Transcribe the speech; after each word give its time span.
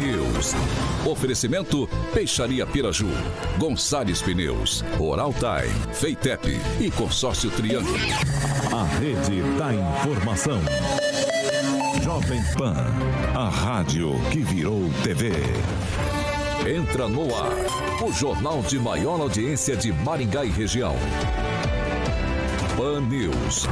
Pan 0.00 0.06
News. 0.06 0.54
Oferecimento 1.06 1.88
Peixaria 2.12 2.66
Piraju, 2.66 3.08
Gonçalves 3.58 4.22
Pneus, 4.22 4.82
Oral 4.98 5.32
Time, 5.34 5.94
Feitep 5.94 6.58
e 6.80 6.90
Consórcio 6.90 7.50
Triângulo. 7.50 7.98
A 8.72 8.84
rede 8.98 9.42
da 9.58 9.74
informação. 9.74 10.60
Jovem 12.02 12.42
Pan, 12.56 12.86
a 13.34 13.48
rádio 13.48 14.12
que 14.30 14.40
virou 14.40 14.90
TV. 15.04 15.32
Entra 16.66 17.08
no 17.08 17.34
ar, 17.34 18.02
o 18.02 18.12
jornal 18.12 18.62
de 18.62 18.78
maior 18.78 19.20
audiência 19.20 19.76
de 19.76 19.92
Maringá 19.92 20.44
e 20.44 20.50
região. 20.50 20.96
Pan 22.76 23.02
News. 23.02 23.66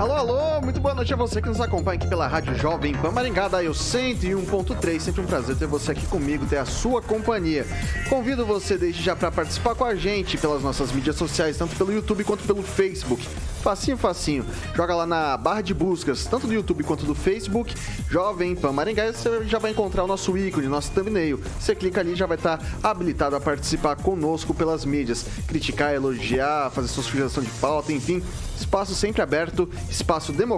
Alô, 0.00 0.14
alô, 0.14 0.59
muito 0.62 0.80
boa 0.80 0.94
noite 0.94 1.12
a 1.12 1.16
você 1.16 1.40
que 1.40 1.48
nos 1.48 1.60
acompanha 1.60 1.96
aqui 1.96 2.06
pela 2.06 2.26
Rádio 2.26 2.54
Jovem 2.54 2.94
Pan 2.94 3.10
Maringá, 3.10 3.48
da 3.48 3.64
eu 3.64 3.72
101.3. 3.72 5.00
Sempre 5.00 5.22
um 5.22 5.26
prazer 5.26 5.56
ter 5.56 5.66
você 5.66 5.92
aqui 5.92 6.06
comigo, 6.06 6.46
ter 6.46 6.58
a 6.58 6.66
sua 6.66 7.00
companhia. 7.00 7.66
Convido 8.08 8.44
você 8.44 8.76
desde 8.76 9.02
já 9.02 9.16
para 9.16 9.30
participar 9.30 9.74
com 9.74 9.84
a 9.84 9.94
gente 9.94 10.36
pelas 10.36 10.62
nossas 10.62 10.92
mídias 10.92 11.16
sociais, 11.16 11.56
tanto 11.56 11.74
pelo 11.76 11.92
YouTube 11.92 12.24
quanto 12.24 12.44
pelo 12.44 12.62
Facebook. 12.62 13.26
Facinho, 13.62 13.96
facinho. 13.96 14.44
Joga 14.74 14.94
lá 14.94 15.06
na 15.06 15.36
barra 15.36 15.60
de 15.60 15.74
buscas, 15.74 16.24
tanto 16.26 16.46
do 16.46 16.52
YouTube 16.52 16.82
quanto 16.84 17.04
do 17.04 17.14
Facebook, 17.14 17.74
Jovem 18.08 18.54
Pan 18.54 18.72
Maringá, 18.72 19.06
e 19.06 19.12
você 19.12 19.44
já 19.44 19.58
vai 19.58 19.70
encontrar 19.70 20.04
o 20.04 20.06
nosso 20.06 20.36
ícone, 20.36 20.66
nosso 20.66 20.90
thumbnail. 20.92 21.40
Você 21.58 21.74
clica 21.74 22.00
ali 22.00 22.12
e 22.12 22.16
já 22.16 22.26
vai 22.26 22.36
estar 22.36 22.58
habilitado 22.82 23.36
a 23.36 23.40
participar 23.40 23.96
conosco 23.96 24.54
pelas 24.54 24.84
mídias. 24.84 25.26
Criticar, 25.46 25.94
elogiar, 25.94 26.70
fazer 26.70 26.88
sua 26.88 27.02
sugestão 27.02 27.42
de 27.42 27.50
pauta, 27.50 27.92
enfim. 27.92 28.22
Espaço 28.56 28.94
sempre 28.94 29.22
aberto, 29.22 29.68
espaço 29.90 30.32
democrático 30.32 30.49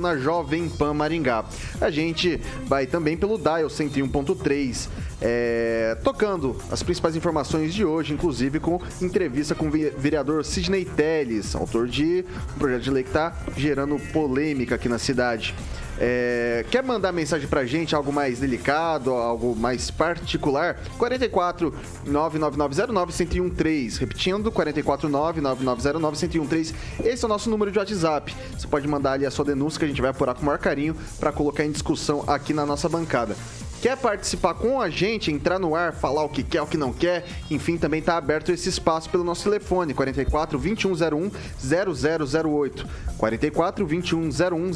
na 0.00 0.16
Jovem 0.16 0.68
Pan 0.68 0.92
Maringá. 0.92 1.44
A 1.80 1.90
gente 1.90 2.40
vai 2.66 2.86
também 2.86 3.16
pelo 3.16 3.38
Dial 3.38 3.68
101.3, 3.68 4.88
é, 5.22 5.96
tocando 6.02 6.56
as 6.70 6.82
principais 6.82 7.16
informações 7.16 7.72
de 7.72 7.84
hoje, 7.84 8.12
inclusive 8.12 8.60
com 8.60 8.80
entrevista 9.00 9.54
com 9.54 9.68
o 9.68 9.70
vereador 9.70 10.44
Sidney 10.44 10.84
Telles, 10.84 11.54
autor 11.54 11.88
de 11.88 12.24
um 12.54 12.58
projeto 12.58 12.82
de 12.82 12.90
lei 12.90 13.02
que 13.02 13.10
está 13.10 13.34
gerando 13.56 13.98
polêmica 14.12 14.74
aqui 14.74 14.88
na 14.88 14.98
cidade. 14.98 15.54
É, 16.00 16.64
quer 16.70 16.82
mandar 16.82 17.12
mensagem 17.12 17.48
pra 17.48 17.64
gente, 17.64 17.94
algo 17.94 18.12
mais 18.12 18.38
delicado, 18.38 19.10
algo 19.12 19.54
mais 19.56 19.90
particular? 19.90 20.78
44 20.96 21.74
99909 22.06 23.24
1013. 23.24 24.00
Repetindo, 24.00 24.52
44 24.52 25.08
99909 25.08 26.28
1013. 26.28 26.74
Esse 27.04 27.24
é 27.24 27.26
o 27.26 27.28
nosso 27.28 27.50
número 27.50 27.72
de 27.72 27.78
WhatsApp. 27.78 28.34
Você 28.56 28.66
pode 28.66 28.86
mandar 28.86 29.12
ali 29.12 29.26
a 29.26 29.30
sua 29.30 29.44
denúncia 29.44 29.78
que 29.78 29.84
a 29.84 29.88
gente 29.88 30.00
vai 30.00 30.10
apurar 30.10 30.34
com 30.34 30.42
o 30.42 30.44
maior 30.44 30.58
carinho 30.58 30.96
para 31.18 31.32
colocar 31.32 31.64
em 31.64 31.72
discussão 31.72 32.22
aqui 32.26 32.52
na 32.52 32.64
nossa 32.64 32.88
bancada. 32.88 33.36
Quer 33.80 33.96
participar 33.96 34.54
com 34.54 34.80
a 34.80 34.90
gente, 34.90 35.30
entrar 35.30 35.58
no 35.58 35.76
ar, 35.76 35.92
falar 35.92 36.24
o 36.24 36.28
que 36.28 36.42
quer, 36.42 36.60
o 36.60 36.66
que 36.66 36.76
não 36.76 36.92
quer? 36.92 37.24
Enfim, 37.48 37.76
também 37.76 38.00
está 38.00 38.16
aberto 38.16 38.50
esse 38.50 38.68
espaço 38.68 39.08
pelo 39.08 39.22
nosso 39.22 39.44
telefone, 39.44 39.94
44 39.94 40.58
2101 40.58 41.30
0008. 41.60 42.86
44 43.16 43.86
2101 43.86 44.72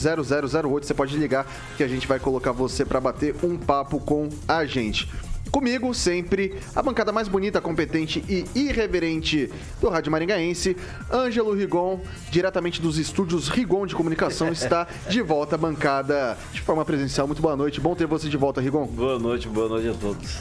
0008. 0.63 0.87
Você 0.87 0.95
pode 0.95 1.17
ligar 1.17 1.47
que 1.77 1.83
a 1.83 1.89
gente 1.89 2.07
vai 2.07 2.21
colocar 2.21 2.53
você 2.53 2.85
para 2.85 3.01
bater 3.01 3.35
um 3.43 3.57
papo 3.57 3.99
com 3.99 4.29
a 4.47 4.65
gente. 4.65 5.09
Comigo, 5.53 5.93
sempre, 5.93 6.59
a 6.75 6.83
bancada 6.83 7.13
mais 7.13 7.29
bonita, 7.29 7.61
competente 7.61 8.25
e 8.27 8.47
irreverente 8.59 9.53
do 9.83 9.91
Rádio 9.91 10.11
Maringaense, 10.11 10.75
Ângelo 11.13 11.53
Rigon, 11.53 12.01
diretamente 12.31 12.81
dos 12.81 12.97
estúdios 12.97 13.49
Rigon 13.51 13.85
de 13.85 13.95
Comunicação, 13.95 14.49
está 14.51 14.89
de 15.11 15.21
volta 15.21 15.57
à 15.57 15.59
bancada 15.59 16.39
de 16.55 16.63
forma 16.63 16.87
presencial. 16.87 17.27
Muito 17.27 17.43
boa 17.43 17.55
noite, 17.55 17.83
bom 17.83 17.95
ter 17.95 18.07
você 18.07 18.31
de 18.31 18.37
volta, 18.39 18.63
Rigon. 18.63 18.87
Boa 18.87 19.19
noite, 19.19 19.47
boa 19.47 19.69
noite 19.69 19.89
a 19.89 19.93
todos. 19.93 20.39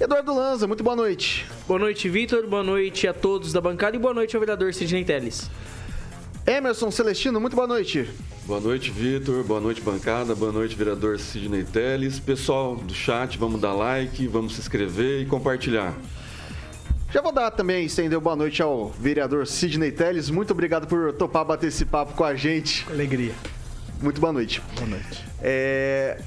Eduardo 0.00 0.34
Lanza, 0.34 0.66
muito 0.66 0.82
boa 0.82 0.96
noite. 0.96 1.46
Boa 1.68 1.78
noite, 1.78 2.08
Vitor, 2.08 2.46
boa 2.46 2.64
noite 2.64 3.06
a 3.06 3.12
todos 3.12 3.52
da 3.52 3.60
bancada 3.60 3.94
e 3.94 3.98
boa 3.98 4.14
noite 4.14 4.34
ao 4.34 4.40
vereador 4.40 4.72
Sidney 4.72 5.04
Teles. 5.04 5.50
Emerson 6.46 6.90
Celestino, 6.90 7.40
muito 7.40 7.56
boa 7.56 7.66
noite. 7.66 8.06
Boa 8.44 8.60
noite, 8.60 8.90
Vitor. 8.90 9.42
Boa 9.44 9.60
noite, 9.60 9.80
bancada. 9.80 10.34
Boa 10.34 10.52
noite, 10.52 10.76
vereador 10.76 11.18
Sidney 11.18 11.64
Teles. 11.64 12.20
Pessoal 12.20 12.76
do 12.76 12.92
chat, 12.92 13.38
vamos 13.38 13.58
dar 13.58 13.72
like, 13.72 14.26
vamos 14.26 14.54
se 14.54 14.60
inscrever 14.60 15.22
e 15.22 15.26
compartilhar. 15.26 15.94
Já 17.10 17.22
vou 17.22 17.32
dar 17.32 17.50
também, 17.50 17.86
estender 17.86 18.20
boa 18.20 18.36
noite 18.36 18.60
ao 18.60 18.90
vereador 18.90 19.46
Sidney 19.46 19.90
Teles. 19.90 20.28
Muito 20.28 20.50
obrigado 20.50 20.86
por 20.86 21.14
topar 21.14 21.46
bater 21.46 21.68
esse 21.68 21.86
papo 21.86 22.12
com 22.12 22.24
a 22.24 22.34
gente. 22.34 22.84
Alegria. 22.90 23.32
Muito 24.02 24.20
boa 24.20 24.32
noite. 24.32 24.60
Boa 24.74 24.86
noite. 24.86 25.24
É... 25.40 26.20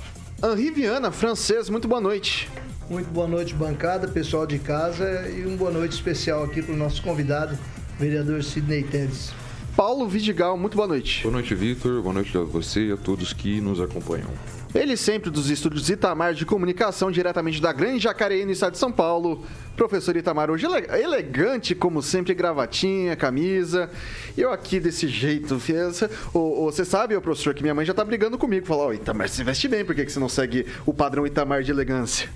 Henri 0.43 0.71
Viana, 0.71 1.11
francês, 1.11 1.69
muito 1.69 1.87
boa 1.87 2.01
noite. 2.01 2.49
Muito 2.89 3.09
boa 3.11 3.27
noite, 3.27 3.53
bancada, 3.53 4.07
pessoal 4.07 4.47
de 4.47 4.57
casa 4.57 5.29
e 5.29 5.45
uma 5.45 5.57
boa 5.57 5.71
noite 5.71 5.91
especial 5.91 6.43
aqui 6.43 6.63
para 6.63 6.73
o 6.73 6.77
nosso 6.77 7.03
convidado, 7.03 7.55
vereador 7.99 8.43
Sidney 8.43 8.81
Teles. 8.81 9.31
Paulo 9.77 10.07
Vidigal, 10.07 10.57
muito 10.57 10.75
boa 10.75 10.87
noite. 10.87 11.21
Boa 11.21 11.33
noite, 11.33 11.53
Vitor. 11.53 12.01
Boa 12.01 12.15
noite 12.15 12.35
a 12.35 12.41
você 12.41 12.87
e 12.87 12.91
a 12.91 12.97
todos 12.97 13.31
que 13.31 13.61
nos 13.61 13.79
acompanham. 13.79 14.27
Ele 14.73 14.97
sempre 14.97 15.29
dos 15.29 15.51
estúdios 15.51 15.87
Itamar 15.87 16.33
de 16.33 16.47
Comunicação, 16.47 17.11
diretamente 17.11 17.61
da 17.61 17.71
Grande 17.71 17.99
Jacareí, 17.99 18.43
no 18.43 18.51
estado 18.51 18.71
de 18.71 18.79
São 18.79 18.91
Paulo. 18.91 19.45
Professor 19.75 20.15
Itamar, 20.15 20.49
hoje 20.49 20.65
elegante, 20.65 21.75
como 21.75 22.01
sempre, 22.01 22.33
gravatinha, 22.33 23.15
camisa. 23.15 23.87
Eu 24.35 24.51
aqui 24.51 24.79
desse 24.79 25.07
jeito. 25.07 25.59
Você 25.59 26.83
sabe, 26.83 27.15
o 27.15 27.21
professor, 27.21 27.53
que 27.53 27.61
minha 27.61 27.75
mãe 27.75 27.85
já 27.85 27.93
tá 27.93 28.03
brigando 28.03 28.35
comigo. 28.35 28.65
Falou, 28.65 28.87
oh, 28.87 28.93
Itamar, 28.93 29.29
você 29.29 29.43
veste 29.43 29.67
bem, 29.67 29.85
por 29.85 29.93
que 29.93 30.09
você 30.09 30.19
não 30.19 30.27
segue 30.27 30.65
o 30.87 30.93
padrão 30.93 31.27
Itamar 31.27 31.61
de 31.61 31.69
elegância? 31.69 32.27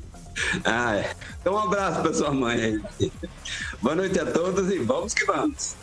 Ah, 0.64 0.96
é. 0.96 1.12
Então, 1.40 1.54
um 1.54 1.58
abraço 1.58 2.00
para 2.00 2.12
sua 2.12 2.32
mãe 2.32 2.82
aí. 2.98 3.12
Boa 3.80 3.94
noite 3.94 4.18
a 4.18 4.26
todos 4.26 4.70
e 4.70 4.78
vamos 4.78 5.14
que 5.14 5.24
vamos. 5.24 5.76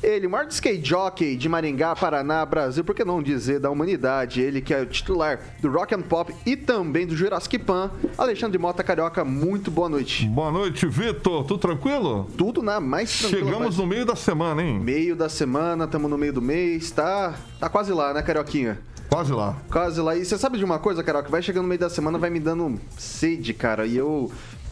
Ele, 0.00 0.28
o 0.28 0.30
maior 0.30 0.46
skate 0.46 0.88
jockey 0.88 1.36
de 1.36 1.48
Maringá, 1.48 1.96
Paraná, 1.96 2.46
Brasil, 2.46 2.84
por 2.84 2.94
que 2.94 3.04
não 3.04 3.20
dizer 3.20 3.58
da 3.58 3.68
humanidade? 3.68 4.40
Ele 4.40 4.60
que 4.60 4.72
é 4.72 4.80
o 4.80 4.86
titular 4.86 5.40
do 5.60 5.68
Rock 5.68 5.92
and 5.92 6.02
Pop 6.02 6.32
e 6.46 6.56
também 6.56 7.04
do 7.04 7.16
Jurassic 7.16 7.58
Pan. 7.58 7.90
Alexandre 8.16 8.56
Mota 8.58 8.84
Carioca, 8.84 9.24
muito 9.24 9.72
boa 9.72 9.88
noite. 9.88 10.24
Boa 10.28 10.52
noite, 10.52 10.86
Vitor. 10.86 11.44
Tudo 11.44 11.58
tranquilo? 11.58 12.30
Tudo 12.38 12.62
na 12.62 12.78
mais 12.78 13.18
tranquilo. 13.18 13.46
Chegamos 13.46 13.76
no 13.76 13.86
meio 13.88 14.06
da 14.06 14.14
semana, 14.14 14.62
hein? 14.62 14.78
Meio 14.78 15.16
da 15.16 15.28
semana, 15.28 15.84
estamos 15.84 16.08
no 16.08 16.16
meio 16.16 16.32
do 16.32 16.40
mês, 16.40 16.92
tá, 16.92 17.34
tá 17.58 17.68
quase 17.68 17.92
lá, 17.92 18.14
né, 18.14 18.22
Carioquinha? 18.22 18.78
Quase 19.08 19.32
lá. 19.32 19.56
Quase 19.70 20.00
lá. 20.00 20.16
E 20.16 20.24
você 20.24 20.36
sabe 20.36 20.58
de 20.58 20.64
uma 20.64 20.78
coisa, 20.78 21.02
Carol, 21.02 21.22
que 21.22 21.30
vai 21.30 21.42
chegando 21.42 21.62
no 21.62 21.68
meio 21.68 21.80
da 21.80 21.90
semana, 21.90 22.18
vai 22.18 22.30
me 22.30 22.40
dando 22.40 22.78
sede, 22.96 23.54
cara. 23.54 23.86
E 23.86 23.96
eu. 23.96 24.30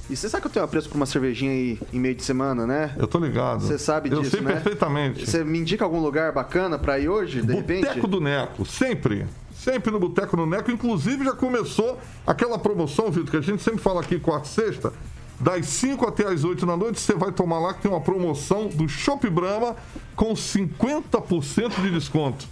E 0.08 0.14
você 0.14 0.28
sabe 0.28 0.42
que 0.42 0.48
eu 0.48 0.52
tenho 0.52 0.64
apreço 0.64 0.88
por 0.88 0.96
uma 0.96 1.06
cervejinha 1.06 1.50
aí 1.50 1.80
em 1.92 1.98
meio 1.98 2.14
de 2.14 2.22
semana, 2.22 2.66
né? 2.66 2.94
Eu 2.96 3.08
tô 3.08 3.18
ligado. 3.18 3.62
Você 3.62 3.78
sabe 3.78 4.10
eu 4.10 4.20
disso, 4.20 4.32
sei 4.32 4.40
né? 4.40 4.52
perfeitamente. 4.52 5.26
Você 5.26 5.42
me 5.42 5.58
indica 5.58 5.84
algum 5.84 6.00
lugar 6.00 6.32
bacana 6.32 6.78
pra 6.78 6.98
ir 6.98 7.08
hoje, 7.08 7.40
de 7.40 7.46
Boteco 7.46 7.60
repente? 7.60 7.86
Boteco 7.86 8.06
do 8.06 8.20
Neco, 8.20 8.64
sempre. 8.64 9.26
Sempre 9.52 9.90
no 9.90 9.98
Boteco 9.98 10.36
do 10.36 10.46
Neco. 10.46 10.70
Inclusive 10.70 11.24
já 11.24 11.32
começou 11.32 11.98
aquela 12.24 12.56
promoção, 12.56 13.10
Vitor, 13.10 13.30
que 13.30 13.36
a 13.38 13.40
gente 13.40 13.62
sempre 13.62 13.80
fala 13.80 14.00
aqui 14.00 14.20
quarta 14.20 14.46
e 14.46 14.50
sexta. 14.50 14.92
Das 15.40 15.66
5 15.66 16.06
até 16.06 16.26
as 16.26 16.44
8 16.44 16.64
da 16.64 16.76
noite, 16.76 17.00
você 17.00 17.14
vai 17.14 17.30
tomar 17.30 17.58
lá 17.58 17.74
que 17.74 17.82
tem 17.82 17.90
uma 17.90 18.00
promoção 18.00 18.68
do 18.68 18.88
Shop 18.88 19.28
Brahma 19.28 19.76
com 20.14 20.32
50% 20.32 21.82
de 21.82 21.90
desconto. 21.90 22.46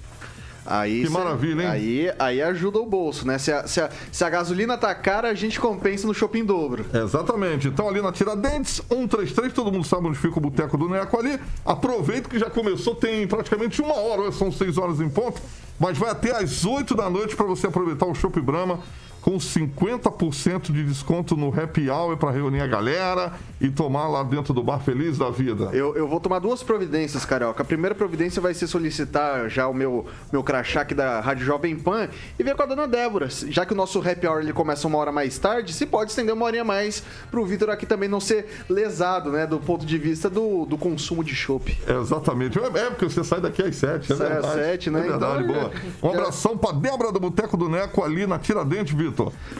Aí 0.66 1.04
que 1.04 1.10
maravilha, 1.10 1.62
hein? 1.62 1.68
Aí, 1.68 2.12
aí 2.18 2.42
ajuda 2.42 2.78
o 2.78 2.86
bolso, 2.86 3.26
né? 3.26 3.38
Se 3.38 3.52
a, 3.52 3.66
se, 3.66 3.80
a, 3.80 3.90
se 4.10 4.24
a 4.24 4.30
gasolina 4.30 4.78
tá 4.78 4.94
cara, 4.94 5.28
a 5.28 5.34
gente 5.34 5.60
compensa 5.60 6.06
no 6.06 6.14
shopping 6.14 6.44
dobro. 6.44 6.86
Exatamente. 6.92 7.68
Então 7.68 7.88
ali 7.88 8.00
na 8.00 8.12
Tiradentes, 8.12 8.80
133, 8.88 9.52
todo 9.52 9.70
mundo 9.70 9.84
sabe 9.84 10.06
onde 10.06 10.18
fica 10.18 10.38
o 10.38 10.40
Boteco 10.40 10.76
do 10.78 10.88
Neco 10.88 11.18
ali. 11.18 11.38
Aproveita 11.64 12.28
que 12.28 12.38
já 12.38 12.48
começou, 12.48 12.94
tem 12.94 13.26
praticamente 13.26 13.82
uma 13.82 13.94
hora, 13.94 14.32
são 14.32 14.50
6 14.50 14.78
horas 14.78 15.00
em 15.00 15.08
ponto, 15.08 15.40
mas 15.78 15.98
vai 15.98 16.10
até 16.10 16.30
às 16.30 16.64
8 16.64 16.94
da 16.94 17.10
noite 17.10 17.36
para 17.36 17.46
você 17.46 17.66
aproveitar 17.66 18.06
o 18.06 18.14
Chopp 18.14 18.40
Brahma 18.40 18.80
com 19.24 19.38
50% 19.38 20.70
de 20.70 20.84
desconto 20.84 21.34
no 21.34 21.48
happy 21.48 21.88
hour 21.88 22.14
para 22.14 22.30
reunir 22.30 22.60
a 22.60 22.66
galera 22.66 23.32
e 23.58 23.70
tomar 23.70 24.06
lá 24.06 24.22
dentro 24.22 24.52
do 24.52 24.62
bar 24.62 24.80
feliz 24.80 25.16
da 25.16 25.30
vida. 25.30 25.70
Eu, 25.72 25.96
eu 25.96 26.06
vou 26.06 26.20
tomar 26.20 26.40
duas 26.40 26.62
providências, 26.62 27.24
Carioca. 27.24 27.62
A 27.62 27.64
primeira 27.64 27.94
providência 27.94 28.42
vai 28.42 28.52
ser 28.52 28.66
solicitar 28.66 29.48
já 29.48 29.66
o 29.66 29.72
meu, 29.72 30.04
meu 30.30 30.42
crachá 30.42 30.82
aqui 30.82 30.94
da 30.94 31.20
Rádio 31.20 31.46
Jovem 31.46 31.74
Pan 31.74 32.10
e 32.38 32.42
ver 32.42 32.54
com 32.54 32.64
a 32.64 32.66
dona 32.66 32.86
Débora. 32.86 33.30
Já 33.30 33.64
que 33.64 33.72
o 33.72 33.74
nosso 33.74 33.98
happy 33.98 34.26
hour 34.26 34.40
ele 34.42 34.52
começa 34.52 34.86
uma 34.86 34.98
hora 34.98 35.10
mais 35.10 35.38
tarde, 35.38 35.72
se 35.72 35.86
pode 35.86 36.10
estender 36.10 36.34
uma 36.34 36.44
horinha 36.44 36.62
mais 36.62 37.02
pro 37.30 37.46
Vitor 37.46 37.70
aqui 37.70 37.86
também 37.86 38.10
não 38.10 38.20
ser 38.20 38.46
lesado, 38.68 39.32
né? 39.32 39.46
Do 39.46 39.58
ponto 39.58 39.86
de 39.86 39.96
vista 39.96 40.28
do, 40.28 40.66
do 40.66 40.76
consumo 40.76 41.24
de 41.24 41.34
chopp. 41.34 41.74
É, 41.86 41.98
exatamente. 41.98 42.58
É, 42.58 42.66
é 42.66 42.90
porque 42.90 43.06
você 43.06 43.24
sai 43.24 43.40
daqui 43.40 43.62
às 43.62 43.74
7, 43.74 44.12
é 44.12 44.16
Sai 44.16 44.36
às 44.36 44.46
sete, 44.52 44.90
né? 44.90 45.00
É 45.00 45.02
verdade, 45.04 45.44
Então, 45.44 45.54
boa. 45.54 45.72
Um 46.02 46.08
abração 46.10 46.58
pra 46.58 46.72
Débora 46.72 47.10
do 47.10 47.18
Boteco 47.18 47.56
do 47.56 47.70
Neco 47.70 48.04
ali 48.04 48.26
na 48.26 48.38
Tiradentes, 48.38 48.94
Vitor. 48.94 49.13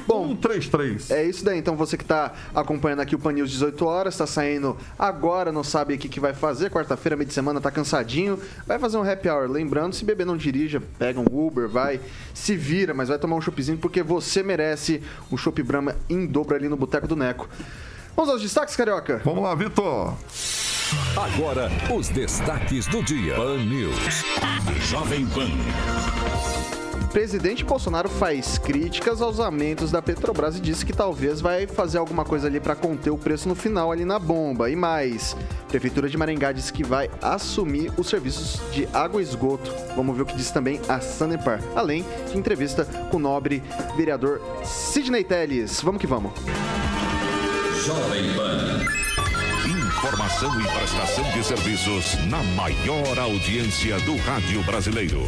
Bom, 0.07 0.29
133. 0.29 1.11
É 1.11 1.25
isso 1.25 1.45
daí. 1.45 1.59
Então 1.59 1.77
você 1.77 1.97
que 1.97 2.05
tá 2.05 2.33
acompanhando 2.55 3.01
aqui 3.01 3.15
o 3.15 3.19
Pan 3.19 3.33
News 3.33 3.51
18 3.51 3.87
horas, 3.87 4.17
tá 4.17 4.27
saindo 4.27 4.77
agora, 4.99 5.53
não 5.53 5.65
sabe 5.65 5.95
o 5.95 5.99
que, 5.99 6.09
que 6.09 6.21
vai 6.21 6.35
fazer, 6.35 6.71
quarta-feira, 6.71 7.17
meio 7.17 7.29
de 7.29 7.35
semana, 7.35 7.61
tá 7.61 7.71
cansadinho, 7.71 8.39
vai 8.67 8.79
fazer 8.79 8.97
um 8.97 9.09
happy 9.09 9.29
hour. 9.29 9.51
Lembrando, 9.51 9.95
se 9.95 10.05
beber 10.05 10.27
não 10.27 10.37
dirija, 10.37 10.83
pega 10.99 11.21
um 11.21 11.27
Uber, 11.31 11.69
vai, 11.69 12.01
se 12.33 12.57
vira, 12.57 12.93
mas 12.93 13.09
vai 13.09 13.19
tomar 13.19 13.37
um 13.37 13.41
choppzinho 13.41 13.79
porque 13.79 14.03
você 14.03 14.43
merece 14.43 15.03
um 15.31 15.37
chopp 15.37 15.63
Brahma 15.63 15.97
em 16.09 16.27
dobro 16.27 16.57
ali 16.57 16.69
no 16.69 16.77
Boteco 16.77 17.07
do 17.07 17.17
Neco. 17.17 17.49
Vamos 18.17 18.31
aos 18.31 18.43
destaques, 18.43 18.77
Carioca? 18.77 19.21
Vamos 19.25 19.43
lá, 19.43 19.55
Vitor. 19.55 20.15
Agora, 21.17 21.71
os 21.93 22.09
destaques 22.09 22.87
do 22.87 23.03
dia. 23.03 23.35
Pan 23.35 23.59
News. 23.65 24.25
Jovem 24.89 25.27
Pan. 25.27 26.84
Presidente 27.15 27.65
Bolsonaro 27.65 28.09
faz 28.09 28.59
críticas 28.59 29.23
aos 29.23 29.39
aumentos 29.39 29.93
da 29.93 30.03
Petrobras 30.03 30.59
e 30.59 30.61
disse 30.61 30.85
que 30.85 30.93
talvez 30.93 31.41
vai 31.41 31.65
fazer 31.65 31.97
alguma 31.97 32.25
coisa 32.25 32.49
ali 32.49 32.59
para 32.59 32.75
conter 32.75 33.11
o 33.11 33.17
preço 33.17 33.49
no 33.49 33.55
final 33.55 33.93
ali 33.93 34.05
na 34.05 34.19
bomba. 34.19 34.69
E 34.69 34.75
mais, 34.75 35.37
Prefeitura 35.69 36.09
de 36.09 36.19
Maringá 36.19 36.51
disse 36.51 36.73
que 36.73 36.83
vai 36.83 37.09
assumir 37.23 37.93
os 37.97 38.09
serviços 38.09 38.61
de 38.73 38.89
água 38.93 39.21
e 39.23 39.25
esgoto. 39.25 39.73
Vamos 39.95 40.17
ver 40.17 40.23
o 40.23 40.27
que 40.27 40.35
diz 40.35 40.51
também 40.51 40.81
a 40.89 40.99
Sanepar. 40.99 41.63
Além 41.77 42.05
de 42.33 42.37
entrevista 42.37 42.85
com 43.13 43.17
o 43.17 43.21
nobre 43.21 43.63
vereador 43.97 44.41
Sidney 44.65 45.23
Telles. 45.23 45.81
Vamos 45.83 46.01
que 46.01 46.09
vamos. 46.09 46.33
Jovem 47.87 48.35
Pan. 48.35 48.85
Informação 49.87 50.61
e 50.61 50.65
prestação 50.65 51.25
de 51.31 51.45
serviços 51.45 52.17
na 52.29 52.43
maior 52.43 53.17
audiência 53.21 54.01
do 54.01 54.17
rádio 54.17 54.65
brasileiro. 54.65 55.25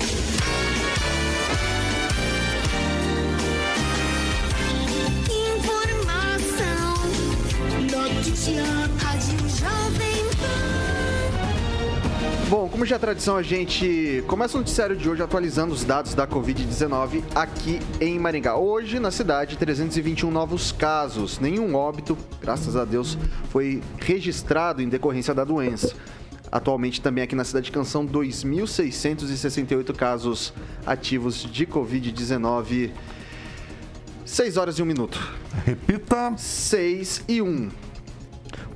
Bom, 12.48 12.68
como 12.68 12.86
já 12.86 12.94
é 12.94 12.98
tradição, 12.98 13.36
a 13.36 13.42
gente 13.42 14.22
começa 14.28 14.56
o 14.56 14.60
noticiário 14.60 14.94
de 14.96 15.08
hoje 15.08 15.20
atualizando 15.20 15.74
os 15.74 15.82
dados 15.82 16.14
da 16.14 16.28
Covid-19 16.28 17.24
aqui 17.34 17.80
em 18.00 18.20
Maringá. 18.20 18.56
Hoje, 18.56 19.00
na 19.00 19.10
cidade, 19.10 19.56
321 19.56 20.30
novos 20.30 20.70
casos. 20.70 21.40
Nenhum 21.40 21.74
óbito, 21.74 22.16
graças 22.40 22.76
a 22.76 22.84
Deus, 22.84 23.18
foi 23.50 23.82
registrado 23.98 24.80
em 24.80 24.88
decorrência 24.88 25.34
da 25.34 25.42
doença. 25.42 25.92
Atualmente, 26.52 27.00
também 27.00 27.24
aqui 27.24 27.34
na 27.34 27.42
cidade 27.42 27.66
de 27.66 27.72
Canção, 27.72 28.06
2.668 28.06 29.92
casos 29.92 30.54
ativos 30.86 31.42
de 31.42 31.66
Covid-19. 31.66 32.92
6 34.24 34.56
horas 34.56 34.78
e 34.78 34.82
1 34.82 34.86
minuto. 34.86 35.36
Repita. 35.64 36.32
6 36.36 37.24
e 37.26 37.42
1. 37.42 37.85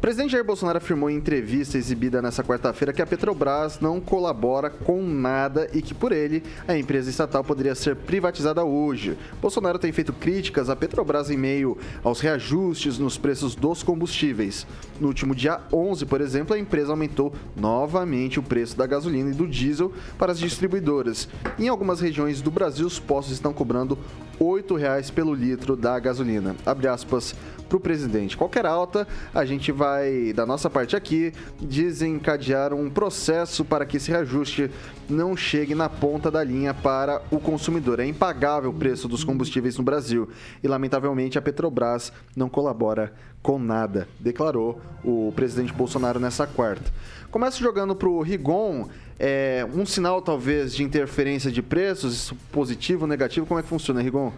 O 0.00 0.08
presidente 0.11 0.32
Jair 0.32 0.43
Bolsonaro 0.43 0.79
afirmou 0.79 1.11
em 1.11 1.17
entrevista 1.17 1.76
exibida 1.76 2.23
nessa 2.23 2.43
quarta-feira 2.43 2.91
que 2.91 3.02
a 3.02 3.06
Petrobras 3.06 3.81
não 3.81 4.00
colabora 4.00 4.70
com 4.70 5.02
nada 5.02 5.69
e 5.75 5.82
que, 5.82 5.93
por 5.93 6.11
ele, 6.11 6.43
a 6.67 6.75
empresa 6.75 7.11
estatal 7.11 7.44
poderia 7.44 7.75
ser 7.75 7.94
privatizada 7.94 8.64
hoje. 8.64 9.19
Bolsonaro 9.43 9.79
tem 9.79 9.93
feito 9.93 10.11
críticas 10.14 10.70
à 10.70 10.75
Petrobras 10.75 11.29
em 11.29 11.37
meio 11.37 11.76
aos 12.02 12.19
reajustes 12.19 12.99
nos 12.99 13.19
preços 13.19 13.55
dos 13.55 13.82
combustíveis. 13.82 14.67
No 14.99 15.08
último 15.08 15.35
dia 15.35 15.61
11, 15.70 16.06
por 16.06 16.23
exemplo, 16.23 16.56
a 16.56 16.58
empresa 16.58 16.93
aumentou 16.93 17.35
novamente 17.55 18.41
o 18.41 18.43
preço 18.43 18.79
da 18.79 18.87
gasolina 18.87 19.29
e 19.29 19.35
do 19.35 19.47
diesel 19.47 19.93
para 20.17 20.32
as 20.32 20.38
distribuidoras. 20.38 21.29
Em 21.58 21.69
algumas 21.69 22.00
regiões 22.00 22.41
do 22.41 22.50
Brasil, 22.50 22.87
os 22.87 22.99
postos 22.99 23.35
estão 23.35 23.52
cobrando 23.52 23.99
R$ 24.38 24.47
8,00 24.47 25.12
pelo 25.12 25.35
litro 25.35 25.76
da 25.76 25.99
gasolina. 25.99 26.56
Abre 26.64 26.88
aspas 26.88 27.35
para 27.70 27.76
o 27.76 27.81
presidente. 27.81 28.37
Qualquer 28.37 28.67
alta, 28.67 29.06
a 29.32 29.44
gente 29.44 29.70
vai, 29.70 29.90
da 30.35 30.47
nossa 30.47 30.71
parte 30.71 30.97
aqui, 30.97 31.33
desencadear 31.61 32.73
um 32.73 32.89
processo 32.91 33.65
para 33.65 33.85
que 33.85 33.97
esse 33.97 34.11
reajuste 34.11 34.71
não 35.09 35.37
chegue 35.37 35.75
na 35.75 35.89
ponta 35.89 36.31
da 36.31 36.43
linha 36.43 36.73
para 36.73 37.23
o 37.31 37.39
consumidor. 37.39 38.01
É 38.01 38.07
impagável 38.07 38.71
o 38.71 38.75
preço 38.75 39.09
dos 39.09 39.25
combustíveis 39.25 39.77
no 39.77 39.85
Brasil 39.85 40.29
e, 40.63 40.69
lamentavelmente, 40.69 41.39
a 41.39 41.43
Petrobras 41.43 42.13
não 42.37 42.49
colabora 42.49 43.13
com 43.43 43.59
nada, 43.59 44.07
declarou 44.19 44.81
o 45.05 45.33
presidente 45.35 45.73
Bolsonaro 45.73 46.21
nessa 46.21 46.47
quarta. 46.47 46.93
Começa 47.31 47.59
jogando 47.59 47.95
para 47.95 48.09
o 48.09 48.21
Rigon. 48.23 48.89
É, 49.19 49.67
um 49.75 49.85
sinal, 49.85 50.21
talvez, 50.21 50.75
de 50.75 50.83
interferência 50.83 51.51
de 51.51 51.63
preços, 51.63 52.33
positivo, 52.51 53.07
negativo, 53.07 53.47
como 53.47 53.61
é 53.61 53.63
que 53.63 53.69
funciona, 53.69 54.01
Rigon? 54.01 54.33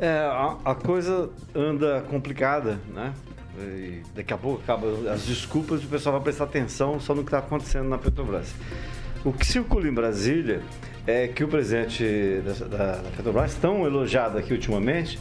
É, 0.00 0.18
a, 0.18 0.56
a 0.64 0.74
coisa 0.74 1.30
anda 1.54 2.04
complicada, 2.08 2.80
né? 2.94 3.12
E 3.62 4.02
daqui 4.14 4.32
a 4.32 4.36
pouco 4.38 4.60
acaba 4.62 4.86
as 5.12 5.24
desculpas 5.26 5.82
e 5.82 5.84
o 5.86 5.88
pessoal 5.88 6.14
vai 6.14 6.22
prestar 6.24 6.44
atenção 6.44 6.98
só 7.00 7.14
no 7.14 7.22
que 7.22 7.28
está 7.28 7.38
acontecendo 7.38 7.88
na 7.88 7.98
Petrobras. 7.98 8.54
O 9.24 9.32
que 9.32 9.44
circula 9.46 9.88
em 9.88 9.92
Brasília 9.92 10.60
é 11.06 11.26
que 11.26 11.42
o 11.42 11.48
presidente 11.48 12.40
da, 12.44 12.66
da- 12.66 12.96
da 13.02 13.10
Petrobras, 13.16 13.54
tão 13.54 13.84
elogiado 13.86 14.38
aqui 14.38 14.52
ultimamente, 14.52 15.18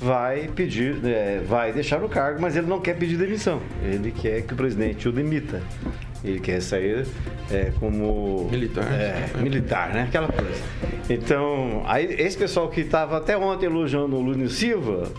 vai 0.00 0.48
pedir, 0.48 0.98
é, 1.04 1.40
vai 1.46 1.72
deixar 1.72 2.02
o 2.02 2.08
cargo, 2.08 2.40
mas 2.40 2.56
ele 2.56 2.66
não 2.66 2.80
quer 2.80 2.96
pedir 2.96 3.16
demissão. 3.18 3.60
Ele 3.82 4.10
quer 4.12 4.42
que 4.42 4.54
o 4.54 4.56
presidente 4.56 5.08
o 5.08 5.12
demita. 5.12 5.60
Ele 6.22 6.38
quer 6.38 6.60
sair 6.60 7.06
é, 7.50 7.72
como 7.80 8.46
Militar. 8.50 8.84
É, 8.92 9.30
militar, 9.42 9.92
né? 9.94 10.02
Aquela 10.04 10.28
coisa. 10.28 10.62
Então, 11.08 11.82
aí 11.86 12.04
esse 12.18 12.36
pessoal 12.36 12.68
que 12.68 12.82
estava 12.82 13.16
até 13.18 13.36
ontem 13.36 13.66
elogiando 13.66 14.16
o 14.16 14.20
Lúcio 14.20 14.48
Silva 14.50 15.10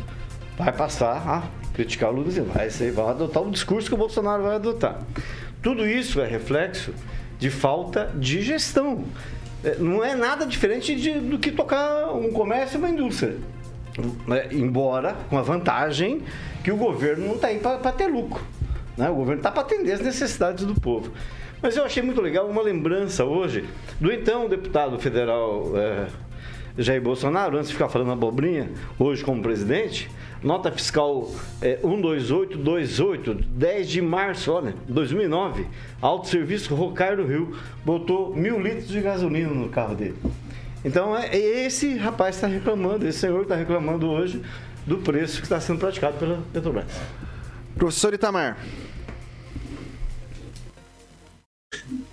vai 0.57 0.71
passar 0.71 1.17
a 1.27 1.60
criticar 1.73 2.09
o 2.11 2.15
Lúcio 2.15 2.31
Silva. 2.33 2.53
Vai, 2.53 2.69
ser- 2.69 2.91
vai 2.91 3.05
adotar 3.09 3.43
o 3.43 3.51
discurso 3.51 3.87
que 3.87 3.93
o 3.93 3.97
Bolsonaro 3.97 4.43
vai 4.43 4.55
adotar. 4.55 4.99
Tudo 5.61 5.87
isso 5.87 6.19
é 6.21 6.27
reflexo 6.27 6.93
de 7.39 7.49
falta 7.49 8.11
de 8.15 8.41
gestão. 8.41 9.03
É, 9.63 9.75
Não 9.77 10.03
é 10.03 10.15
nada 10.15 10.45
diferente 10.45 10.95
de- 10.95 11.19
do 11.19 11.37
que 11.37 11.51
tocar 11.51 12.13
um 12.13 12.31
comércio 12.31 12.79
ou 12.79 12.85
uma 12.85 12.91
indústria. 12.93 13.37
Né? 14.27 14.47
Embora 14.51 15.15
com 15.29 15.37
a 15.37 15.41
vantagem 15.41 16.21
que 16.63 16.71
o 16.71 16.77
governo 16.77 17.27
não 17.27 17.35
está 17.35 17.47
aí 17.49 17.59
para 17.59 17.91
ter 17.91 18.07
lucro. 18.07 18.41
né? 18.97 19.09
O 19.09 19.15
governo 19.15 19.39
está 19.39 19.51
para 19.51 19.61
atender 19.61 19.91
as 19.93 20.01
necessidades 20.01 20.65
do 20.65 20.73
povo. 20.79 21.11
Mas 21.61 21.77
eu 21.77 21.83
achei 21.85 22.01
muito 22.01 22.21
legal 22.21 22.47
uma 22.47 22.61
lembrança 22.61 23.23
hoje 23.23 23.65
do 23.99 24.11
então 24.11 24.49
deputado 24.49 24.97
federal 24.97 25.71
é, 25.75 26.07
Jair 26.77 27.01
Bolsonaro, 27.01 27.55
antes 27.57 27.67
de 27.69 27.73
ficar 27.75 27.87
falando 27.89 28.11
abobrinha, 28.11 28.69
hoje 28.97 29.23
como 29.23 29.41
presidente, 29.43 30.09
nota 30.43 30.71
fiscal 30.71 31.29
é, 31.61 31.77
12828, 31.83 33.33
10 33.33 33.89
de 33.89 34.01
março, 34.01 34.51
olha, 34.51 34.75
2009, 34.87 35.67
Auto 36.01 36.27
Serviço 36.27 36.73
Rocair 36.73 37.17
do 37.17 37.25
Rio, 37.25 37.55
botou 37.85 38.35
mil 38.35 38.59
litros 38.59 38.87
de 38.87 39.01
gasolina 39.01 39.49
no 39.49 39.69
carro 39.69 39.95
dele. 39.95 40.15
Então, 40.83 41.15
é 41.15 41.37
esse 41.37 41.95
rapaz 41.95 42.35
está 42.35 42.47
reclamando, 42.47 43.07
esse 43.07 43.19
senhor 43.19 43.43
está 43.43 43.55
reclamando 43.55 44.09
hoje 44.09 44.41
do 44.85 44.97
preço 44.97 45.37
que 45.37 45.43
está 45.43 45.59
sendo 45.59 45.79
praticado 45.79 46.17
pela 46.17 46.41
Petrobras. 46.51 46.87
Professor 47.75 48.13
Itamar. 48.13 48.57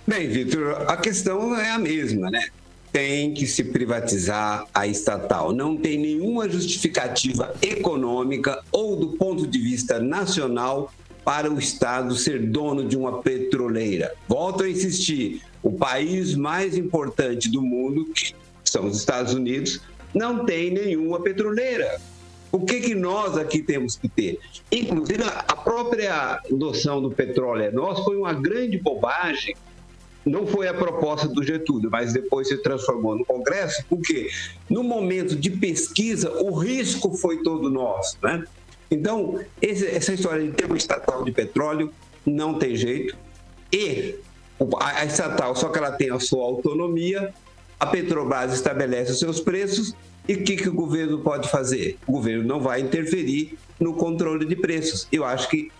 Bem, 0.05 0.27
Vitor, 0.27 0.85
a 0.87 0.97
questão 0.97 1.55
é 1.55 1.71
a 1.71 1.77
mesma, 1.77 2.29
né? 2.29 2.47
Tem 2.91 3.33
que 3.33 3.45
se 3.45 3.65
privatizar 3.65 4.65
a 4.73 4.87
estatal. 4.87 5.51
Não 5.51 5.77
tem 5.77 5.97
nenhuma 5.97 6.49
justificativa 6.49 7.53
econômica 7.61 8.63
ou 8.71 8.95
do 8.95 9.09
ponto 9.09 9.45
de 9.45 9.59
vista 9.59 9.99
nacional 9.99 10.91
para 11.23 11.51
o 11.51 11.59
Estado 11.59 12.15
ser 12.15 12.47
dono 12.47 12.87
de 12.87 12.97
uma 12.97 13.21
petroleira. 13.21 14.13
Volto 14.27 14.63
a 14.63 14.69
insistir: 14.69 15.43
o 15.61 15.71
país 15.71 16.33
mais 16.35 16.75
importante 16.75 17.51
do 17.51 17.61
mundo, 17.61 18.05
que 18.05 18.33
são 18.63 18.87
os 18.87 18.97
Estados 18.97 19.33
Unidos, 19.33 19.79
não 20.13 20.45
tem 20.45 20.71
nenhuma 20.71 21.19
petroleira. 21.21 21.99
O 22.51 22.65
que, 22.65 22.79
que 22.79 22.95
nós 22.95 23.37
aqui 23.37 23.61
temos 23.61 23.95
que 23.95 24.09
ter? 24.09 24.39
Inclusive, 24.71 25.23
a 25.23 25.55
própria 25.55 26.41
noção 26.49 26.99
do 26.99 27.11
petróleo 27.11 27.63
é 27.63 27.71
nosso 27.71 28.03
foi 28.03 28.17
uma 28.17 28.33
grande 28.33 28.79
bobagem 28.79 29.55
não 30.25 30.45
foi 30.45 30.67
a 30.67 30.73
proposta 30.73 31.27
do 31.27 31.43
Getúlio, 31.43 31.89
mas 31.89 32.13
depois 32.13 32.47
se 32.47 32.57
transformou 32.57 33.17
no 33.17 33.25
Congresso, 33.25 33.83
porque 33.87 34.29
no 34.69 34.83
momento 34.83 35.35
de 35.35 35.49
pesquisa 35.49 36.29
o 36.41 36.53
risco 36.53 37.15
foi 37.17 37.41
todo 37.41 37.69
nosso, 37.69 38.17
né? 38.21 38.43
Então, 38.91 39.39
essa 39.61 40.13
história 40.13 40.43
de 40.43 40.51
ter 40.51 40.65
uma 40.65 40.77
estatal 40.77 41.23
de 41.23 41.31
petróleo 41.31 41.91
não 42.25 42.55
tem 42.55 42.75
jeito. 42.75 43.15
E 43.71 44.15
a, 44.79 45.05
estatal, 45.05 45.55
só 45.55 45.69
que 45.69 45.77
ela 45.77 45.91
tem 45.91 46.11
a 46.11 46.19
sua 46.19 46.43
autonomia, 46.43 47.33
a 47.79 47.85
Petrobras 47.85 48.53
estabelece 48.53 49.11
os 49.11 49.19
seus 49.19 49.39
preços 49.39 49.95
e 50.27 50.33
o 50.33 50.43
que, 50.43 50.57
que 50.57 50.69
o 50.69 50.73
governo 50.73 51.19
pode 51.19 51.49
fazer? 51.49 51.97
O 52.05 52.11
governo 52.13 52.43
não 52.43 52.59
vai 52.59 52.81
interferir 52.81 53.57
no 53.79 53.93
controle 53.93 54.45
de 54.45 54.55
preços. 54.55 55.07
Eu 55.11 55.23
acho 55.23 55.49
que 55.49 55.71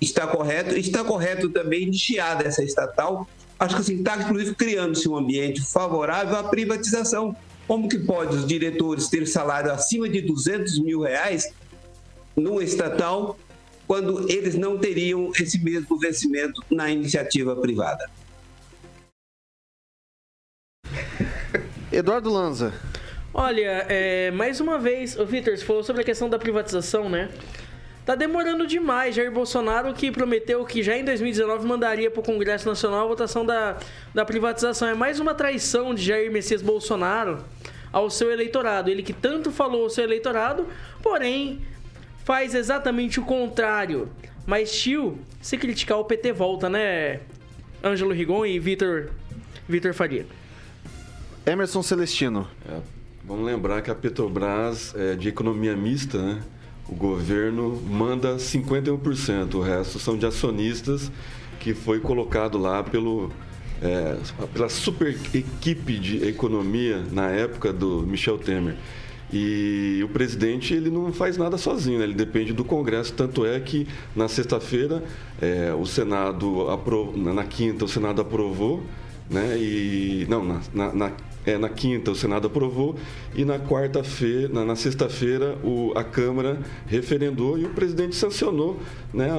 está 0.00 0.26
correto. 0.26 0.76
Está 0.76 1.02
correto 1.02 1.48
também 1.48 1.92
chiar 1.92 2.36
dessa 2.36 2.62
estatal. 2.62 3.28
Acho 3.58 3.74
que 3.74 3.80
assim, 3.80 3.96
está 3.96 4.16
inclusive 4.16 4.54
criando-se 4.54 5.08
um 5.08 5.16
ambiente 5.16 5.60
favorável 5.60 6.36
à 6.36 6.44
privatização. 6.44 7.36
Como 7.66 7.88
que 7.88 7.98
pode 7.98 8.36
os 8.36 8.46
diretores 8.46 9.08
ter 9.08 9.26
salário 9.26 9.72
acima 9.72 10.08
de 10.08 10.22
200 10.22 10.78
mil 10.78 11.02
reais 11.02 11.52
numa 12.36 12.62
estatal 12.62 13.36
quando 13.86 14.30
eles 14.30 14.54
não 14.54 14.78
teriam 14.78 15.32
esse 15.38 15.62
mesmo 15.62 15.98
vencimento 15.98 16.62
na 16.70 16.90
iniciativa 16.90 17.56
privada? 17.56 18.08
Eduardo 21.90 22.30
Lanza. 22.30 22.72
Olha, 23.34 23.86
é, 23.88 24.30
mais 24.30 24.60
uma 24.60 24.78
vez, 24.78 25.18
o 25.18 25.26
Vitor, 25.26 25.56
você 25.56 25.64
falou 25.64 25.82
sobre 25.82 26.02
a 26.02 26.04
questão 26.04 26.28
da 26.28 26.38
privatização, 26.38 27.08
né? 27.08 27.30
Tá 28.08 28.14
demorando 28.14 28.66
demais. 28.66 29.14
Jair 29.14 29.30
Bolsonaro 29.30 29.92
que 29.92 30.10
prometeu 30.10 30.64
que 30.64 30.82
já 30.82 30.96
em 30.96 31.04
2019 31.04 31.66
mandaria 31.66 32.10
para 32.10 32.20
o 32.20 32.22
Congresso 32.22 32.66
Nacional 32.66 33.04
a 33.04 33.06
votação 33.06 33.44
da, 33.44 33.76
da 34.14 34.24
privatização. 34.24 34.88
É 34.88 34.94
mais 34.94 35.20
uma 35.20 35.34
traição 35.34 35.94
de 35.94 36.04
Jair 36.04 36.32
Messias 36.32 36.62
Bolsonaro 36.62 37.44
ao 37.92 38.08
seu 38.08 38.30
eleitorado. 38.30 38.88
Ele 38.88 39.02
que 39.02 39.12
tanto 39.12 39.52
falou 39.52 39.82
ao 39.82 39.90
seu 39.90 40.04
eleitorado, 40.04 40.66
porém 41.02 41.60
faz 42.24 42.54
exatamente 42.54 43.20
o 43.20 43.24
contrário. 43.26 44.08
Mas, 44.46 44.72
tio, 44.72 45.18
se 45.42 45.58
criticar 45.58 45.98
o 45.98 46.04
PT 46.06 46.32
volta, 46.32 46.70
né? 46.70 47.20
Ângelo 47.84 48.14
Rigon 48.14 48.46
e 48.46 48.58
Vitor 48.58 49.10
Vitor 49.68 49.92
Faria. 49.92 50.24
Emerson 51.44 51.82
Celestino. 51.82 52.48
É, 52.66 52.80
vamos 53.22 53.44
lembrar 53.44 53.82
que 53.82 53.90
a 53.90 53.94
Petrobras 53.94 54.94
é 54.96 55.14
de 55.14 55.28
economia 55.28 55.76
mista, 55.76 56.16
né? 56.16 56.42
O 56.88 56.94
governo 56.94 57.80
manda 57.86 58.36
51%, 58.36 59.54
o 59.54 59.60
resto 59.60 59.98
são 59.98 60.16
de 60.16 60.24
acionistas 60.24 61.12
que 61.60 61.74
foi 61.74 62.00
colocado 62.00 62.56
lá 62.56 62.82
pelo, 62.82 63.30
é, 63.82 64.16
pela 64.54 64.68
super 64.68 65.14
equipe 65.34 65.98
de 65.98 66.26
economia 66.26 67.04
na 67.12 67.28
época 67.28 67.72
do 67.72 68.06
Michel 68.06 68.38
Temer. 68.38 68.76
E 69.30 70.00
o 70.02 70.08
presidente 70.08 70.72
ele 70.72 70.88
não 70.88 71.12
faz 71.12 71.36
nada 71.36 71.58
sozinho, 71.58 71.98
né? 71.98 72.04
ele 72.04 72.14
depende 72.14 72.52
do 72.54 72.64
Congresso. 72.64 73.12
Tanto 73.12 73.44
é 73.44 73.60
que 73.60 73.86
na 74.16 74.26
sexta-feira 74.26 75.04
é, 75.40 75.74
o 75.78 75.84
Senado 75.84 76.70
aprovou, 76.70 77.14
na 77.16 77.44
quinta 77.44 77.84
o 77.84 77.88
Senado 77.88 78.22
aprovou, 78.22 78.82
né? 79.28 79.58
E 79.58 80.26
não 80.30 80.42
na, 80.42 80.60
na, 80.72 80.92
na 80.94 81.12
é, 81.48 81.56
na 81.56 81.68
quinta 81.68 82.10
o 82.10 82.14
Senado 82.14 82.46
aprovou 82.46 82.94
e 83.34 83.44
na 83.44 83.58
quarta-feira, 83.58 84.48
na, 84.48 84.64
na 84.64 84.76
sexta-feira, 84.76 85.56
a 85.94 86.04
Câmara 86.04 86.58
referendou 86.86 87.58
e 87.58 87.64
o 87.64 87.70
presidente 87.70 88.16
sancionou, 88.16 88.78
né, 89.14 89.30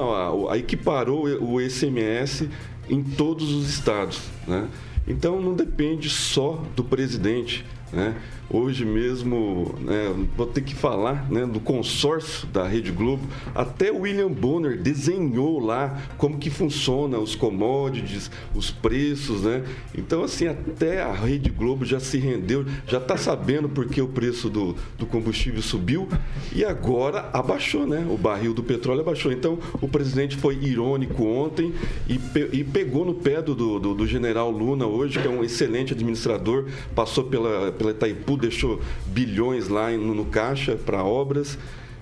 a, 0.50 0.56
equiparou 0.56 1.24
o 1.40 1.60
ICMS 1.60 2.48
em 2.88 3.02
todos 3.02 3.52
os 3.52 3.70
estados. 3.70 4.20
Né? 4.46 4.66
Então 5.06 5.40
não 5.40 5.54
depende 5.54 6.10
só 6.10 6.62
do 6.74 6.82
presidente. 6.82 7.64
Né? 7.92 8.14
Hoje 8.52 8.84
mesmo, 8.84 9.76
né, 9.80 10.12
vou 10.36 10.44
ter 10.44 10.62
que 10.62 10.74
falar 10.74 11.30
né, 11.30 11.46
do 11.46 11.60
consórcio 11.60 12.48
da 12.48 12.66
Rede 12.66 12.90
Globo. 12.90 13.22
Até 13.54 13.92
William 13.92 14.28
Bonner 14.28 14.76
desenhou 14.76 15.60
lá 15.60 16.02
como 16.18 16.36
que 16.36 16.50
funciona 16.50 17.16
os 17.16 17.36
commodities, 17.36 18.28
os 18.52 18.68
preços, 18.68 19.42
né? 19.42 19.62
Então, 19.96 20.24
assim, 20.24 20.48
até 20.48 21.00
a 21.00 21.12
Rede 21.12 21.48
Globo 21.48 21.84
já 21.84 22.00
se 22.00 22.18
rendeu, 22.18 22.66
já 22.88 22.98
está 22.98 23.16
sabendo 23.16 23.68
porque 23.68 24.02
o 24.02 24.08
preço 24.08 24.50
do, 24.50 24.74
do 24.98 25.06
combustível 25.06 25.62
subiu 25.62 26.08
e 26.52 26.64
agora 26.64 27.30
abaixou, 27.32 27.86
né? 27.86 28.04
O 28.10 28.16
barril 28.16 28.52
do 28.52 28.64
petróleo 28.64 29.02
abaixou. 29.02 29.30
Então, 29.30 29.60
o 29.80 29.86
presidente 29.86 30.36
foi 30.36 30.56
irônico 30.60 31.24
ontem 31.24 31.72
e, 32.08 32.18
pe 32.18 32.48
e 32.52 32.64
pegou 32.64 33.04
no 33.04 33.14
pé 33.14 33.40
do, 33.40 33.54
do, 33.54 33.94
do 33.94 34.06
general 34.08 34.50
Luna 34.50 34.86
hoje, 34.86 35.20
que 35.20 35.28
é 35.28 35.30
um 35.30 35.44
excelente 35.44 35.92
administrador, 35.92 36.66
passou 36.96 37.22
pela, 37.22 37.70
pela 37.70 37.92
Itaipu 37.92 38.39
deixou 38.40 38.80
bilhões 39.06 39.68
lá 39.68 39.90
no, 39.90 40.14
no 40.14 40.24
caixa 40.24 40.74
para 40.74 41.04
obras. 41.04 41.58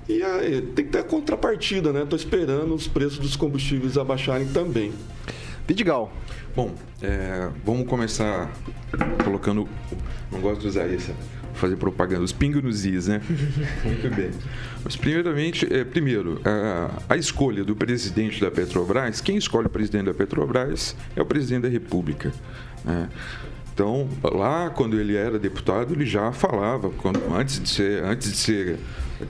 E 0.09 0.23
aí, 0.23 0.63
tem 0.63 0.85
que 0.87 0.91
ter 0.91 0.99
a 1.01 1.05
contrapartida, 1.05 1.93
né? 1.93 2.03
Estou 2.03 2.17
esperando 2.17 2.75
os 2.75 2.89
preços 2.89 3.19
dos 3.19 3.37
combustíveis 3.37 3.99
abaixarem 3.99 4.49
também. 4.49 4.93
Vidigal. 5.67 6.11
Bom, 6.57 6.75
é, 7.03 7.51
vamos 7.65 7.87
começar 7.87 8.51
colocando. 9.23 9.69
Não 10.33 10.41
gosto 10.41 10.63
de 10.63 10.69
usar 10.69 10.87
isso 10.87 11.13
fazer 11.59 11.77
propaganda, 11.77 12.23
os 12.23 12.33
pingos 12.33 12.63
nos 12.63 12.87
is, 12.87 13.09
né? 13.09 13.21
Muito 13.85 14.15
bem. 14.15 14.31
Mas, 14.83 14.97
primeiramente, 14.97 15.71
é, 15.73 15.85
primeiro, 15.85 16.41
a, 16.45 17.15
a, 17.15 17.17
escolha 17.17 17.65
do 17.65 17.77
presidente 17.77 18.41
da 18.41 18.51
Petrobras, 18.51 19.21
quem 19.21 19.37
escolhe 19.37 19.67
o 19.67 19.71
presidente 19.71 20.07
da 20.07 20.15
Petrobras 20.15 20.97
é 21.15 21.21
o 21.21 21.27
presidente 21.27 21.63
da 21.63 21.69
República. 21.69 22.33
Né? 22.85 23.09
Então, 23.79 24.09
lá 24.25 24.71
quando 24.71 24.99
ele 24.99 25.15
era 25.15 25.39
deputado, 25.39 25.95
ele 25.95 26.05
já 26.05 26.33
falava, 26.33 26.91
quando, 26.91 27.21
antes, 27.33 27.63
de 27.63 27.69
ser, 27.69 28.03
antes 28.03 28.33
de 28.33 28.37
ser 28.37 28.79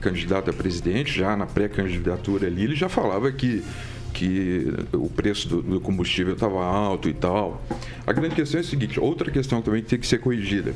candidato 0.01 0.49
a 0.49 0.53
presidente, 0.53 1.15
já 1.15 1.37
na 1.37 1.45
pré-candidatura 1.45 2.47
ali, 2.47 2.63
ele 2.63 2.75
já 2.75 2.89
falava 2.89 3.31
que, 3.31 3.63
que 4.11 4.65
o 4.91 5.07
preço 5.07 5.47
do, 5.47 5.61
do 5.61 5.79
combustível 5.79 6.33
estava 6.33 6.65
alto 6.65 7.07
e 7.07 7.13
tal. 7.13 7.61
A 8.07 8.11
grande 8.11 8.33
questão 8.33 8.59
é 8.59 8.63
a 8.63 8.65
seguinte: 8.65 8.99
outra 8.99 9.29
questão 9.29 9.61
também 9.61 9.83
que 9.83 9.89
tem 9.89 9.99
que 9.99 10.07
ser 10.07 10.17
corrigida. 10.17 10.73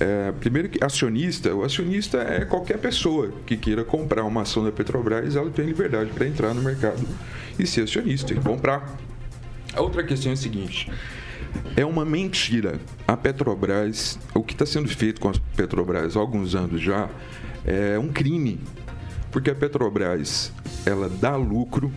É, 0.00 0.32
primeiro 0.40 0.70
que 0.70 0.82
acionista, 0.82 1.54
o 1.54 1.62
acionista 1.62 2.22
é 2.22 2.46
qualquer 2.46 2.78
pessoa 2.78 3.34
que 3.44 3.54
queira 3.54 3.84
comprar 3.84 4.24
uma 4.24 4.42
ação 4.42 4.64
da 4.64 4.72
Petrobras, 4.72 5.36
ela 5.36 5.50
tem 5.50 5.66
liberdade 5.66 6.08
para 6.08 6.26
entrar 6.26 6.54
no 6.54 6.62
mercado 6.62 7.06
e 7.58 7.66
ser 7.66 7.82
acionista 7.82 8.32
e 8.32 8.36
comprar. 8.36 8.98
A 9.74 9.82
outra 9.82 10.02
questão 10.02 10.30
é 10.30 10.32
a 10.32 10.38
seguinte: 10.38 10.90
é 11.76 11.84
uma 11.84 12.04
mentira. 12.04 12.80
A 13.06 13.16
Petrobras, 13.16 14.18
o 14.34 14.42
que 14.42 14.52
está 14.52 14.66
sendo 14.66 14.88
feito 14.88 15.20
com 15.20 15.28
a 15.28 15.32
Petrobras 15.56 16.16
há 16.16 16.20
alguns 16.20 16.54
anos 16.54 16.80
já, 16.80 17.08
é 17.64 17.98
um 17.98 18.08
crime. 18.08 18.60
Porque 19.30 19.50
a 19.50 19.54
Petrobras, 19.54 20.52
ela 20.84 21.08
dá 21.08 21.36
lucro, 21.36 21.92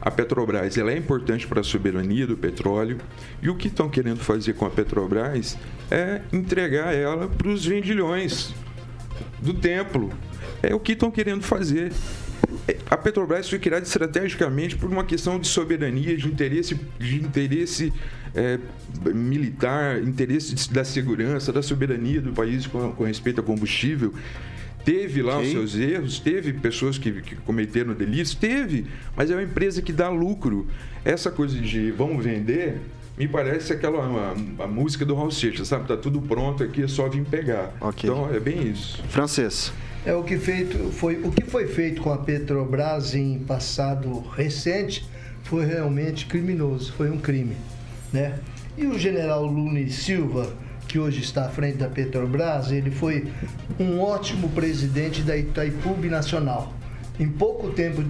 a 0.00 0.10
Petrobras 0.10 0.78
ela 0.78 0.92
é 0.92 0.96
importante 0.96 1.46
para 1.46 1.60
a 1.60 1.64
soberania 1.64 2.26
do 2.26 2.36
petróleo 2.36 2.98
e 3.42 3.50
o 3.50 3.54
que 3.54 3.68
estão 3.68 3.88
querendo 3.90 4.20
fazer 4.20 4.54
com 4.54 4.64
a 4.64 4.70
Petrobras 4.70 5.58
é 5.90 6.22
entregar 6.32 6.94
ela 6.94 7.28
para 7.28 7.48
os 7.48 7.66
vendilhões 7.66 8.54
do 9.42 9.52
templo. 9.52 10.10
É 10.62 10.74
o 10.74 10.80
que 10.80 10.92
estão 10.92 11.10
querendo 11.10 11.42
fazer. 11.42 11.92
A 12.90 12.96
Petrobras 12.96 13.48
foi 13.48 13.58
criada 13.58 13.84
estrategicamente 13.84 14.76
por 14.76 14.90
uma 14.90 15.04
questão 15.04 15.38
de 15.38 15.46
soberania, 15.46 16.16
de 16.16 16.26
interesse, 16.26 16.78
de 16.98 17.16
interesse 17.16 17.92
é, 18.34 18.58
militar, 19.14 20.02
interesse 20.02 20.72
da 20.72 20.84
segurança, 20.84 21.52
da 21.52 21.62
soberania 21.62 22.20
do 22.20 22.32
país 22.32 22.66
com, 22.66 22.92
com 22.92 23.04
respeito 23.04 23.40
a 23.40 23.44
combustível. 23.44 24.12
Teve 24.84 25.22
lá 25.22 25.36
Sim. 25.36 25.42
os 25.42 25.50
seus 25.50 25.74
erros, 25.76 26.18
teve 26.18 26.52
pessoas 26.54 26.96
que, 26.96 27.12
que, 27.20 27.36
cometeram 27.36 27.92
delitos, 27.92 28.34
teve, 28.34 28.86
mas 29.14 29.30
é 29.30 29.34
uma 29.34 29.42
empresa 29.42 29.82
que 29.82 29.92
dá 29.92 30.08
lucro. 30.08 30.66
Essa 31.04 31.30
coisa 31.30 31.58
de 31.58 31.90
vamos 31.90 32.24
vender, 32.24 32.80
me 33.18 33.28
parece 33.28 33.72
aquela 33.72 34.00
uma, 34.00 34.64
a 34.64 34.66
música 34.66 35.04
do 35.04 35.14
Raul 35.14 35.30
Seixas, 35.30 35.68
sabe? 35.68 35.86
Tá 35.86 35.96
tudo 35.96 36.20
pronto 36.22 36.62
aqui, 36.62 36.82
é 36.82 36.88
só 36.88 37.08
vir 37.08 37.24
pegar. 37.24 37.74
Okay. 37.80 38.08
Então 38.08 38.34
é 38.34 38.40
bem 38.40 38.68
isso. 38.68 39.02
Francês. 39.08 39.72
É 40.04 40.14
o 40.14 40.22
que 40.22 40.38
feito 40.38 40.90
foi 40.92 41.16
o 41.22 41.30
que 41.30 41.44
foi 41.44 41.66
feito 41.66 42.00
com 42.00 42.10
a 42.10 42.16
Petrobras 42.16 43.14
em 43.14 43.38
passado 43.40 44.20
recente 44.34 45.06
foi 45.44 45.66
realmente 45.66 46.24
criminoso, 46.24 46.92
foi 46.94 47.10
um 47.10 47.18
crime, 47.18 47.54
né? 48.10 48.38
E 48.78 48.86
o 48.86 48.98
general 48.98 49.44
Lula 49.44 49.86
Silva, 49.88 50.50
que 50.88 50.98
hoje 50.98 51.20
está 51.20 51.46
à 51.46 51.48
frente 51.50 51.76
da 51.76 51.88
Petrobras, 51.88 52.72
ele 52.72 52.90
foi 52.90 53.28
um 53.78 54.00
ótimo 54.00 54.48
presidente 54.50 55.20
da 55.20 55.36
Itaipu 55.36 55.94
Nacional. 56.06 56.72
Em 57.18 57.28
pouco 57.28 57.68
tempo 57.70 58.02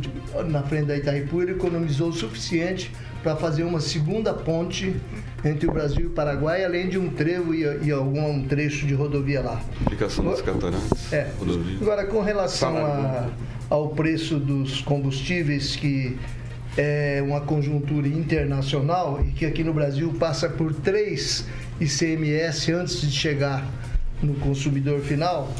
na 0.48 0.62
frente 0.62 0.86
da 0.86 0.96
Itaipu, 0.96 1.42
ele 1.42 1.52
economizou 1.52 2.10
o 2.10 2.12
suficiente 2.12 2.92
para 3.20 3.34
fazer 3.34 3.64
uma 3.64 3.80
segunda 3.80 4.32
ponte 4.32 4.94
entre 5.44 5.68
o 5.68 5.72
Brasil 5.72 6.02
e 6.02 6.06
o 6.06 6.10
Paraguai, 6.10 6.64
além 6.64 6.88
de 6.88 6.98
um 6.98 7.08
trevo 7.10 7.54
e, 7.54 7.62
e 7.86 7.90
algum 7.90 8.42
trecho 8.46 8.86
de 8.86 8.94
rodovia 8.94 9.40
lá. 9.40 9.60
Aplicação 9.82 10.24
das 10.24 10.42
cataratas. 10.42 11.12
É. 11.12 11.28
Rodovia. 11.38 11.78
Agora, 11.80 12.06
com 12.06 12.20
relação 12.20 12.76
a, 12.76 13.28
ao 13.68 13.88
preço 13.90 14.38
dos 14.38 14.80
combustíveis 14.82 15.76
que 15.76 16.18
é 16.76 17.22
uma 17.24 17.40
conjuntura 17.40 18.06
internacional 18.06 19.20
e 19.26 19.32
que 19.32 19.44
aqui 19.44 19.64
no 19.64 19.72
Brasil 19.72 20.14
passa 20.18 20.48
por 20.48 20.72
três 20.72 21.46
ICMS 21.80 22.72
antes 22.72 23.00
de 23.00 23.10
chegar 23.10 23.64
no 24.22 24.34
consumidor 24.34 25.00
final, 25.00 25.52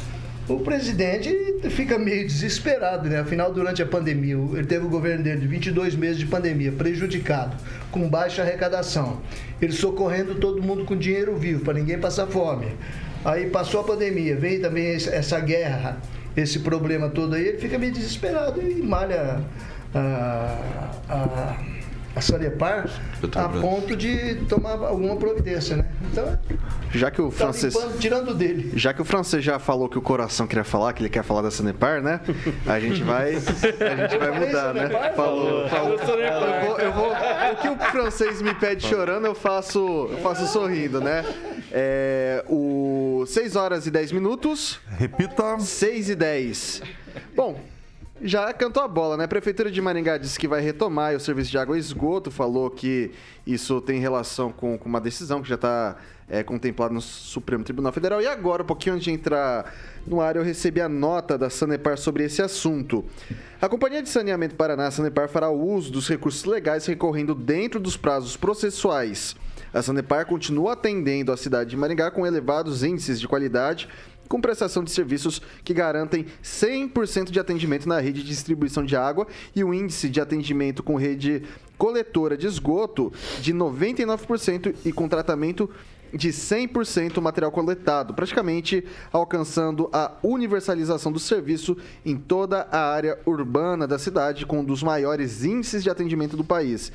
o 0.55 0.59
presidente 0.59 1.29
fica 1.69 1.97
meio 1.97 2.25
desesperado, 2.25 3.09
né? 3.09 3.19
Afinal, 3.19 3.53
durante 3.53 3.81
a 3.81 3.85
pandemia, 3.85 4.35
ele 4.53 4.65
teve 4.65 4.85
o 4.85 4.89
governo 4.89 5.23
dele 5.23 5.41
de 5.41 5.47
22 5.47 5.95
meses 5.95 6.17
de 6.17 6.25
pandemia, 6.25 6.71
prejudicado, 6.71 7.55
com 7.91 8.09
baixa 8.09 8.41
arrecadação. 8.41 9.21
Ele 9.61 9.71
socorrendo 9.71 10.35
todo 10.35 10.61
mundo 10.61 10.85
com 10.85 10.95
dinheiro 10.95 11.35
vivo, 11.35 11.63
para 11.63 11.73
ninguém 11.73 11.99
passar 11.99 12.27
fome. 12.27 12.67
Aí 13.23 13.49
passou 13.49 13.81
a 13.81 13.83
pandemia, 13.83 14.35
veio 14.35 14.61
também 14.61 14.87
essa 14.87 15.39
guerra, 15.39 16.01
esse 16.35 16.59
problema 16.59 17.09
todo 17.09 17.35
aí, 17.35 17.47
ele 17.47 17.57
fica 17.57 17.77
meio 17.77 17.93
desesperado 17.93 18.61
e 18.61 18.81
malha 18.81 19.41
a, 19.93 20.57
a, 21.07 21.57
a 22.15 22.19
Sanepar 22.21 22.89
a 23.35 23.49
ponto 23.49 23.95
de 23.95 24.35
tomar 24.49 24.71
alguma 24.73 25.15
providência, 25.15 25.77
né? 25.77 25.85
Então, 26.11 26.37
Já 26.93 27.09
que 27.09 27.21
o 27.21 27.29
tá 27.29 27.37
francês. 27.37 27.73
limpando, 27.73 27.99
tirando 27.99 28.33
dele. 28.35 28.71
Já 28.75 28.93
que 28.93 29.01
o 29.01 29.05
francês 29.05 29.43
já 29.43 29.57
falou 29.59 29.87
que 29.87 29.97
o 29.97 30.01
coração 30.01 30.45
queria 30.45 30.63
falar, 30.65 30.91
que 30.93 31.01
ele 31.01 31.09
quer 31.09 31.23
falar 31.23 31.41
da 31.41 31.49
Sanepar, 31.51 32.01
né? 32.01 32.19
A 32.65 32.79
gente 32.79 33.01
vai, 33.01 33.35
a 33.39 33.39
gente 34.07 34.17
vai 34.17 34.31
mudar, 34.39 34.73
né? 34.73 34.89
Falou, 35.15 35.69
falou. 35.69 35.93
Eu 35.99 36.67
vou, 36.67 36.79
eu 36.79 36.91
vou- 36.93 37.11
o 37.11 37.55
que 37.61 37.69
o 37.69 37.77
francês 37.91 38.41
me 38.41 38.53
pede 38.53 38.85
chorando, 38.85 39.25
eu 39.25 39.35
faço, 39.35 39.79
eu 40.11 40.17
faço 40.17 40.45
sorrindo, 40.47 40.99
né? 40.99 41.23
É, 41.71 42.43
o 42.49 43.23
6 43.27 43.55
horas 43.55 43.87
e 43.87 43.91
10 43.91 44.11
minutos. 44.11 44.79
Repita. 44.97 45.57
6 45.59 46.09
e 46.09 46.15
10. 46.15 46.81
Bom, 47.35 47.57
já 48.21 48.53
cantou 48.53 48.83
a 48.83 48.87
bola, 48.87 49.17
né? 49.17 49.23
A 49.25 49.27
Prefeitura 49.27 49.71
de 49.71 49.81
Maringá 49.81 50.17
disse 50.17 50.39
que 50.39 50.47
vai 50.47 50.61
retomar 50.61 51.15
o 51.15 51.19
serviço 51.19 51.51
de 51.51 51.57
água 51.57 51.77
e 51.77 51.79
esgoto, 51.79 52.29
falou 52.29 52.69
que 52.69 53.11
isso 53.45 53.81
tem 53.81 53.99
relação 53.99 54.51
com, 54.51 54.77
com 54.77 54.87
uma 54.87 55.01
decisão 55.01 55.41
que 55.41 55.49
já 55.49 55.55
está 55.55 55.97
contemplada 56.45 56.93
no 56.93 57.01
Supremo 57.01 57.63
Tribunal 57.63 57.91
Federal. 57.91 58.21
E 58.21 58.27
agora, 58.27 58.63
um 58.63 58.65
pouquinho 58.65 58.95
antes 58.95 59.03
de 59.03 59.11
entrar 59.11 59.73
no 60.07 60.21
ar, 60.21 60.37
eu 60.37 60.43
recebi 60.43 60.79
a 60.79 60.87
nota 60.87 61.37
da 61.37 61.49
Sanepar 61.49 61.97
sobre 61.97 62.23
esse 62.23 62.41
assunto. 62.41 63.03
A 63.61 63.67
Companhia 63.67 64.01
de 64.01 64.07
Saneamento 64.07 64.55
Paraná, 64.55 64.87
a 64.87 64.91
Sanepar, 64.91 65.27
fará 65.27 65.49
uso 65.49 65.91
dos 65.91 66.07
recursos 66.07 66.45
legais 66.45 66.85
recorrendo 66.85 67.35
dentro 67.35 67.79
dos 67.81 67.97
prazos 67.97 68.37
processuais. 68.37 69.35
A 69.73 69.81
Sanepar 69.81 70.25
continua 70.25 70.73
atendendo 70.73 71.31
a 71.31 71.37
cidade 71.37 71.69
de 71.69 71.77
Maringá 71.77 72.11
com 72.11 72.25
elevados 72.25 72.83
índices 72.83 73.19
de 73.19 73.27
qualidade 73.27 73.89
com 74.31 74.39
prestação 74.39 74.81
de 74.81 74.91
serviços 74.91 75.41
que 75.61 75.73
garantem 75.73 76.25
100% 76.41 77.31
de 77.31 77.37
atendimento 77.37 77.89
na 77.89 77.99
rede 77.99 78.21
de 78.21 78.29
distribuição 78.29 78.85
de 78.85 78.95
água 78.95 79.27
e 79.53 79.61
o 79.61 79.73
índice 79.73 80.07
de 80.07 80.21
atendimento 80.21 80.81
com 80.81 80.95
rede 80.95 81.43
coletora 81.77 82.37
de 82.37 82.47
esgoto 82.47 83.11
de 83.41 83.53
99% 83.53 84.73
e 84.85 84.93
com 84.93 85.09
tratamento 85.09 85.69
de 86.13 86.29
100% 86.29 87.19
material 87.19 87.51
coletado, 87.51 88.13
praticamente 88.13 88.85
alcançando 89.11 89.89
a 89.91 90.13
universalização 90.23 91.11
do 91.11 91.19
serviço 91.19 91.75
em 92.05 92.15
toda 92.15 92.67
a 92.71 92.89
área 92.89 93.19
urbana 93.25 93.85
da 93.85 93.99
cidade, 93.99 94.45
com 94.45 94.59
um 94.59 94.63
dos 94.63 94.81
maiores 94.81 95.43
índices 95.43 95.83
de 95.83 95.89
atendimento 95.89 96.37
do 96.37 96.43
país. 96.43 96.89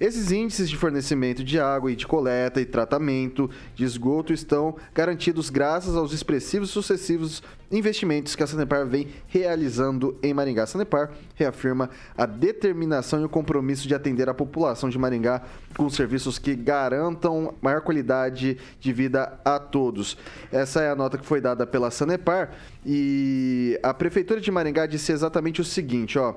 Esses 0.00 0.32
índices 0.32 0.68
de 0.68 0.76
fornecimento 0.76 1.44
de 1.44 1.60
água 1.60 1.92
e 1.92 1.96
de 1.96 2.06
coleta 2.06 2.60
e 2.60 2.64
tratamento 2.64 3.50
de 3.74 3.84
esgoto 3.84 4.32
estão 4.32 4.76
garantidos 4.94 5.50
graças 5.50 5.96
aos 5.96 6.12
expressivos 6.12 6.70
sucessivos 6.70 7.42
investimentos 7.70 8.36
que 8.36 8.42
a 8.42 8.46
Sanepar 8.46 8.86
vem 8.86 9.08
realizando 9.26 10.18
em 10.22 10.34
Maringá. 10.34 10.64
A 10.64 10.66
Sanepar 10.66 11.10
reafirma 11.34 11.88
a 12.16 12.26
determinação 12.26 13.20
e 13.20 13.24
o 13.24 13.28
compromisso 13.28 13.88
de 13.88 13.94
atender 13.94 14.28
a 14.28 14.34
população 14.34 14.90
de 14.90 14.98
Maringá 14.98 15.42
com 15.76 15.88
serviços 15.88 16.38
que 16.38 16.54
garantam 16.54 17.54
maior 17.62 17.80
qualidade 17.80 18.58
de 18.78 18.92
vida 18.92 19.40
a 19.44 19.58
todos. 19.58 20.18
Essa 20.50 20.82
é 20.82 20.90
a 20.90 20.96
nota 20.96 21.16
que 21.16 21.24
foi 21.24 21.40
dada 21.40 21.66
pela 21.66 21.90
Sanepar 21.90 22.50
e 22.84 23.78
a 23.82 23.94
Prefeitura 23.94 24.40
de 24.40 24.50
Maringá 24.50 24.86
disse 24.86 25.12
exatamente 25.12 25.60
o 25.60 25.64
seguinte, 25.64 26.18
ó. 26.18 26.34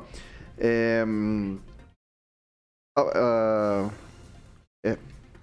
É, 0.57 1.05
ah, 2.97 3.11
ah, 3.15 3.89
é, 4.85 4.97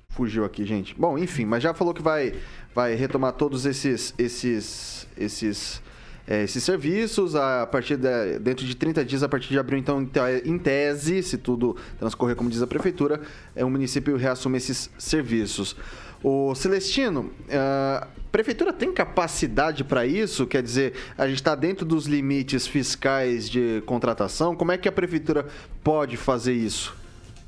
fugiu 0.08 0.44
aqui, 0.44 0.64
gente. 0.64 0.94
Bom, 0.94 1.18
enfim, 1.18 1.44
mas 1.44 1.62
já 1.62 1.74
falou 1.74 1.92
que 1.92 2.00
vai, 2.02 2.34
vai 2.74 2.94
retomar 2.94 3.32
todos 3.32 3.66
esses 3.66 4.14
esses 4.18 5.06
esses 5.16 5.82
é, 6.26 6.44
esses 6.44 6.62
serviços 6.62 7.34
a 7.34 7.66
partir 7.66 7.96
da, 7.96 8.38
dentro 8.38 8.64
de 8.64 8.74
30 8.74 9.04
dias 9.04 9.22
a 9.22 9.28
partir 9.28 9.48
de 9.48 9.58
abril. 9.58 9.78
Então 9.78 10.00
em 10.00 10.06
te- 10.06 10.42
em 10.48 10.58
tese 10.58 11.22
se 11.22 11.36
tudo 11.36 11.76
transcorrer 11.98 12.36
como 12.36 12.48
diz 12.48 12.62
a 12.62 12.66
prefeitura 12.66 13.20
é 13.54 13.64
o 13.64 13.70
município 13.70 14.16
reassume 14.16 14.56
esses 14.56 14.88
serviços. 14.96 15.76
O 16.22 16.54
Celestino 16.54 17.30
ah, 17.50 18.06
a 18.06 18.30
prefeitura 18.32 18.72
tem 18.72 18.94
capacidade 18.94 19.84
para 19.84 20.06
isso? 20.06 20.46
Quer 20.46 20.62
dizer 20.62 20.94
a 21.18 21.26
gente 21.26 21.36
está 21.36 21.54
dentro 21.54 21.84
dos 21.84 22.06
limites 22.06 22.66
fiscais 22.66 23.50
de 23.50 23.82
contratação? 23.84 24.56
Como 24.56 24.72
é 24.72 24.78
que 24.78 24.88
a 24.88 24.92
prefeitura 24.92 25.46
pode 25.84 26.16
fazer 26.16 26.54
isso 26.54 27.01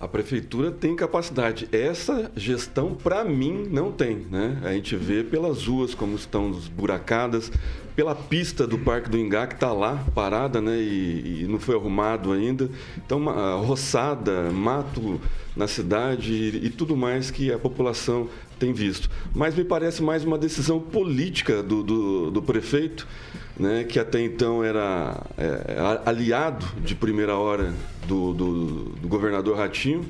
A 0.05 0.09
prefeitura 0.09 0.71
tem 0.71 0.95
capacidade. 0.95 1.67
Essa 1.73 2.31
gestão, 2.37 2.95
para 2.95 3.25
mim, 3.25 3.67
não 3.71 3.91
tem. 3.91 4.27
Né? 4.31 4.61
A 4.63 4.75
gente 4.75 4.95
vê 4.97 5.25
pelas 5.25 5.67
ruas 5.67 5.95
como 5.95 6.15
estão 6.15 6.51
esburacadas, 6.51 7.51
pela 7.97 8.15
pista 8.15 8.67
do 8.67 8.77
Parque 8.77 9.09
do 9.09 9.17
Ingá, 9.17 9.47
que 9.47 9.55
está 9.55 9.73
lá 9.73 10.05
parada 10.15 10.61
né? 10.61 10.77
e, 10.77 11.45
e 11.45 11.47
não 11.49 11.59
foi 11.59 11.75
arrumado 11.75 12.33
ainda. 12.33 12.69
Então, 12.99 13.17
uma, 13.17 13.55
roçada, 13.55 14.51
mato 14.51 15.19
na 15.57 15.67
cidade 15.67 16.35
e, 16.35 16.67
e 16.67 16.69
tudo 16.71 16.95
mais 16.95 17.31
que 17.31 17.51
a 17.51 17.59
população 17.59 18.29
tem 18.59 18.75
visto. 18.75 19.09
Mas 19.35 19.55
me 19.55 19.65
parece 19.65 20.03
mais 20.03 20.23
uma 20.23 20.37
decisão 20.37 20.79
política 20.81 21.63
do, 21.63 21.83
do, 21.83 22.31
do 22.31 22.43
prefeito, 22.43 23.09
né, 23.59 23.85
que 23.85 23.99
até 23.99 24.21
então 24.21 24.65
era 24.65 25.23
é, 25.39 25.77
aliado 26.05 26.67
de 26.83 26.95
primeira 26.95 27.37
hora 27.37 27.73
do, 28.07 28.33
do, 28.33 28.85
do 29.01 29.09
governador 29.09 29.57
Ratinho, 29.57 30.05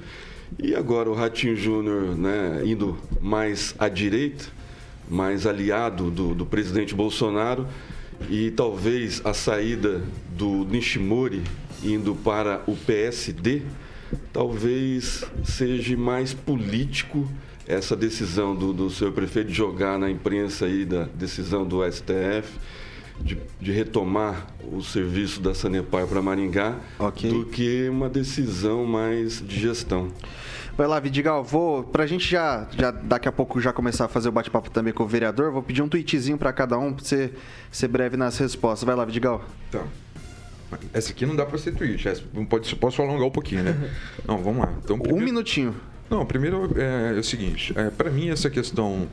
e 0.59 0.75
agora 0.75 1.11
o 1.11 1.15
Ratinho 1.15 1.57
Júnior 1.57 2.17
né, 2.17 2.63
indo 2.65 2.97
mais 3.21 3.75
à 3.79 3.89
direita, 3.89 4.47
mais 5.09 5.47
aliado 5.47 6.11
do, 6.11 6.35
do 6.35 6.47
presidente 6.47 6.95
Bolsonaro, 6.95 7.67
e 8.31 8.51
talvez 8.51 9.21
a 9.25 9.35
saída 9.35 10.03
do 10.31 10.65
Nishimori 10.65 11.43
indo 11.83 12.15
para 12.15 12.63
o 12.67 12.77
PSD, 12.77 13.63
talvez 14.33 15.25
seja 15.45 15.97
mais 15.97 16.33
político 16.33 17.29
essa 17.67 17.97
decisão 17.97 18.55
do, 18.55 18.73
do 18.73 18.89
seu 18.91 19.13
prefeito 19.13 19.49
de 19.49 19.55
jogar 19.55 19.99
na 19.99 20.11
imprensa 20.11 20.67
aí 20.67 20.85
da 20.85 21.05
decisão 21.05 21.67
do 21.67 21.81
STF 21.91 22.49
de, 23.21 23.39
de 23.61 23.73
retomar 23.73 24.47
o 24.73 24.83
serviço 24.83 25.41
da 25.41 25.55
Sanepar 25.55 26.07
para 26.07 26.21
Maringá 26.21 26.77
do 27.31 27.47
que 27.47 27.89
uma 27.89 28.09
decisão 28.09 28.85
mais 28.85 29.41
de 29.41 29.59
gestão. 29.59 30.09
Vai 30.77 30.89
lá, 30.89 30.99
Vidigal, 30.99 31.45
vou. 31.45 31.85
Pra 31.85 32.05
gente 32.05 32.29
já, 32.29 32.67
já 32.77 32.91
daqui 32.91 33.29
a 33.29 33.33
pouco 33.33 33.61
já 33.61 33.73
começar 33.73 34.07
a 34.07 34.09
fazer 34.09 34.29
o 34.29 34.33
bate-papo 34.33 34.71
também 34.71 34.93
com 34.93 35.05
o 35.05 35.07
vereador, 35.07 35.53
vou 35.53 35.63
pedir 35.63 35.83
um 35.83 35.89
tweetzinho 35.89 36.37
pra 36.37 36.53
cada 36.53 36.77
um 36.77 36.93
pra 36.93 37.05
você 37.05 37.33
ser 37.71 37.87
breve 37.87 38.17
nas 38.17 38.37
respostas. 38.39 38.85
Vai 38.85 38.97
lá, 38.97 39.05
Vidigal. 39.05 39.45
Tá. 39.71 39.85
Essa 40.93 41.13
aqui 41.13 41.25
não 41.25 41.37
dá 41.37 41.47
pra 41.47 41.57
ser 41.59 41.73
tweet. 41.73 42.09
Essa 42.09 42.23
não 42.33 42.45
pode, 42.45 42.75
posso 42.75 43.01
alongar 43.01 43.27
um 43.27 43.31
pouquinho, 43.31 43.63
né? 43.63 43.91
Não, 44.27 44.39
vamos 44.39 44.65
lá. 44.65 44.73
Então, 44.83 44.99
Um 45.09 45.21
minutinho. 45.21 45.77
Não, 46.11 46.27
primeiro 46.27 46.71
é, 46.77 47.15
é 47.17 47.19
o 47.19 47.25
seguinte, 47.25 47.73
é, 47.77 47.91
para 47.91 48.11
mim 48.11 48.29
essa 48.29 48.51
questão 48.51 49.09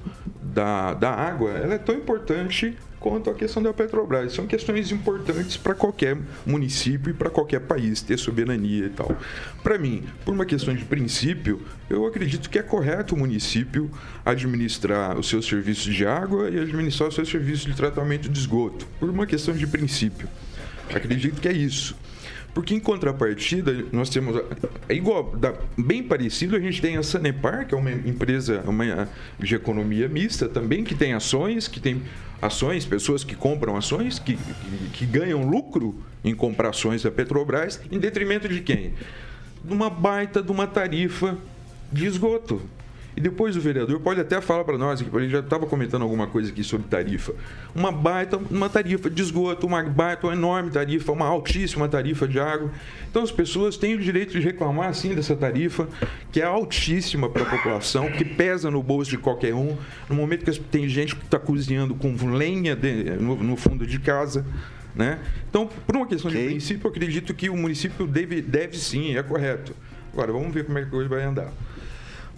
da, 0.54 0.94
da 0.94 1.12
água, 1.12 1.52
ela 1.52 1.76
é 1.76 1.78
tão 1.78 1.96
importante 1.96 2.78
quanto 3.00 3.30
a 3.32 3.34
questão 3.34 3.62
da 3.64 3.74
Petrobras. 3.74 4.32
São 4.34 4.46
questões 4.46 4.92
importantes 4.92 5.58
para 5.58 5.74
qualquer 5.74 6.16
município 6.46 7.10
e 7.10 7.14
para 7.14 7.30
qualquer 7.30 7.60
país 7.62 8.02
ter 8.02 8.18
soberania 8.18 8.86
e 8.86 8.90
tal. 8.90 9.18
Para 9.64 9.78
mim, 9.78 10.04
por 10.24 10.34
uma 10.34 10.46
questão 10.46 10.74
de 10.74 10.86
princípio, 10.86 11.62
eu 11.90 12.06
acredito 12.06 12.50
que 12.50 12.60
é 12.60 12.64
correto 12.64 13.16
o 13.16 13.18
município 13.18 13.90
administrar 14.24 15.18
os 15.18 15.28
seus 15.28 15.48
serviços 15.48 15.94
de 15.94 16.06
água 16.06 16.50
e 16.50 16.60
administrar 16.60 17.10
os 17.10 17.16
seus 17.16 17.30
serviços 17.30 17.66
de 17.66 17.74
tratamento 17.74 18.30
de 18.30 18.40
esgoto, 18.40 18.88
por 19.00 19.10
uma 19.10 19.26
questão 19.26 19.54
de 19.54 19.66
princípio. 19.66 20.30
Acredito 20.94 21.42
que 21.42 21.48
é 21.48 21.54
isso. 21.54 21.96
Porque 22.54 22.76
em 22.76 22.80
contrapartida, 22.80 23.86
nós 23.92 24.10
temos. 24.10 24.42
É 24.90 24.94
igual, 24.94 25.34
bem 25.78 26.04
parecido, 26.04 26.56
a 26.56 26.60
gente 26.60 26.82
tem 26.82 26.98
a 26.98 27.04
Sanepar, 27.04 27.66
que 27.66 27.74
é 27.74 27.78
uma 27.78 27.92
empresa 27.92 28.62
uma, 28.68 29.08
de 29.40 29.56
economia 29.56 30.10
mista 30.10 30.50
também, 30.50 30.84
que 30.84 30.94
tem 30.94 31.14
ações, 31.14 31.68
que 31.70 31.80
tem 31.80 32.02
ações, 32.42 32.86
pessoas 32.86 33.24
que 33.24 33.36
compram 33.36 33.78
ações, 33.78 34.20
que, 34.20 34.36
que, 34.36 34.90
que 34.94 35.06
ganham 35.06 35.48
lucro 35.48 35.96
em 36.24 36.36
comprar 36.36 36.70
ações 36.70 37.04
da 37.04 37.12
Petrobras, 37.12 37.80
em 37.90 38.00
detrimento 38.00 38.50
de 38.50 38.60
quem? 38.60 38.94
De 39.64 39.74
uma 39.74 39.90
baita 39.90 40.42
de 40.42 40.52
uma 40.52 40.68
tarifa 40.68 41.38
de 41.92 42.06
esgoto. 42.06 42.62
E 43.15 43.19
depois 43.19 43.58
o 43.58 43.62
vereador 43.62 44.00
pode 44.00 44.21
até 44.21 44.39
falar 44.39 44.63
para 44.63 44.78
nós, 44.78 45.02
que 45.02 45.19
gente 45.19 45.32
já 45.32 45.39
estava 45.39 45.65
comentando 45.65 46.04
alguma 46.04 46.28
coisa 46.28 46.50
aqui 46.50 46.63
sobre 46.63 46.88
tarifa. 46.88 47.34
Uma 47.76 47.91
baita, 47.91 48.38
uma 48.50 48.69
tarifa 48.69 49.10
de 49.10 49.21
esgoto, 49.21 49.67
uma 49.67 49.84
baita, 49.84 50.28
uma 50.28 50.34
enorme 50.34 50.71
tarifa, 50.71 51.12
uma 51.12 51.26
altíssima 51.26 51.89
tarifa 51.89 52.28
de 52.28 52.39
água. 52.39 52.71
Então 53.10 53.21
as 53.21 53.32
pessoas 53.32 53.76
têm 53.76 53.95
o 53.95 54.00
direito 54.00 54.32
de 54.32 54.39
reclamar 54.39 54.93
sim 54.93 55.13
dessa 55.13 55.36
tarifa, 55.36 55.89
que 56.32 56.39
é 56.39 56.45
altíssima 56.45 57.30
para 57.30 57.43
a 57.43 57.45
população, 57.45 58.10
que 58.12 58.24
pesa 58.24 58.71
no 58.71 58.82
bolso 58.82 59.12
de 59.12 59.17
qualquer 59.17 59.54
um. 59.54 59.76
No 60.10 60.15
momento 60.15 60.45
que 60.50 60.60
tem 60.60 60.88
gente 60.88 61.15
que 61.15 61.26
está 61.26 61.38
cozinhando 61.38 61.93
com 61.95 62.15
lenha 62.32 62.76
de- 62.76 63.12
no, 63.19 63.36
no 63.36 63.58
fundo 63.58 63.86
de 63.86 64.00
casa. 64.00 64.45
Né? 64.95 65.19
Então, 65.50 65.69
por 65.88 65.95
uma 65.95 66.06
questão 66.06 66.30
de 66.30 66.38
princípio, 66.38 66.86
eu 66.86 66.91
acredito 66.91 67.34
que 67.34 67.50
o 67.50 67.56
município 67.56 68.06
deve, 68.06 68.41
deve 68.41 68.78
sim, 68.78 69.15
é 69.15 69.24
correto. 69.24 69.74
Agora, 70.12 70.34
vamos 70.34 70.54
ver 70.54 70.65
como 70.65 70.78
é 70.78 70.82
que 70.82 70.88
a 70.88 70.91
coisa 70.91 71.08
vai 71.08 71.24
andar. 71.24 71.50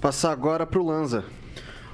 Passar 0.03 0.33
agora 0.33 0.65
pro 0.65 0.85
Lanza. 0.85 1.23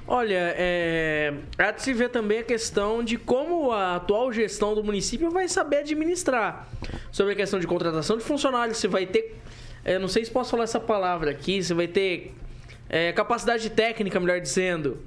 Olha, 0.04 0.52
é... 0.58 1.32
há 1.56 1.70
de 1.70 1.80
se 1.80 1.92
ver 1.92 2.08
também 2.08 2.40
a 2.40 2.42
questão 2.42 3.04
de 3.04 3.16
como 3.16 3.70
a 3.70 3.94
atual 3.94 4.32
gestão 4.32 4.74
do 4.74 4.82
município 4.82 5.30
vai 5.30 5.46
saber 5.46 5.76
administrar. 5.76 6.68
Sobre 7.12 7.34
a 7.34 7.36
questão 7.36 7.60
de 7.60 7.68
contratação 7.68 8.16
de 8.16 8.24
funcionários, 8.24 8.78
se 8.78 8.88
vai 8.88 9.06
ter. 9.06 9.36
é, 9.84 9.96
não 9.96 10.08
sei 10.08 10.24
se 10.24 10.30
posso 10.32 10.50
falar 10.50 10.64
essa 10.64 10.80
palavra 10.80 11.30
aqui, 11.30 11.62
se 11.62 11.72
vai 11.72 11.86
ter 11.86 12.34
é, 12.88 13.12
capacidade 13.12 13.70
técnica, 13.70 14.18
melhor 14.18 14.40
dizendo, 14.40 14.98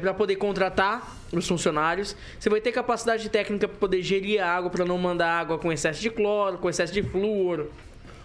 para 0.00 0.14
poder 0.14 0.36
contratar 0.36 1.14
os 1.30 1.46
funcionários. 1.46 2.16
Você 2.40 2.48
vai 2.48 2.62
ter 2.62 2.72
capacidade 2.72 3.28
técnica 3.28 3.68
para 3.68 3.76
poder 3.76 4.00
gerir 4.00 4.42
a 4.42 4.48
água, 4.48 4.70
para 4.70 4.86
não 4.86 4.96
mandar 4.96 5.28
água 5.28 5.58
com 5.58 5.70
excesso 5.70 6.00
de 6.00 6.08
cloro, 6.08 6.56
com 6.56 6.70
excesso 6.70 6.94
de 6.94 7.02
flúor, 7.02 7.66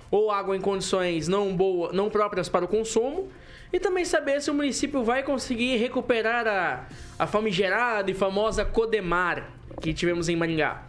ou 0.09 0.31
água 0.31 0.55
em 0.55 0.61
condições 0.61 1.27
não 1.27 1.53
boa, 1.53 1.91
não 1.91 2.09
próprias 2.09 2.47
para 2.47 2.63
o 2.63 2.67
consumo. 2.69 3.29
E 3.73 3.79
também 3.79 4.05
saber 4.05 4.39
se 4.39 4.51
o 4.51 4.53
município 4.53 5.03
vai 5.03 5.23
conseguir 5.23 5.77
recuperar 5.77 6.47
a, 6.47 6.87
a 7.17 7.25
famigerada 7.25 8.11
e 8.11 8.13
famosa 8.13 8.63
Codemar 8.63 9.49
que 9.81 9.91
tivemos 9.91 10.29
em 10.29 10.35
Maringá. 10.35 10.83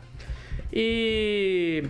E, 0.71 1.85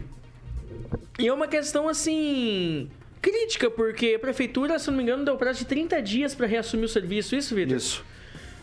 e 1.19 1.27
é 1.27 1.33
uma 1.33 1.49
questão 1.49 1.89
assim 1.89 2.89
crítica, 3.21 3.69
porque 3.69 4.15
a 4.15 4.19
prefeitura, 4.21 4.79
se 4.79 4.89
não 4.89 4.97
me 4.97 5.03
engano, 5.03 5.25
deu 5.25 5.37
prazo 5.37 5.61
de 5.61 5.65
30 5.65 6.01
dias 6.01 6.35
para 6.35 6.47
reassumir 6.47 6.85
o 6.85 6.89
serviço. 6.89 7.35
Isso, 7.35 7.57
Vitor? 7.57 7.77
Isso. 7.77 8.05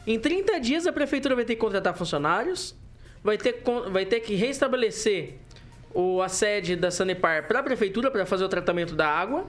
Em 0.08 0.18
30 0.18 0.60
dias 0.60 0.88
a 0.88 0.94
prefeitura 0.94 1.36
vai 1.36 1.44
ter 1.44 1.56
que 1.56 1.62
contratar 1.62 1.94
funcionários, 1.96 2.74
vai 3.22 3.38
ter, 3.38 3.62
vai 3.92 4.06
ter 4.06 4.22
que 4.22 4.36
restabelecer 4.36 5.34
o, 5.94 6.22
a 6.22 6.30
sede 6.30 6.78
da 6.78 6.90
Sanepar 6.90 7.46
para 7.48 7.60
a 7.60 7.64
prefeitura 7.64 8.10
para 8.10 8.26
fazer 8.26 8.46
o 8.46 8.50
tratamento 8.50 8.96
da 8.96 9.08
água 9.08 9.46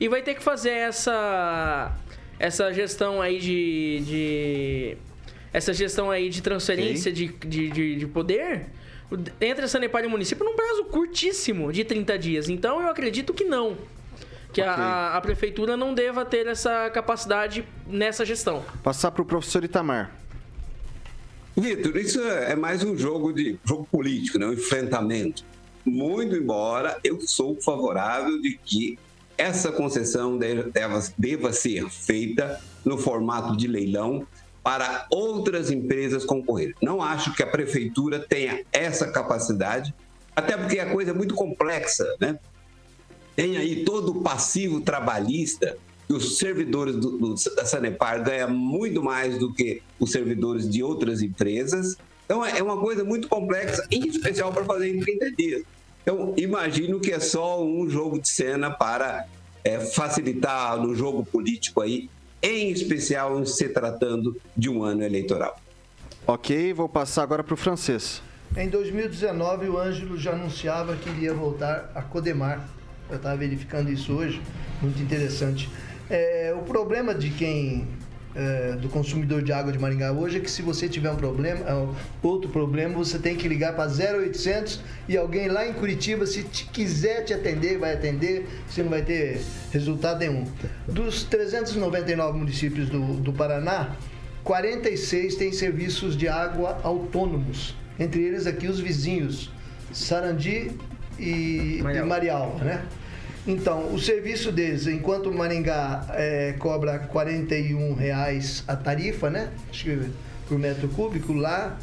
e 0.00 0.08
vai 0.08 0.22
ter 0.22 0.34
que 0.34 0.42
fazer 0.42 0.70
essa 0.70 1.94
essa 2.42 2.72
gestão 2.72 3.22
aí 3.22 3.38
de, 3.38 4.02
de 4.04 4.96
essa 5.52 5.72
gestão 5.72 6.10
aí 6.10 6.28
de 6.28 6.42
transferência 6.42 7.12
de, 7.12 7.28
de, 7.28 7.70
de, 7.70 7.96
de 7.96 8.06
poder 8.06 8.66
entre 9.40 9.64
a 9.64 9.68
Sanepar 9.68 10.02
e 10.02 10.06
o 10.06 10.10
município 10.10 10.44
num 10.44 10.56
prazo 10.56 10.84
curtíssimo 10.86 11.72
de 11.72 11.84
30 11.84 12.18
dias. 12.18 12.48
Então 12.48 12.80
eu 12.80 12.88
acredito 12.88 13.32
que 13.32 13.44
não. 13.44 13.76
Que 14.52 14.60
a- 14.60 14.72
a, 14.74 15.16
a 15.16 15.20
prefeitura 15.20 15.76
não 15.76 15.94
deva 15.94 16.24
ter 16.24 16.46
essa 16.46 16.90
capacidade 16.90 17.64
nessa 17.86 18.24
gestão. 18.24 18.64
Passar 18.82 19.10
pro 19.12 19.24
professor 19.24 19.62
Itamar. 19.64 20.10
Vitor, 21.56 21.96
isso 21.96 22.20
é 22.22 22.56
mais 22.56 22.82
um 22.82 22.96
jogo 22.96 23.32
de 23.32 23.58
jogo 23.64 23.86
político, 23.90 24.38
né? 24.38 24.46
um 24.46 24.52
enfrentamento. 24.54 25.44
Muito 25.84 26.34
embora 26.34 26.98
eu 27.04 27.20
sou 27.20 27.60
favorável 27.60 28.40
de 28.40 28.58
que 28.64 28.98
essa 29.38 29.72
concessão 29.72 30.38
de- 30.38 30.64
deva, 30.70 31.00
deva 31.18 31.52
ser 31.52 31.88
feita 31.90 32.60
no 32.84 32.98
formato 32.98 33.56
de 33.56 33.66
leilão 33.66 34.26
para 34.62 35.06
outras 35.10 35.70
empresas 35.70 36.24
concorrerem. 36.24 36.74
Não 36.82 37.02
acho 37.02 37.34
que 37.34 37.42
a 37.42 37.46
prefeitura 37.46 38.18
tenha 38.20 38.62
essa 38.72 39.10
capacidade, 39.10 39.92
até 40.36 40.56
porque 40.56 40.78
a 40.78 40.90
coisa 40.90 41.10
é 41.10 41.14
muito 41.14 41.34
complexa, 41.34 42.04
né? 42.20 42.38
Tem 43.34 43.56
aí 43.56 43.84
todo 43.84 44.10
o 44.18 44.22
passivo 44.22 44.80
trabalhista 44.80 45.76
que 46.06 46.12
os 46.14 46.36
servidores 46.38 46.96
do, 46.96 47.16
do- 47.18 47.34
da 47.56 47.64
Sanepar 47.64 48.22
ganham 48.22 48.50
muito 48.50 49.02
mais 49.02 49.38
do 49.38 49.52
que 49.52 49.82
os 49.98 50.10
servidores 50.12 50.68
de 50.68 50.82
outras 50.82 51.22
empresas. 51.22 51.96
Então 52.24 52.44
é 52.44 52.58
é 52.58 52.62
uma 52.62 52.78
coisa 52.78 53.02
muito 53.04 53.28
complexa, 53.28 53.86
em 53.90 54.06
especial 54.06 54.52
para 54.52 54.64
fazer 54.64 54.94
em 54.94 55.00
30 55.00 55.32
dias. 55.32 55.62
Então 56.02 56.34
imagino 56.36 57.00
que 57.00 57.12
é 57.12 57.20
só 57.20 57.62
um 57.64 57.88
jogo 57.88 58.20
de 58.20 58.28
cena 58.28 58.70
para 58.70 59.26
é, 59.64 59.78
facilitar 59.80 60.76
no 60.76 60.94
jogo 60.94 61.24
político 61.24 61.80
aí, 61.80 62.10
em 62.42 62.70
especial 62.70 63.40
em 63.40 63.46
se 63.46 63.68
tratando 63.68 64.36
de 64.56 64.68
um 64.68 64.82
ano 64.82 65.02
eleitoral. 65.02 65.60
Ok, 66.26 66.72
vou 66.72 66.88
passar 66.88 67.22
agora 67.22 67.42
pro 67.44 67.56
francês. 67.56 68.22
Em 68.56 68.68
2019, 68.68 69.68
o 69.68 69.78
Ângelo 69.78 70.18
já 70.18 70.32
anunciava 70.32 70.94
que 70.96 71.08
iria 71.08 71.32
voltar 71.32 71.90
a 71.94 72.02
Codemar. 72.02 72.68
Eu 73.08 73.16
estava 73.16 73.36
verificando 73.36 73.90
isso 73.90 74.12
hoje, 74.12 74.40
muito 74.80 75.00
interessante. 75.00 75.70
É, 76.10 76.54
o 76.56 76.62
problema 76.62 77.14
de 77.14 77.30
quem 77.30 77.88
é, 78.34 78.72
do 78.80 78.88
consumidor 78.88 79.42
de 79.42 79.52
água 79.52 79.70
de 79.72 79.78
Maringá 79.78 80.10
hoje 80.12 80.38
é 80.38 80.40
que 80.40 80.50
se 80.50 80.62
você 80.62 80.88
tiver 80.88 81.10
um 81.10 81.16
problema, 81.16 81.60
é, 81.68 81.88
outro 82.22 82.48
problema, 82.50 82.94
você 82.94 83.18
tem 83.18 83.36
que 83.36 83.46
ligar 83.46 83.74
para 83.74 83.90
0800 83.90 84.80
e 85.08 85.16
alguém 85.16 85.48
lá 85.48 85.66
em 85.66 85.72
Curitiba, 85.74 86.24
se 86.26 86.42
te- 86.44 86.64
quiser 86.72 87.24
te 87.24 87.34
atender, 87.34 87.78
vai 87.78 87.92
atender, 87.92 88.46
você 88.68 88.82
não 88.82 88.90
vai 88.90 89.02
ter 89.02 89.40
resultado 89.70 90.20
nenhum. 90.20 90.46
Dos 90.88 91.24
399 91.24 92.38
municípios 92.38 92.88
do, 92.88 93.00
do 93.20 93.32
Paraná, 93.32 93.96
46 94.44 95.36
têm 95.36 95.52
serviços 95.52 96.16
de 96.16 96.26
água 96.28 96.80
autônomos, 96.82 97.74
entre 97.98 98.22
eles 98.22 98.46
aqui 98.46 98.66
os 98.66 98.80
vizinhos, 98.80 99.50
Sarandi 99.92 100.72
e 101.18 101.78
e. 101.78 101.82
Marialva, 102.08 102.64
né? 102.64 102.82
Então, 103.44 103.92
o 103.92 103.98
serviço 103.98 104.52
deles, 104.52 104.86
enquanto 104.86 105.28
o 105.28 105.34
Maringá 105.34 106.06
eh, 106.10 106.54
cobra 106.60 107.00
41 107.00 107.92
reais 107.92 108.62
a 108.68 108.76
tarifa, 108.76 109.28
né? 109.28 109.50
Acho 109.68 109.84
que 109.84 110.10
por 110.48 110.58
metro 110.60 110.88
cúbico, 110.88 111.32
lá 111.32 111.76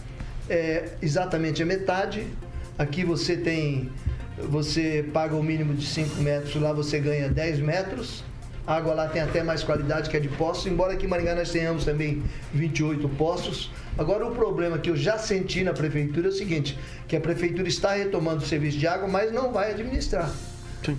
é 0.50 0.90
exatamente 1.02 1.62
a 1.62 1.66
metade. 1.66 2.26
Aqui 2.78 3.04
você 3.04 3.36
tem, 3.36 3.92
você 4.38 5.06
paga 5.14 5.36
o 5.36 5.44
mínimo 5.44 5.74
de 5.74 5.86
5 5.86 6.22
metros, 6.22 6.56
lá 6.56 6.72
você 6.72 6.98
ganha 6.98 7.28
10 7.28 7.60
metros. 7.60 8.24
A 8.66 8.78
água 8.78 8.94
lá 8.94 9.10
tem 9.10 9.22
até 9.22 9.44
mais 9.44 9.62
qualidade 9.62 10.10
que 10.10 10.16
a 10.16 10.20
de 10.20 10.30
poços, 10.30 10.66
embora 10.66 10.94
aqui 10.94 11.08
em 11.08 11.10
Maringá 11.10 11.36
nós 11.36 11.52
tenhamos 11.52 11.84
também 11.84 12.24
28 12.54 13.10
poços. 13.10 13.70
Agora 13.98 14.26
o 14.26 14.32
problema 14.32 14.78
que 14.78 14.90
eu 14.90 14.96
já 14.96 15.18
senti 15.18 15.62
na 15.66 15.74
prefeitura 15.74 16.28
é 16.28 16.30
o 16.30 16.34
seguinte, 16.34 16.80
que 17.06 17.18
a 17.18 17.20
prefeitura 17.20 17.68
está 17.68 17.96
retomando 17.96 18.44
o 18.44 18.48
serviço 18.48 18.78
de 18.78 18.88
água, 18.88 19.10
mas 19.10 19.34
não 19.34 19.52
vai 19.52 19.72
administrar. 19.72 20.32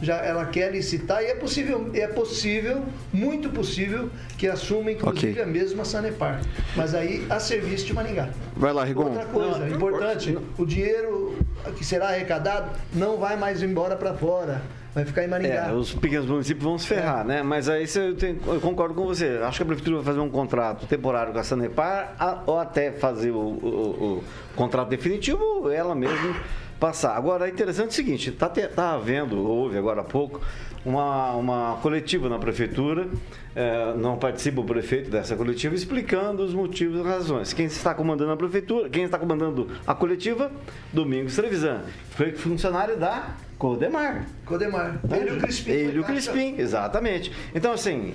Já 0.03 0.16
ela 0.16 0.45
quer 0.47 0.71
licitar 0.73 1.23
e 1.23 1.27
é 1.27 1.35
possível, 1.35 1.90
é 1.95 2.07
possível, 2.07 2.85
muito 3.12 3.49
possível, 3.51 4.11
que 4.37 4.47
assuma 4.47 4.93
inclusive 4.93 5.33
Ok. 5.33 5.43
a 5.43 5.47
mesma 5.47 5.85
Sanepar. 5.85 6.40
Mas 6.77 6.95
aí 6.95 7.27
a 7.31 7.40
serviço 7.40 7.87
de 7.87 7.95
Maringá. 7.95 8.29
Vai 8.57 8.73
lá, 8.73 8.85
Rigon. 8.85 9.05
Outra 9.05 9.25
coisa 9.27 9.69
importante, 9.69 10.38
o 10.59 10.66
dinheiro 10.66 11.37
que 11.77 11.85
será 11.85 12.09
arrecadado 12.09 12.71
não 12.93 13.16
vai 13.16 13.37
mais 13.37 13.62
embora 13.62 13.97
para 13.97 14.14
fora, 14.14 14.61
vai 14.95 15.05
ficar 15.05 15.25
em 15.25 15.29
Maringá. 15.29 15.69
É, 15.69 15.73
os 15.73 15.93
pequenos 15.95 16.27
municípios 16.27 16.62
vão 16.64 16.79
se 16.79 16.87
ferrar, 16.87 17.25
né? 17.25 17.43
Mas 17.43 17.69
aí 17.69 17.87
você 17.87 18.12
tem- 18.12 18.38
eu 18.47 18.61
concordo 18.61 18.95
com 18.95 19.07
você. 19.07 19.40
Acho 19.43 19.59
que 19.59 19.62
a 19.62 19.66
prefeitura 19.66 19.97
vai 19.97 20.05
fazer 20.05 20.21
um 20.21 20.31
contrato 20.31 20.87
temporário 20.87 21.33
com 21.33 21.38
a 21.38 21.45
Sanepar 21.45 22.14
a- 22.19 22.43
ou 22.47 22.59
até 22.59 22.93
fazer 22.93 23.31
o, 23.31 23.38
o- 23.38 24.19
o 24.19 24.25
contrato 24.55 24.88
definitivo, 24.88 25.71
ela 25.71 25.95
mesma 25.95 26.37
passar. 26.81 27.14
Agora, 27.14 27.47
é 27.47 27.51
interessante 27.51 27.90
o 27.90 27.93
seguinte, 27.93 28.31
está 28.31 28.49
tá 28.49 28.95
havendo, 28.95 29.47
houve 29.47 29.77
agora 29.77 30.01
há 30.01 30.05
pouco, 30.05 30.40
uma, 30.85 31.35
uma 31.35 31.79
coletiva 31.83 32.29
na 32.29 32.38
prefeitura, 32.38 33.07
eh, 33.55 33.95
não 33.97 34.16
participa 34.16 34.62
o 34.62 34.64
prefeito 34.64 35.11
dessa 35.11 35.37
coletiva, 35.37 35.75
explicando 35.75 36.43
os 36.43 36.55
motivos 36.55 36.99
e 36.99 37.03
razões. 37.03 37.53
Quem 37.53 37.66
está 37.66 37.93
comandando 37.95 38.33
a 38.33 38.37
prefeitura, 38.37 38.88
quem 38.88 39.05
está 39.05 39.19
comandando 39.19 39.69
a 39.87 39.95
coletiva? 39.95 40.51
Domingos 40.90 41.37
Trevisan, 41.37 41.83
foi 42.11 42.33
funcionário 42.33 42.97
da 42.97 43.37
Codemar. 43.61 44.25
Codemar. 44.47 44.99
Ele 45.11 45.29
e 45.29 45.33
o 45.37 45.38
Crispim. 45.38 45.71
Ele 45.71 45.99
o 45.99 46.05
Crispim, 46.05 46.55
exatamente. 46.57 47.31
Então, 47.55 47.75
assim, 47.75 48.14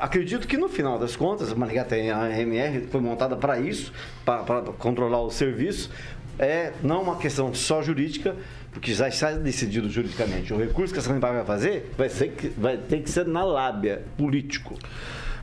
acredito 0.00 0.46
que 0.46 0.56
no 0.56 0.68
final 0.68 1.00
das 1.00 1.16
contas, 1.16 1.50
a 1.50 2.28
RMR, 2.28 2.86
foi 2.92 3.00
montada 3.00 3.34
para 3.34 3.58
isso, 3.58 3.92
para 4.24 4.62
controlar 4.78 5.20
o 5.20 5.30
serviço. 5.30 5.90
É 6.38 6.72
não 6.82 7.02
uma 7.02 7.16
questão 7.16 7.54
só 7.54 7.80
jurídica, 7.82 8.36
porque 8.72 8.92
já 8.92 9.08
está 9.08 9.30
decidido 9.32 9.88
juridicamente. 9.88 10.52
O 10.52 10.58
recurso 10.58 10.92
que 10.92 10.98
a 10.98 11.02
Sanepar 11.02 11.32
vai 11.32 11.44
fazer 11.44 11.92
vai, 11.96 12.08
ser, 12.08 12.52
vai 12.58 12.76
ter 12.76 13.02
que 13.02 13.10
ser 13.10 13.24
na 13.26 13.44
lábia, 13.44 14.02
político. 14.18 14.76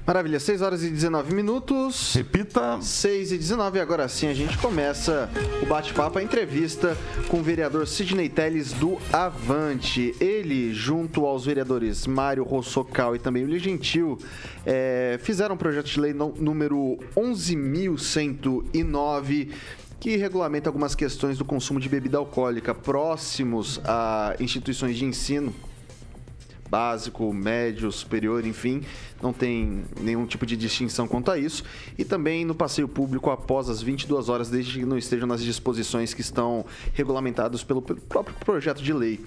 Maravilha, 0.05 0.39
6 0.39 0.61
horas 0.63 0.83
e 0.83 0.89
19 0.89 1.31
minutos. 1.33 2.15
Repita. 2.15 2.79
6 2.81 3.31
e 3.33 3.37
19, 3.37 3.79
agora 3.79 4.07
sim 4.09 4.27
a 4.27 4.33
gente 4.33 4.57
começa 4.57 5.29
o 5.61 5.65
bate-papo, 5.67 6.17
a 6.17 6.23
entrevista 6.23 6.97
com 7.27 7.37
o 7.39 7.43
vereador 7.43 7.87
Sidney 7.87 8.27
Telles 8.27 8.73
do 8.73 8.97
Avante. 9.13 10.15
Ele, 10.19 10.73
junto 10.73 11.23
aos 11.27 11.45
vereadores 11.45 12.07
Mário 12.07 12.43
Rossocal 12.43 13.15
e 13.15 13.19
também 13.19 13.43
William 13.43 13.59
Gentil, 13.59 14.17
eh, 14.65 15.19
fizeram 15.21 15.53
um 15.53 15.57
projeto 15.57 15.85
de 15.85 15.99
lei 15.99 16.13
no- 16.13 16.33
número 16.35 16.97
11.109 17.15 19.49
que 20.01 20.17
regulamenta 20.17 20.67
algumas 20.67 20.95
questões 20.95 21.37
do 21.37 21.45
consumo 21.45 21.79
de 21.79 21.87
bebida 21.87 22.17
alcoólica 22.17 22.73
próximos 22.73 23.79
a 23.85 24.35
instituições 24.39 24.97
de 24.97 25.05
ensino 25.05 25.53
básico, 26.67 27.31
médio, 27.33 27.91
superior, 27.91 28.45
enfim, 28.47 28.81
não 29.21 29.33
tem 29.33 29.83
nenhum 29.99 30.25
tipo 30.25 30.45
de 30.45 30.55
distinção 30.55 31.05
quanto 31.05 31.29
a 31.29 31.37
isso. 31.37 31.63
E 31.97 32.05
também 32.05 32.45
no 32.45 32.55
passeio 32.55 32.87
público 32.87 33.29
após 33.29 33.69
as 33.69 33.81
22 33.81 34.29
horas, 34.29 34.49
desde 34.49 34.79
que 34.79 34.85
não 34.85 34.97
estejam 34.97 35.27
nas 35.27 35.43
disposições 35.43 36.13
que 36.13 36.21
estão 36.21 36.65
regulamentadas 36.93 37.61
pelo, 37.61 37.81
próprio 37.81 38.33
projeto 38.39 38.81
de 38.81 38.93
lei. 38.93 39.19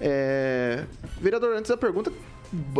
É, 0.00 0.84
Vereador, 1.20 1.56
antes 1.56 1.70
da 1.70 1.76
pergunta, 1.76 2.12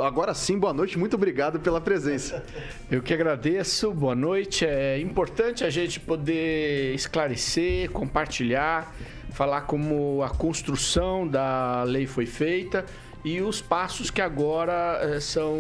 agora 0.03 0.33
sim, 0.35 0.59
boa 0.59 0.73
noite, 0.73 0.99
muito 0.99 1.15
obrigado 1.15 1.61
pela 1.61 1.81
presença. 1.81 2.45
Eu 2.91 3.03
que 3.03 3.13
agradeço, 3.13 3.93
boa 3.93 4.15
noite. 4.15 4.65
É 4.65 4.99
importante 5.01 5.65
a 5.65 5.71
gente 5.71 6.01
poder 6.01 6.95
esclarecer, 6.95 7.91
compartilhar, 7.91 8.95
falar 9.33 9.63
como 9.63 10.23
a 10.23 10.31
construção 10.31 11.27
da 11.27 11.83
lei 11.83 12.07
foi 12.07 12.27
feita 12.27 12.85
e 13.25 13.41
os 13.41 13.61
passos 13.61 14.11
que 14.11 14.23
agora 14.23 15.01
eh, 15.03 15.21
são 15.21 15.57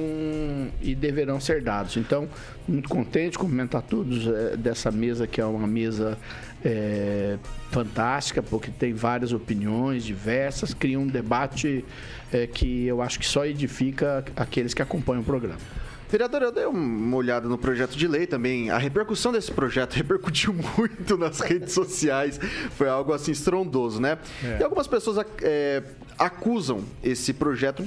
e 0.81 0.95
deverão 0.95 1.41
ser 1.41 1.63
dados. 1.63 1.97
Então, 1.97 2.29
muito 2.67 2.89
contente, 2.89 3.37
cumprimentar 3.37 3.83
todos 3.83 4.27
eh, 4.27 4.57
dessa 4.57 4.91
mesa, 4.91 5.27
que 5.27 5.41
é 5.41 5.45
uma 5.45 5.67
mesa 5.67 6.17
eh, 6.65 7.37
fantástica, 7.71 8.43
porque 8.43 8.71
tem 8.71 8.93
várias 8.93 9.33
opiniões 9.33 10.05
diversas, 10.05 10.75
cria 10.75 10.99
um 10.99 11.07
debate 11.07 11.85
eh, 12.33 12.47
que 12.47 12.87
eu 12.87 13.01
acho 13.01 13.19
que 13.19 13.27
só 13.27 13.45
edifica 13.45 14.25
aqueles 14.37 14.75
que 14.75 14.83
acompanham 14.83 15.23
o 15.23 15.25
programa. 15.25 15.59
Vereador, 16.11 16.41
eu 16.41 16.51
dei 16.51 16.65
uma 16.65 17.17
olhada 17.17 17.47
no 17.49 17.59
projeto 17.59 17.95
de 17.95 18.09
lei 18.09 18.27
também. 18.27 18.71
A 18.71 18.79
repercussão 18.79 19.31
desse 19.31 19.53
projeto 19.53 19.93
repercutiu 19.95 20.55
muito 20.55 21.19
nas 21.19 21.41
redes 21.41 21.75
sociais. 21.75 22.41
Foi 22.77 22.89
algo 22.89 23.13
assim 23.13 23.33
estrondoso, 23.33 24.01
né? 24.01 24.17
É. 24.43 24.59
E 24.61 24.65
algumas 24.65 24.87
pessoas 24.87 25.25
é, 25.43 25.83
acusam 26.19 26.83
esse 27.05 27.35
projeto 27.35 27.85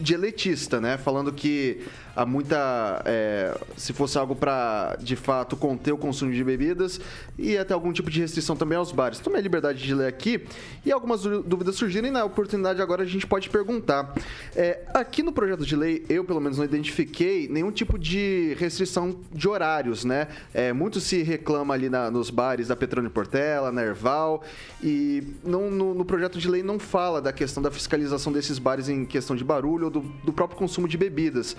de 0.00 0.14
elitista, 0.14 0.80
né? 0.80 0.96
Falando 0.96 1.30
que 1.30 1.84
há 2.18 2.26
muita. 2.26 3.02
é, 3.04 3.56
se 3.76 3.92
fosse 3.92 4.18
algo 4.18 4.34
para 4.34 4.96
de 5.00 5.14
fato 5.16 5.56
conter 5.56 5.92
o 5.92 5.96
consumo 5.98 6.32
de 6.32 6.42
bebidas 6.42 7.00
e 7.38 7.56
até 7.56 7.72
algum 7.74 7.92
tipo 7.92 8.10
de 8.10 8.20
restrição 8.20 8.56
também 8.56 8.76
aos 8.76 8.90
bares. 8.92 9.18
Tomei 9.20 9.38
a 9.40 9.42
liberdade 9.42 9.82
de 9.82 9.94
ler 9.94 10.08
aqui 10.08 10.44
e 10.84 10.90
algumas 10.90 11.22
dú- 11.22 11.42
dúvidas 11.42 11.76
surgiram 11.76 12.08
e 12.08 12.10
na 12.10 12.24
oportunidade 12.24 12.82
agora 12.82 13.02
a 13.02 13.06
gente 13.06 13.26
pode 13.26 13.48
perguntar. 13.48 14.12
É, 14.56 14.80
aqui 14.92 15.22
no 15.22 15.32
projeto 15.32 15.64
de 15.64 15.76
lei, 15.76 16.04
eu 16.08 16.24
pelo 16.24 16.40
menos 16.40 16.58
não 16.58 16.64
identifiquei 16.64 17.48
nenhum 17.48 17.70
tipo 17.70 17.98
de 17.98 18.56
restrição 18.58 19.16
de 19.32 19.48
horários, 19.48 20.04
né? 20.04 20.28
É, 20.52 20.72
muito 20.72 21.00
se 21.00 21.22
reclama 21.22 21.74
ali 21.74 21.88
na- 21.88 22.10
nos 22.10 22.30
bares 22.30 22.68
da 22.68 22.74
Petrônio 22.76 23.10
Portela, 23.10 23.70
na 23.70 23.82
Erval, 23.84 24.42
e 24.82 25.22
não- 25.44 25.70
no, 25.70 25.94
no 25.94 26.04
projeto 26.04 26.38
de 26.38 26.48
lei 26.48 26.62
não 26.62 26.78
fala 26.78 27.20
da 27.22 27.32
questão 27.32 27.62
da 27.62 27.70
fiscalização 27.70 28.32
desses 28.32 28.58
bares 28.58 28.88
em 28.88 29.04
questão 29.04 29.36
de 29.36 29.44
barulho 29.44 29.84
ou 29.84 29.90
do, 29.90 30.00
do 30.00 30.32
próprio 30.32 30.58
consumo 30.58 30.88
de 30.88 30.96
bebidas. 30.96 31.56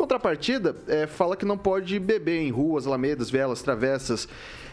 Contrapartida, 0.00 0.74
é, 0.88 1.06
fala 1.06 1.36
que 1.36 1.44
não 1.44 1.58
pode 1.58 1.98
beber 1.98 2.40
em 2.40 2.50
ruas, 2.50 2.86
alamedas, 2.86 3.28
vielas, 3.28 3.60
travessas. 3.60 4.26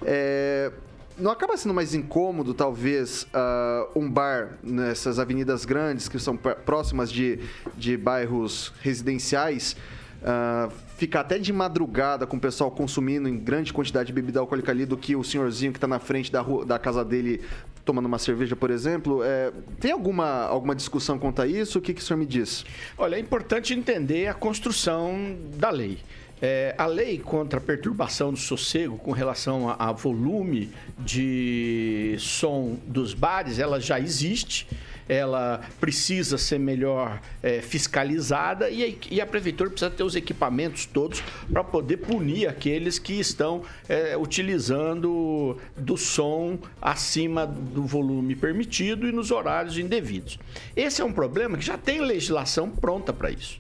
É, 0.06 0.72
não 1.18 1.30
acaba 1.30 1.58
sendo 1.58 1.74
mais 1.74 1.94
incômodo, 1.94 2.54
talvez, 2.54 3.28
ah, 3.34 3.90
um 3.94 4.10
bar 4.10 4.58
nessas 4.64 5.20
avenidas 5.20 5.66
grandes 5.66 6.08
que 6.08 6.18
são 6.18 6.38
pr- 6.38 6.52
próximas 6.66 7.12
de, 7.12 7.40
de 7.76 7.98
bairros 7.98 8.72
residenciais, 8.80 9.76
ah, 10.24 10.70
ficar 10.96 11.20
até 11.20 11.38
de 11.38 11.52
madrugada 11.52 12.26
com 12.26 12.38
o 12.38 12.40
pessoal 12.40 12.72
consumindo 12.72 13.28
em 13.28 13.38
grande 13.38 13.74
quantidade 13.74 14.08
de 14.08 14.14
bebida 14.14 14.40
alcoólica 14.40 14.72
ali 14.72 14.86
do 14.86 14.96
que 14.96 15.14
o 15.14 15.26
senhorzinho 15.26 15.74
que 15.74 15.78
está 15.78 15.88
na 15.88 16.00
frente 16.00 16.32
da, 16.32 16.40
rua, 16.40 16.66
da 16.66 16.80
casa 16.80 17.04
dele 17.04 17.42
tomando 17.88 18.06
uma 18.06 18.20
cerveja, 18.20 18.56
por 18.56 18.70
exemplo. 18.70 19.24
É, 19.24 19.52
tem 19.80 19.94
alguma, 19.94 20.44
alguma 20.44 20.76
discussão 20.76 21.18
quanto 21.18 21.42
a 21.42 21.48
isso? 21.48 21.80
O 21.80 21.82
que, 21.82 21.94
que 21.94 22.02
o 22.02 22.04
senhor 22.04 22.20
me 22.20 22.26
diz? 22.26 22.66
Olha, 22.98 23.16
é 23.16 23.20
importante 23.20 23.74
entender 23.74 24.28
a 24.28 24.34
construção 24.34 25.38
da 25.56 25.70
lei. 25.70 26.00
É, 26.40 26.76
a 26.78 26.86
lei 26.86 27.18
contra 27.18 27.58
a 27.58 27.62
perturbação 27.62 28.32
do 28.32 28.38
sossego 28.38 28.98
com 28.98 29.12
relação 29.12 29.70
a, 29.70 29.90
a 29.90 29.92
volume 29.92 30.70
de 31.00 32.16
som 32.20 32.78
dos 32.86 33.14
bares, 33.16 33.58
ela 33.58 33.80
já 33.80 34.00
existe. 34.00 34.68
Ela 35.10 35.62
precisa 35.80 36.38
ser 36.38 36.60
melhor 36.60 37.20
é, 37.42 37.62
fiscalizada 37.62 38.70
e, 38.70 38.84
a- 38.84 38.94
e 39.12 39.22
a 39.22 39.26
prefeitura 39.26 39.70
precisa 39.70 39.90
ter 39.92 40.04
os 40.04 40.16
equipamentos 40.16 40.86
todos 40.86 41.22
para 41.52 41.64
poder 41.64 41.98
punir 41.98 42.48
aqueles 42.48 43.00
que 43.00 43.14
estão 43.14 43.64
é, 43.88 44.16
utilizando 44.18 45.58
do 45.78 45.98
som 45.98 46.58
acima 46.82 47.46
do 47.46 47.84
volume 47.86 48.36
permitido 48.36 49.08
e 49.08 49.12
nos 49.12 49.32
horários 49.32 49.78
indevidos. 49.78 50.38
Esse 50.76 51.02
é 51.02 51.06
um 51.06 51.12
problema 51.14 51.58
que 51.58 51.66
já 51.66 51.78
tem 51.78 52.02
legislação 52.02 52.70
pronta 52.70 53.14
para 53.14 53.32
isso. 53.32 53.60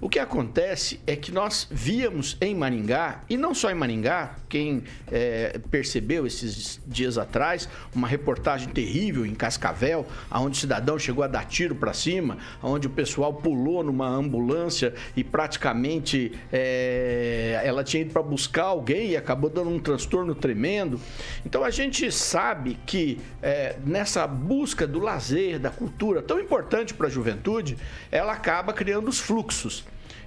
O 0.00 0.08
que 0.08 0.18
acontece 0.18 1.00
é 1.06 1.16
que 1.16 1.32
nós 1.32 1.66
víamos 1.70 2.36
em 2.40 2.54
Maringá, 2.54 3.22
e 3.28 3.36
não 3.36 3.54
só 3.54 3.70
em 3.70 3.74
Maringá, 3.74 4.36
quem 4.48 4.84
eh, 5.10 5.60
percebeu 5.70 6.26
esses 6.26 6.80
dias 6.86 7.18
atrás, 7.18 7.68
uma 7.94 8.08
reportagem 8.08 8.68
terrível 8.68 9.26
em 9.26 9.34
Cascavel, 9.34 10.06
onde 10.30 10.56
o 10.56 10.60
cidadão 10.60 10.98
chegou 10.98 11.24
a 11.24 11.26
dar 11.26 11.44
tiro 11.46 11.74
para 11.74 11.92
cima, 11.92 12.38
onde 12.62 12.86
o 12.86 12.90
pessoal 12.90 13.34
pulou 13.34 13.82
numa 13.82 14.08
ambulância 14.08 14.94
e 15.16 15.22
praticamente 15.22 16.32
eh, 16.52 17.60
ela 17.64 17.84
tinha 17.84 18.02
ido 18.02 18.12
para 18.12 18.22
buscar 18.22 18.64
alguém 18.64 19.10
e 19.10 19.16
acabou 19.16 19.50
dando 19.50 19.70
um 19.70 19.78
transtorno 19.78 20.34
tremendo. 20.34 21.00
Então 21.44 21.64
a 21.64 21.70
gente 21.70 22.10
sabe 22.10 22.78
que 22.86 23.20
eh, 23.42 23.76
nessa 23.84 24.26
busca 24.26 24.86
do 24.86 24.98
lazer, 24.98 25.58
da 25.58 25.70
cultura, 25.70 26.22
tão 26.22 26.38
importante 26.40 26.94
para 26.94 27.06
a 27.06 27.10
juventude, 27.10 27.76
ela 28.10 28.32
acaba 28.32 28.72
criando 28.72 29.08
os 29.08 29.18
fluxos. 29.18 29.67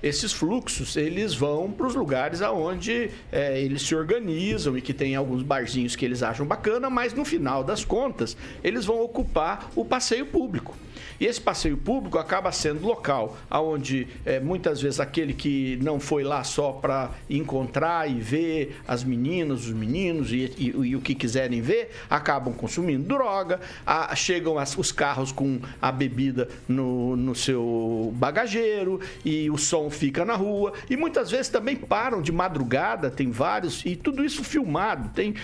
Esses 0.02 0.34
fluxos, 0.34 0.96
eles 0.98 1.36
vão 1.36 1.72
para 1.72 1.86
os 1.86 1.94
lugares 1.94 2.42
aonde 2.42 3.12
eh, 3.32 3.62
eles 3.62 3.84
se 3.84 3.94
organizam 3.94 4.76
e 4.76 4.82
que 4.82 4.94
tem 4.94 5.16
alguns 5.16 5.44
barzinhos 5.44 5.96
que 5.96 6.04
eles 6.04 6.24
acham 6.24 6.46
bacana, 6.46 6.90
mas 6.90 7.14
no 7.14 7.24
final 7.24 7.64
das 7.64 7.86
contas, 7.86 8.36
eles 8.64 8.86
vão 8.86 9.00
ocupar 9.02 9.70
o 9.76 9.86
passeio 9.86 10.26
público. 10.26 10.76
E 11.22 11.26
esse 11.28 11.40
passeio 11.40 11.78
público 11.78 12.18
acaba 12.18 12.52
sendo 12.52 12.84
local, 12.84 13.38
aonde 13.48 14.08
eh, 14.26 14.40
muitas 14.40 14.82
vezes 14.82 15.00
aquele 15.00 15.34
que 15.36 15.78
não 15.80 16.00
foi 16.00 16.24
lá 16.24 16.44
só 16.44 16.72
para 16.72 17.12
encontrar 17.30 18.10
e 18.10 18.16
ver 18.20 18.78
as 18.88 19.04
meninas, 19.04 19.66
os 19.68 19.72
meninos 19.72 20.32
e, 20.34 20.52
e- 20.58 20.74
e 20.88 20.96
o 20.96 21.00
que 21.00 21.14
quiserem 21.14 21.62
ver, 21.62 21.92
acabam 22.10 22.52
consumindo 22.52 23.04
droga, 23.04 23.60
a- 23.86 24.16
chegam 24.16 24.58
as- 24.58 24.76
os 24.76 24.92
carros 24.92 25.32
com 25.32 25.60
a 25.80 25.92
bebida 25.92 26.50
no, 26.68 27.16
no 27.16 27.36
seu 27.36 28.12
bagageiro 28.16 29.00
e 29.24 29.48
o 29.52 29.60
som 29.60 29.92
fica 29.92 30.26
na 30.26 30.34
rua. 30.36 30.74
E 30.90 30.98
muitas 30.98 31.30
vezes 31.30 31.50
também 31.50 31.76
param 31.76 32.20
de 32.20 32.32
madrugada, 32.32 33.12
tem 33.12 33.30
vários, 33.30 33.86
e 33.86 33.96
tudo 33.96 34.26
isso 34.26 34.44
filmado, 34.44 35.10
tem 35.14 35.36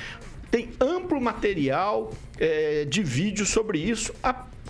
tem 0.50 0.70
amplo 0.80 1.20
material 1.20 2.13
eh, 2.40 2.86
de 2.90 3.04
vídeo 3.04 3.46
sobre 3.46 3.80
isso. 3.80 4.13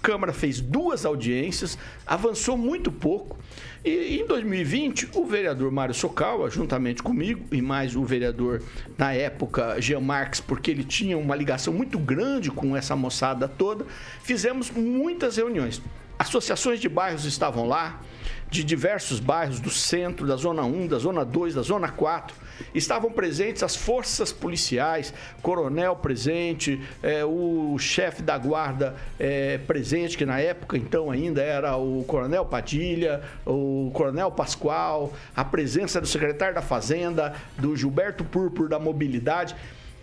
Câmara 0.01 0.33
fez 0.33 0.61
duas 0.61 1.05
audiências, 1.05 1.77
avançou 2.05 2.57
muito 2.57 2.91
pouco. 2.91 3.37
E 3.83 4.19
em 4.19 4.27
2020, 4.27 5.09
o 5.15 5.25
vereador 5.25 5.71
Mário 5.71 5.93
Socawa, 5.93 6.49
juntamente 6.49 7.01
comigo, 7.01 7.45
e 7.51 7.61
mais 7.61 7.95
o 7.95 8.03
vereador, 8.03 8.61
na 8.97 9.13
época, 9.13 9.79
Jean 9.79 10.01
Marques, 10.01 10.41
porque 10.41 10.71
ele 10.71 10.83
tinha 10.83 11.17
uma 11.17 11.35
ligação 11.35 11.73
muito 11.73 11.97
grande 11.97 12.51
com 12.51 12.75
essa 12.75 12.95
moçada 12.95 13.47
toda, 13.47 13.85
fizemos 14.21 14.69
muitas 14.71 15.37
reuniões. 15.37 15.81
Associações 16.19 16.79
de 16.79 16.89
bairros 16.89 17.25
estavam 17.25 17.67
lá, 17.67 18.01
de 18.49 18.63
diversos 18.63 19.19
bairros 19.19 19.59
do 19.59 19.69
centro, 19.69 20.25
da 20.25 20.35
Zona 20.35 20.63
1, 20.63 20.87
da 20.87 20.97
Zona 20.97 21.23
2, 21.23 21.55
da 21.55 21.61
Zona 21.61 21.89
4. 21.89 22.46
Estavam 22.73 23.11
presentes 23.11 23.63
as 23.63 23.75
forças 23.75 24.31
policiais, 24.31 25.13
coronel 25.41 25.95
presente, 25.95 26.81
eh, 27.01 27.23
o 27.25 27.77
chefe 27.77 28.21
da 28.21 28.37
guarda 28.37 28.95
eh, 29.19 29.59
presente, 29.67 30.17
que 30.17 30.25
na 30.25 30.39
época 30.39 30.77
então 30.77 31.11
ainda 31.11 31.41
era 31.41 31.75
o 31.77 32.03
coronel 32.05 32.45
Padilha, 32.45 33.21
o 33.45 33.89
coronel 33.93 34.31
Pascoal, 34.31 35.13
a 35.35 35.43
presença 35.43 35.99
do 35.99 36.07
secretário 36.07 36.55
da 36.55 36.61
Fazenda, 36.61 37.35
do 37.57 37.75
Gilberto 37.75 38.23
Púrpura 38.23 38.69
da 38.69 38.79
Mobilidade. 38.79 39.55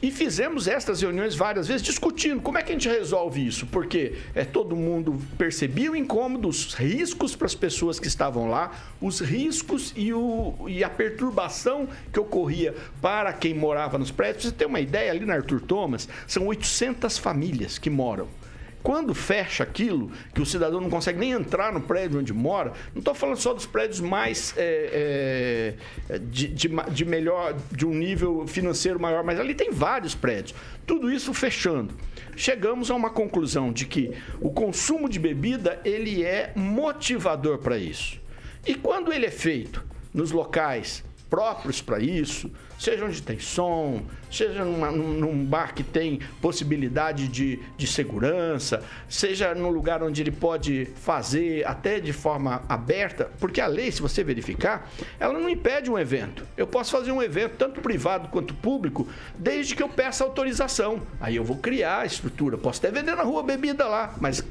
E 0.04 0.10
fizemos 0.10 0.68
estas 0.68 1.00
reuniões 1.00 1.34
várias 1.34 1.66
vezes 1.66 1.82
discutindo 1.82 2.42
como 2.42 2.58
é 2.58 2.62
que 2.62 2.70
a 2.70 2.74
gente 2.74 2.86
resolve 2.90 3.46
isso, 3.46 3.66
porque 3.66 4.12
é, 4.34 4.44
todo 4.44 4.76
mundo 4.76 5.18
percebia 5.38 5.90
o 5.90 5.96
incômodo, 5.96 6.46
os 6.46 6.74
riscos 6.74 7.34
para 7.34 7.46
as 7.46 7.54
pessoas 7.54 7.98
que 7.98 8.06
estavam 8.06 8.50
lá, 8.50 8.70
os 9.00 9.20
riscos 9.20 9.94
e, 9.96 10.12
o, 10.12 10.56
e 10.68 10.84
a 10.84 10.90
perturbação 10.90 11.88
que 12.12 12.20
ocorria 12.20 12.74
para 13.00 13.32
quem 13.32 13.54
morava 13.54 13.96
nos 13.96 14.10
prédios. 14.10 14.42
Pra 14.42 14.50
você 14.50 14.56
ter 14.56 14.66
uma 14.66 14.80
ideia, 14.80 15.10
ali 15.10 15.24
na 15.24 15.36
Arthur 15.36 15.62
Thomas, 15.62 16.06
são 16.26 16.48
800 16.48 17.16
famílias 17.16 17.78
que 17.78 17.88
moram. 17.88 18.28
Quando 18.84 19.14
fecha 19.14 19.62
aquilo, 19.62 20.12
que 20.34 20.42
o 20.42 20.44
cidadão 20.44 20.78
não 20.78 20.90
consegue 20.90 21.18
nem 21.18 21.30
entrar 21.30 21.72
no 21.72 21.80
prédio 21.80 22.20
onde 22.20 22.34
mora, 22.34 22.74
não 22.92 22.98
estou 22.98 23.14
falando 23.14 23.38
só 23.38 23.54
dos 23.54 23.64
prédios 23.64 23.98
mais 23.98 24.52
é, 24.58 25.74
é, 26.10 26.18
de, 26.18 26.48
de 26.48 26.68
de 26.68 27.04
melhor, 27.06 27.56
de 27.72 27.86
um 27.86 27.94
nível 27.94 28.46
financeiro 28.46 29.00
maior, 29.00 29.24
mas 29.24 29.40
ali 29.40 29.54
tem 29.54 29.70
vários 29.70 30.14
prédios. 30.14 30.54
Tudo 30.86 31.10
isso 31.10 31.32
fechando. 31.32 31.94
Chegamos 32.36 32.90
a 32.90 32.94
uma 32.94 33.08
conclusão 33.08 33.72
de 33.72 33.86
que 33.86 34.12
o 34.38 34.50
consumo 34.50 35.08
de 35.08 35.18
bebida 35.18 35.80
ele 35.82 36.22
é 36.22 36.52
motivador 36.54 37.56
para 37.56 37.78
isso. 37.78 38.20
E 38.66 38.74
quando 38.74 39.14
ele 39.14 39.24
é 39.24 39.30
feito 39.30 39.82
nos 40.12 40.30
locais 40.30 41.02
próprios 41.28 41.82
para 41.82 41.98
isso, 41.98 42.50
seja 42.78 43.04
onde 43.04 43.22
tem 43.22 43.38
som, 43.38 44.02
seja 44.30 44.64
numa- 44.64 44.90
num, 44.90 45.44
bar 45.44 45.74
que 45.74 45.82
tem 45.82 46.20
possibilidade 46.40 47.28
de, 47.28 47.58
de 47.76 47.86
segurança, 47.86 48.82
seja 49.08 49.54
num 49.54 49.70
lugar 49.70 50.02
onde 50.02 50.20
ele 50.22 50.30
pode 50.30 50.86
fazer 50.96 51.66
até 51.66 51.98
de 51.98 52.12
forma 52.12 52.62
aberta, 52.68 53.30
porque 53.40 53.60
a 53.60 53.66
lei, 53.66 53.90
se 53.90 54.02
você 54.02 54.22
verificar, 54.22 54.90
ela 55.18 55.32
não 55.32 55.48
impede 55.48 55.90
um 55.90 55.98
evento. 55.98 56.46
Eu 56.56 56.66
posso 56.66 56.92
fazer 56.92 57.10
um 57.10 57.22
evento, 57.22 57.54
tanto 57.56 57.80
privado 57.80 58.28
quanto 58.28 58.54
público, 58.54 59.08
desde 59.38 59.74
que 59.74 59.82
eu 59.82 59.88
peça 59.88 60.24
autorização. 60.24 61.02
Aí 61.20 61.36
eu 61.36 61.44
vou 61.44 61.56
criar 61.56 62.00
a 62.00 62.06
estrutura, 62.06 62.56
posso 62.58 62.78
até 62.84 62.90
vender 62.96 63.16
na 63.16 63.22
rua 63.22 63.42
bebida 63.42 63.86
lá, 63.86 64.14
mas 64.20 64.44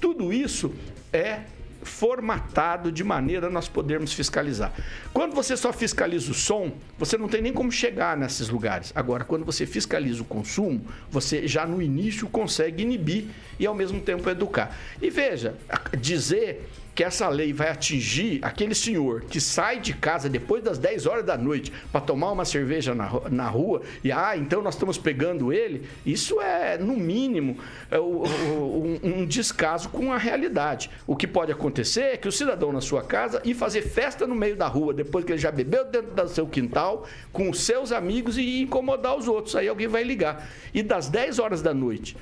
tudo 0.00 0.32
isso 0.32 0.74
é 1.12 1.40
formatado 1.82 2.92
de 2.92 3.02
maneira 3.02 3.46
a 3.46 3.50
nós 3.50 3.68
podermos 3.68 4.12
fiscalizar. 4.12 4.72
Quando 5.12 5.34
você 5.34 5.56
só 5.56 5.72
fiscaliza 5.72 6.30
o 6.30 6.34
som, 6.34 6.72
você 6.98 7.16
não 7.16 7.28
tem 7.28 7.42
nem 7.42 7.52
como 7.52 7.70
chegar 7.70 8.16
nesses 8.16 8.48
lugares. 8.48 8.92
Agora, 8.94 9.24
quando 9.24 9.44
você 9.44 9.66
fiscaliza 9.66 10.22
o 10.22 10.24
consumo, 10.24 10.84
você 11.10 11.46
já 11.46 11.66
no 11.66 11.80
início 11.80 12.28
consegue 12.28 12.82
inibir 12.82 13.26
e 13.58 13.66
ao 13.66 13.74
mesmo 13.74 14.00
tempo 14.00 14.28
educar. 14.28 14.76
E 15.00 15.10
veja, 15.10 15.54
dizer 15.98 16.68
que 16.94 17.04
essa 17.04 17.28
lei 17.28 17.52
vai 17.52 17.68
atingir 17.70 18.40
aquele 18.42 18.74
senhor 18.74 19.22
que 19.22 19.40
sai 19.40 19.80
de 19.80 19.94
casa 19.94 20.28
depois 20.28 20.62
das 20.62 20.76
10 20.76 21.06
horas 21.06 21.24
da 21.24 21.36
noite 21.38 21.72
para 21.92 22.00
tomar 22.00 22.32
uma 22.32 22.44
cerveja 22.44 22.94
na, 22.94 23.08
na 23.30 23.48
rua 23.48 23.82
e, 24.04 24.10
ah, 24.12 24.36
então 24.36 24.60
nós 24.60 24.74
estamos 24.74 24.98
pegando 24.98 25.52
ele, 25.52 25.88
isso 26.04 26.40
é, 26.40 26.76
no 26.76 26.96
mínimo, 26.96 27.56
é 27.90 27.98
o- 27.98 28.02
o- 28.24 28.98
um, 29.02 29.20
um 29.20 29.26
descaso 29.26 29.88
com 29.88 30.12
a 30.12 30.18
realidade. 30.18 30.90
O 31.06 31.16
que 31.16 31.26
pode 31.26 31.52
acontecer 31.52 32.02
é 32.02 32.16
que 32.16 32.28
o 32.28 32.32
cidadão 32.32 32.72
na 32.72 32.80
sua 32.80 33.02
casa 33.02 33.40
ir 33.44 33.54
fazer 33.54 33.82
festa 33.82 34.26
no 34.26 34.34
meio 34.34 34.56
da 34.56 34.66
rua 34.66 34.92
depois 34.92 35.24
que 35.24 35.32
ele 35.32 35.38
já 35.40 35.50
bebeu 35.50 35.84
dentro 35.86 36.10
do 36.12 36.28
seu 36.28 36.46
quintal 36.46 37.06
com 37.32 37.48
os 37.48 37.60
seus 37.60 37.92
amigos 37.92 38.36
e 38.36 38.60
incomodar 38.62 39.16
os 39.16 39.26
outros. 39.28 39.54
Aí 39.56 39.68
alguém 39.68 39.86
vai 39.88 40.02
ligar. 40.02 40.46
E 40.74 40.82
das 40.82 41.08
10 41.08 41.38
horas 41.38 41.62
da 41.62 41.72
noite 41.72 42.16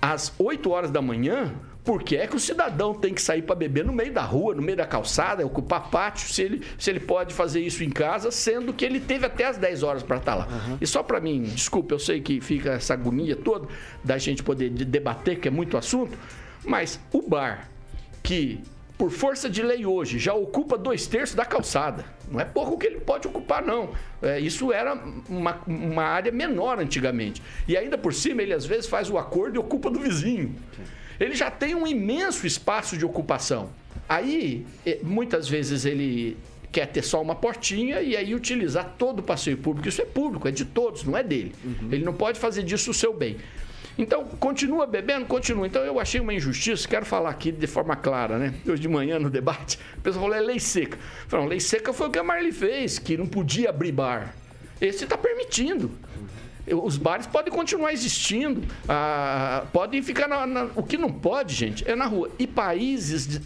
às 0.00 0.32
8 0.38 0.70
horas 0.70 0.90
da 0.90 1.02
manhã, 1.02 1.52
por 1.88 2.02
que 2.02 2.18
é 2.18 2.26
que 2.26 2.36
o 2.36 2.38
cidadão 2.38 2.92
tem 2.92 3.14
que 3.14 3.22
sair 3.22 3.40
para 3.40 3.54
beber 3.54 3.82
no 3.82 3.94
meio 3.94 4.12
da 4.12 4.20
rua, 4.20 4.54
no 4.54 4.60
meio 4.60 4.76
da 4.76 4.84
calçada, 4.84 5.46
ocupar 5.46 5.88
pátio, 5.88 6.28
se 6.30 6.42
ele, 6.42 6.62
se 6.78 6.90
ele 6.90 7.00
pode 7.00 7.32
fazer 7.32 7.62
isso 7.62 7.82
em 7.82 7.88
casa, 7.88 8.30
sendo 8.30 8.74
que 8.74 8.84
ele 8.84 9.00
teve 9.00 9.24
até 9.24 9.46
as 9.46 9.56
10 9.56 9.82
horas 9.82 10.02
para 10.02 10.18
estar 10.18 10.34
lá? 10.34 10.46
E 10.82 10.86
só 10.86 11.02
para 11.02 11.18
mim, 11.18 11.44
desculpa, 11.44 11.94
eu 11.94 11.98
sei 11.98 12.20
que 12.20 12.42
fica 12.42 12.72
essa 12.72 12.92
agonia 12.92 13.34
toda 13.34 13.68
da 14.04 14.18
gente 14.18 14.42
poder 14.42 14.68
de- 14.68 14.84
debater, 14.84 15.40
que 15.40 15.48
é 15.48 15.50
muito 15.50 15.78
assunto, 15.78 16.14
mas 16.62 17.00
o 17.10 17.22
bar 17.22 17.70
que, 18.22 18.60
por 18.98 19.10
força 19.10 19.48
de 19.48 19.62
lei 19.62 19.86
hoje, 19.86 20.18
já 20.18 20.34
ocupa 20.34 20.76
dois 20.76 21.06
terços 21.06 21.34
da 21.34 21.46
calçada. 21.46 22.04
Não 22.30 22.38
é 22.38 22.44
pouco 22.44 22.76
que 22.76 22.86
ele 22.86 23.00
pode 23.00 23.26
ocupar, 23.26 23.62
não. 23.64 23.92
É, 24.20 24.38
isso 24.38 24.74
era 24.74 24.92
uma, 25.26 25.56
uma 25.66 26.02
área 26.02 26.30
menor 26.30 26.78
antigamente. 26.80 27.42
E 27.66 27.78
ainda 27.78 27.96
por 27.96 28.12
cima, 28.12 28.42
ele 28.42 28.52
às 28.52 28.66
vezes 28.66 28.86
faz 28.86 29.08
o 29.08 29.16
acordo 29.16 29.56
e 29.56 29.58
ocupa 29.58 29.90
do 29.90 29.98
vizinho. 30.00 30.54
Ele 31.18 31.34
já 31.34 31.50
tem 31.50 31.74
um 31.74 31.86
imenso 31.86 32.46
espaço 32.46 32.96
de 32.96 33.04
ocupação. 33.04 33.70
Aí, 34.08 34.66
eh, 34.86 34.98
muitas 35.02 35.48
vezes, 35.48 35.84
ele 35.84 36.36
quer 36.70 36.86
ter 36.86 37.02
só 37.02 37.20
uma 37.20 37.34
portinha 37.34 38.00
e 38.00 38.16
aí 38.16 38.34
utilizar 38.34 38.94
todo 38.98 39.20
o 39.20 39.22
passeio 39.22 39.56
público. 39.56 39.88
Isso 39.88 40.02
é 40.02 40.04
público, 40.04 40.46
é 40.46 40.50
de 40.50 40.64
todos, 40.64 41.04
não 41.04 41.16
é 41.16 41.22
dele. 41.22 41.54
Ele 41.90 42.04
não 42.04 42.12
pode 42.12 42.38
fazer 42.38 42.62
disso 42.62 42.90
o 42.90 42.94
seu 42.94 43.12
bem. 43.12 43.36
Então, 43.98 44.24
continua 44.24 44.86
bebendo? 44.86 45.26
Continua. 45.26 45.66
Então, 45.66 45.82
eu 45.82 45.98
achei 45.98 46.20
uma 46.20 46.32
injustiça, 46.32 46.86
quero 46.86 47.04
falar 47.04 47.30
aqui 47.30 47.50
de 47.50 47.66
forma 47.66 47.96
clara, 47.96 48.38
né? 48.38 48.54
Hoje 48.64 48.80
de 48.80 48.88
manhã, 48.88 49.18
no 49.18 49.28
debate, 49.28 49.76
o 49.96 50.00
pessoal 50.00 50.26
falou, 50.26 50.36
é 50.36 50.40
lei 50.40 50.60
seca. 50.60 50.96
Falou, 51.26 51.46
lei 51.46 51.58
seca 51.58 51.92
foi 51.92 52.06
o 52.06 52.10
que 52.10 52.18
a 52.18 52.22
Marley 52.22 52.52
fez, 52.52 53.00
que 53.00 53.16
não 53.16 53.26
podia 53.26 53.70
abrir 53.70 53.90
bar. 53.90 54.34
Esse 54.80 55.02
está 55.02 55.18
permitindo. 55.18 55.90
Os 56.74 56.96
bares 56.96 57.26
podem 57.26 57.52
continuar 57.52 57.92
existindo, 57.92 58.62
ah, 58.88 59.64
podem 59.72 60.02
ficar 60.02 60.28
na, 60.28 60.46
na- 60.46 60.68
O 60.76 60.82
que 60.82 60.96
não 60.96 61.10
pode, 61.12 61.54
gente, 61.54 61.88
é 61.88 61.94
na 61.96 62.06
rua. 62.06 62.30
E 62.38 62.46
países, 62.46 63.26
de- 63.26 63.40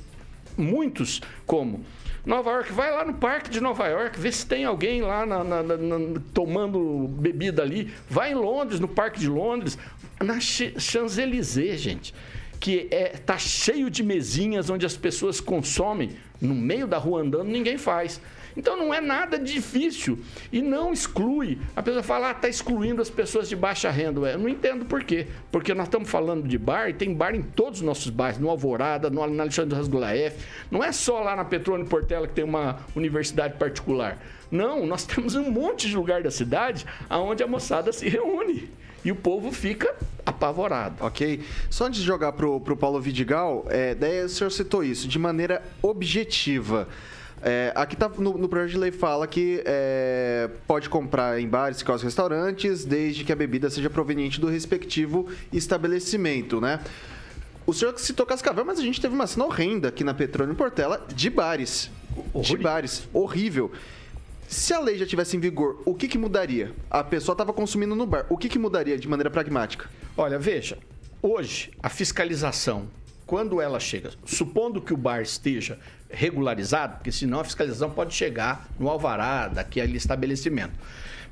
muitos, 0.57 1.21
como 1.47 1.85
Nova 2.25 2.51
York, 2.53 2.73
vai 2.73 2.91
lá 2.93 3.05
no 3.05 3.15
parque 3.15 3.51
de 3.51 3.61
Nova 3.61 3.87
York, 3.89 4.19
vê 4.21 4.31
se 4.31 4.47
tem 4.47 4.65
alguém 4.65 5.03
lá 5.03 5.27
na- 5.27 5.43
na- 5.43 5.63
na- 5.63 6.21
tomando 6.33 7.09
bebida 7.09 7.63
ali. 7.63 7.93
Vai 8.09 8.33
em 8.33 8.35
Londres, 8.35 8.79
no 8.79 8.87
parque 8.89 9.19
de 9.19 9.29
Londres, 9.29 9.77
na 10.21 10.39
Ch- 10.41 10.75
Champs-Élysées, 10.79 11.79
gente 11.81 12.15
que 12.61 12.87
é, 12.93 13.09
tá 13.09 13.37
cheio 13.37 13.91
de 13.91 14.05
mesinhas 14.05 14.71
onde 14.71 14.87
as 14.87 14.97
pessoas 14.97 15.41
consomem 15.41 16.11
no 16.41 16.55
meio 16.55 16.87
da 16.87 16.97
rua 16.97 17.21
andando, 17.23 17.49
ninguém 17.49 17.77
faz. 17.77 18.21
Então 18.57 18.77
não 18.77 18.93
é 18.93 19.01
nada 19.01 19.38
difícil 19.38 20.19
e 20.53 20.61
não 20.61 20.93
exclui. 20.93 21.59
A 21.75 21.83
pessoa 21.83 22.03
fala, 22.03 22.31
ah, 22.31 22.35
tá 22.35 22.49
excluindo 22.49 23.01
as 23.01 23.11
pessoas 23.11 23.49
de 23.49 23.57
baixa 23.57 23.91
renda. 23.91 24.21
Eu 24.29 24.38
não 24.38 24.49
entendo 24.49 24.85
por 24.85 25.03
quê. 25.05 25.27
Porque 25.51 25.75
nós 25.75 25.87
estamos 25.87 26.11
falando 26.11 26.47
de 26.47 26.59
bar 26.59 26.88
e 26.88 26.95
tem 26.95 27.15
bar 27.15 27.35
em 27.35 27.43
todos 27.43 27.81
os 27.81 27.87
nossos 27.87 28.11
bairros, 28.11 28.41
no 28.41 28.51
Alvorada, 28.51 29.09
no 29.09 29.27
na 29.27 29.43
Alexandre 29.43 29.77
Rasgula 29.77 30.15
F. 30.15 30.45
Não 30.71 30.83
é 30.83 30.93
só 30.93 31.21
lá 31.21 31.37
na 31.37 31.45
Petrônio 31.45 31.87
Portela 31.87 32.27
que 32.27 32.35
tem 32.35 32.45
uma 32.45 32.81
universidade 32.95 33.55
particular. 33.55 34.19
Não, 34.51 34.87
nós 34.87 35.05
temos 35.05 35.35
um 35.35 35.51
monte 35.51 35.88
de 35.88 35.97
lugar 35.97 36.23
da 36.23 36.31
cidade 36.31 36.85
onde 37.11 37.43
a 37.43 37.47
moçada 37.47 37.93
se 37.93 38.09
reúne. 38.09 38.69
E 39.05 39.11
o 39.11 39.17
povo 39.17 39.51
fica 39.51 39.93
apavorado. 40.25 40.97
Ok. 41.01 41.43
Só 41.69 41.87
antes 41.87 42.01
de 42.01 42.07
jogar 42.07 42.33
pro, 42.33 42.61
pro 42.61 42.77
Paulo 42.77 43.01
Vidigal, 43.01 43.65
é, 43.69 43.95
daí 43.95 44.23
o 44.23 44.29
senhor 44.29 44.51
citou 44.51 44.85
isso, 44.85 45.09
de 45.09 45.19
maneira 45.19 45.62
objetiva. 45.83 46.88
É, 47.45 47.73
aqui 47.75 47.97
tá, 47.97 48.09
no, 48.09 48.39
no 48.39 48.49
projeto 48.49 48.71
de 48.71 48.79
lei 48.79 48.93
fala 48.93 49.27
que 49.27 49.63
é, 49.67 50.49
pode 50.67 50.89
comprar 50.89 51.41
em 51.41 51.49
bares, 51.49 51.81
e 51.81 52.05
restaurantes, 52.05 52.85
desde 52.85 53.25
que 53.25 53.33
a 53.33 53.37
bebida 53.37 53.69
seja 53.69 53.91
proveniente 53.91 54.41
do 54.41 54.47
respectivo 54.47 55.29
estabelecimento, 55.53 56.61
né? 56.61 56.81
O 57.67 57.73
senhor 57.73 57.99
citou 57.99 58.27
Cascavel, 58.27 58.65
mas 58.65 58.79
a 58.79 58.83
gente 58.83 59.01
teve 59.01 59.15
uma 59.15 59.27
cena 59.27 59.45
horrenda 59.45 59.89
aqui 59.89 60.05
na 60.05 60.15
Petrônio 60.15 60.55
Portela 60.55 61.05
de 61.15 61.31
bares. 61.31 61.91
De 62.35 62.57
bares. 62.57 63.09
Horrível. 63.13 63.71
Se 64.49 64.75
a 64.75 64.81
lei 64.81 64.99
já 64.99 65.07
tivesse 65.07 65.37
em 65.37 65.41
vigor, 65.41 65.81
o 65.85 65.95
que, 65.95 66.07
que 66.07 66.19
mudaria? 66.19 66.73
A 66.91 67.03
pessoa 67.03 67.35
estava 67.35 67.53
consumindo 67.53 67.95
no 67.95 68.05
bar. 68.05 68.27
O 68.29 68.37
que, 68.37 68.49
que 68.49 68.59
mudaria 68.59 68.99
de 68.99 69.09
maneira 69.09 69.31
pragmática? 69.31 69.89
Olha, 70.17 70.39
veja, 70.39 70.77
hoje 71.23 71.71
a 71.83 71.89
fiscalização, 71.89 72.89
quando 73.25 73.61
ela 73.61 73.81
chega, 73.81 74.11
supondo 74.27 74.83
que 74.83 74.93
o 74.93 74.97
bar 74.97 75.23
esteja 75.23 75.79
regularizado, 76.12 76.96
porque 76.96 77.12
senão 77.12 77.40
a 77.40 77.44
fiscalização 77.44 77.90
pode 77.90 78.14
chegar 78.14 78.68
no 78.79 78.88
alvará 78.88 79.48
daquele 79.48 79.96
estabelecimento. 79.96 80.75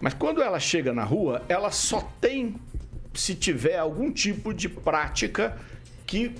Mas 0.00 0.14
quando 0.14 0.42
ela 0.42 0.58
chega 0.58 0.92
na 0.92 1.04
rua, 1.04 1.42
ela 1.48 1.70
só 1.70 2.00
tem 2.20 2.56
se 3.12 3.34
tiver 3.34 3.78
algum 3.78 4.10
tipo 4.10 4.54
de 4.54 4.68
prática 4.68 5.56
que, 6.06 6.34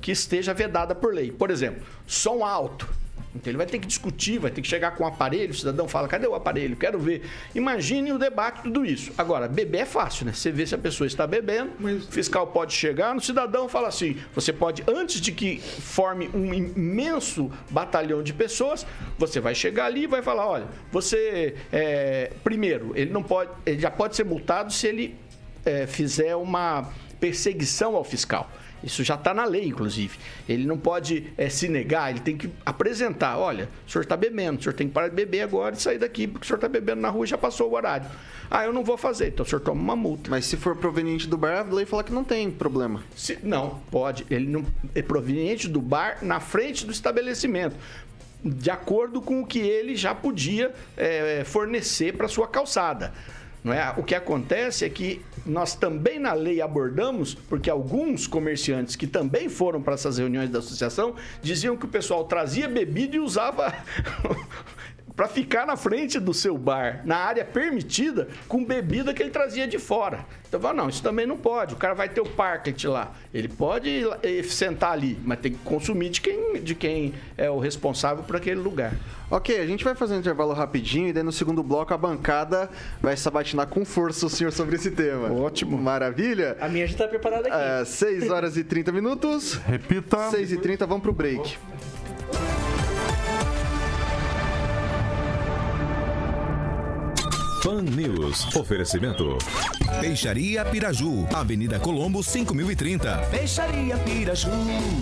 que 0.00 0.12
esteja 0.12 0.52
vedada 0.52 0.94
por 0.94 1.14
lei. 1.14 1.32
Por 1.32 1.50
exemplo, 1.50 1.82
som 2.06 2.44
alto. 2.44 2.88
Então 3.34 3.50
ele 3.50 3.56
vai 3.56 3.66
ter 3.66 3.78
que 3.78 3.86
discutir, 3.86 4.38
vai 4.38 4.50
ter 4.50 4.60
que 4.60 4.66
chegar 4.66 4.92
com 4.92 5.04
o 5.04 5.06
aparelho, 5.06 5.52
o 5.52 5.54
cidadão 5.54 5.86
fala, 5.86 6.08
cadê 6.08 6.26
o 6.26 6.34
aparelho? 6.34 6.76
Quero 6.76 6.98
ver. 6.98 7.22
Imagine 7.54 8.12
o 8.12 8.18
debate, 8.18 8.62
tudo 8.62 8.84
isso. 8.84 9.12
Agora, 9.16 9.46
beber 9.46 9.82
é 9.82 9.84
fácil, 9.84 10.26
né? 10.26 10.32
Você 10.32 10.50
vê 10.50 10.66
se 10.66 10.74
a 10.74 10.78
pessoa 10.78 11.06
está 11.06 11.26
bebendo, 11.26 11.70
o 11.80 12.00
fiscal 12.10 12.48
pode 12.48 12.72
chegar, 12.72 13.14
no 13.14 13.20
cidadão 13.20 13.68
fala 13.68 13.88
assim, 13.88 14.16
você 14.34 14.52
pode, 14.52 14.82
antes 14.88 15.20
de 15.20 15.30
que 15.30 15.58
forme 15.58 16.28
um 16.34 16.52
imenso 16.52 17.50
batalhão 17.70 18.22
de 18.22 18.32
pessoas, 18.32 18.84
você 19.16 19.38
vai 19.38 19.54
chegar 19.54 19.86
ali 19.86 20.04
e 20.04 20.06
vai 20.08 20.22
falar, 20.22 20.48
olha, 20.48 20.66
você, 20.90 21.54
é, 21.72 22.32
primeiro, 22.42 22.92
ele 22.96 23.12
não 23.12 23.22
pode, 23.22 23.50
ele 23.64 23.80
já 23.80 23.90
pode 23.90 24.16
ser 24.16 24.24
multado 24.24 24.72
se 24.72 24.88
ele 24.88 25.16
é, 25.64 25.86
fizer 25.86 26.34
uma 26.34 26.90
perseguição 27.20 27.94
ao 27.94 28.02
fiscal. 28.02 28.50
Isso 28.82 29.04
já 29.04 29.14
está 29.14 29.34
na 29.34 29.44
lei, 29.44 29.66
inclusive. 29.66 30.18
Ele 30.48 30.66
não 30.66 30.78
pode 30.78 31.32
é, 31.36 31.48
se 31.48 31.68
negar, 31.68 32.10
ele 32.10 32.20
tem 32.20 32.36
que 32.36 32.50
apresentar. 32.64 33.38
Olha, 33.38 33.68
o 33.86 33.90
senhor 33.90 34.02
está 34.02 34.16
bebendo, 34.16 34.58
o 34.58 34.62
senhor 34.62 34.74
tem 34.74 34.88
que 34.88 34.92
parar 34.94 35.08
de 35.08 35.14
beber 35.14 35.42
agora 35.42 35.74
e 35.74 35.80
sair 35.80 35.98
daqui, 35.98 36.26
porque 36.26 36.44
o 36.44 36.46
senhor 36.46 36.56
está 36.56 36.68
bebendo 36.68 37.00
na 37.00 37.08
rua 37.10 37.24
e 37.24 37.28
já 37.28 37.36
passou 37.38 37.70
o 37.70 37.74
horário. 37.74 38.06
Ah, 38.50 38.64
eu 38.64 38.72
não 38.72 38.82
vou 38.82 38.96
fazer, 38.96 39.28
então 39.28 39.44
o 39.44 39.48
senhor 39.48 39.60
toma 39.60 39.80
uma 39.80 39.94
multa. 39.96 40.30
Mas 40.30 40.46
se 40.46 40.56
for 40.56 40.74
proveniente 40.76 41.28
do 41.28 41.36
bar, 41.36 41.58
a 41.58 41.62
lei 41.74 41.86
fala 41.86 42.02
que 42.02 42.12
não 42.12 42.24
tem 42.24 42.50
problema. 42.50 43.02
Se- 43.14 43.38
não, 43.42 43.80
pode. 43.90 44.26
Ele 44.30 44.46
não 44.46 44.64
é 44.94 45.02
proveniente 45.02 45.68
do 45.68 45.80
bar 45.80 46.18
na 46.22 46.40
frente 46.40 46.84
do 46.84 46.90
estabelecimento. 46.92 47.76
De 48.42 48.70
acordo 48.70 49.20
com 49.20 49.42
o 49.42 49.46
que 49.46 49.58
ele 49.58 49.94
já 49.94 50.14
podia 50.14 50.72
é, 50.96 51.44
fornecer 51.44 52.16
para 52.16 52.26
sua 52.26 52.48
calçada. 52.48 53.12
Não 53.62 53.72
é? 53.72 53.92
O 53.96 54.02
que 54.02 54.14
acontece 54.14 54.84
é 54.84 54.88
que 54.88 55.22
nós 55.44 55.74
também 55.74 56.18
na 56.18 56.32
lei 56.32 56.62
abordamos, 56.62 57.34
porque 57.34 57.68
alguns 57.68 58.26
comerciantes 58.26 58.96
que 58.96 59.06
também 59.06 59.48
foram 59.48 59.82
para 59.82 59.94
essas 59.94 60.18
reuniões 60.18 60.50
da 60.50 60.60
associação 60.60 61.14
diziam 61.42 61.76
que 61.76 61.84
o 61.84 61.88
pessoal 61.88 62.24
trazia 62.24 62.68
bebida 62.68 63.16
e 63.16 63.18
usava 63.18 63.74
para 65.20 65.28
ficar 65.28 65.66
na 65.66 65.76
frente 65.76 66.18
do 66.18 66.32
seu 66.32 66.56
bar, 66.56 67.02
na 67.04 67.18
área 67.18 67.44
permitida, 67.44 68.28
com 68.48 68.64
bebida 68.64 69.12
que 69.12 69.22
ele 69.22 69.28
trazia 69.28 69.68
de 69.68 69.78
fora. 69.78 70.24
Então, 70.48 70.58
fala, 70.58 70.72
não, 70.72 70.88
isso 70.88 71.02
também 71.02 71.26
não 71.26 71.36
pode. 71.36 71.74
O 71.74 71.76
cara 71.76 71.92
vai 71.92 72.08
ter 72.08 72.22
o 72.22 72.24
parklet 72.24 72.88
lá. 72.88 73.12
Ele 73.34 73.46
pode 73.46 74.02
eh, 74.22 74.42
sentar 74.44 74.92
ali, 74.92 75.18
mas 75.22 75.38
tem 75.40 75.52
que 75.52 75.58
consumir 75.58 76.08
de 76.08 76.22
quem, 76.22 76.62
de 76.62 76.74
quem 76.74 77.12
é 77.36 77.50
o 77.50 77.58
responsável 77.58 78.24
por 78.24 78.34
aquele 78.34 78.60
lugar. 78.60 78.94
Ok, 79.30 79.60
a 79.60 79.66
gente 79.66 79.84
vai 79.84 79.94
fazer 79.94 80.14
um 80.14 80.20
intervalo 80.20 80.54
rapidinho 80.54 81.08
e 81.08 81.12
daí 81.12 81.22
no 81.22 81.32
segundo 81.32 81.62
bloco 81.62 81.92
a 81.92 81.98
bancada 81.98 82.70
vai 82.98 83.14
sabatinar 83.14 83.66
com 83.66 83.84
força 83.84 84.24
o 84.24 84.30
senhor 84.30 84.52
sobre 84.52 84.76
esse 84.76 84.90
tema. 84.90 85.30
Ótimo. 85.30 85.76
Maravilha. 85.76 86.56
A 86.58 86.66
minha 86.66 86.86
já 86.86 86.96
tá 86.96 87.06
preparada 87.06 87.46
aqui. 87.46 87.82
É, 87.82 87.84
6 87.84 88.30
horas 88.30 88.56
e 88.56 88.64
30 88.64 88.90
minutos. 88.90 89.52
Repita. 89.66 90.30
6 90.30 90.52
e 90.52 90.56
30, 90.56 90.86
vamos 90.86 91.02
pro 91.02 91.12
break. 91.12 91.58
Pan 97.62 97.82
News. 97.82 98.56
Oferecimento. 98.56 99.36
Peixaria 100.00 100.64
Piraju, 100.64 101.26
Avenida 101.32 101.78
Colombo 101.78 102.22
5030. 102.22 103.16
Peixaria 103.30 103.98
Piraju. 103.98 104.50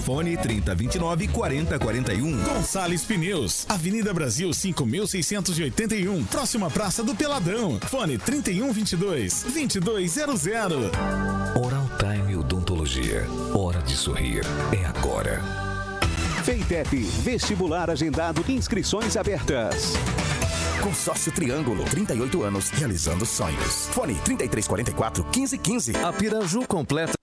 Fone 0.04 0.36
3029 0.36 1.28
4041. 1.28 2.42
Gonçalves 2.42 3.04
Pneus, 3.04 3.64
Avenida 3.68 4.12
Brasil 4.12 4.52
5681, 4.52 6.24
próxima 6.24 6.68
Praça 6.68 7.04
do 7.04 7.14
Peladão. 7.14 7.78
Fone 7.86 8.18
3122 8.18 9.44
2200. 9.44 10.90
Oral 11.54 11.88
Time 11.98 12.36
Odontologia. 12.36 13.24
Hora 13.54 13.80
de 13.82 13.94
sorrir. 13.94 14.42
É 14.72 14.84
agora. 14.84 15.40
Feitep, 16.44 16.96
vestibular 17.22 17.90
agendado, 17.90 18.44
inscrições 18.48 19.16
abertas. 19.16 19.92
Consórcio 20.80 21.32
Triângulo, 21.32 21.84
38 21.84 22.44
anos, 22.44 22.70
realizando 22.70 23.26
sonhos. 23.26 23.88
Fone 23.92 24.14
3344 24.24 25.24
1515. 25.24 25.92
A 26.04 26.12
Piraju 26.12 26.66
completa. 26.66 27.17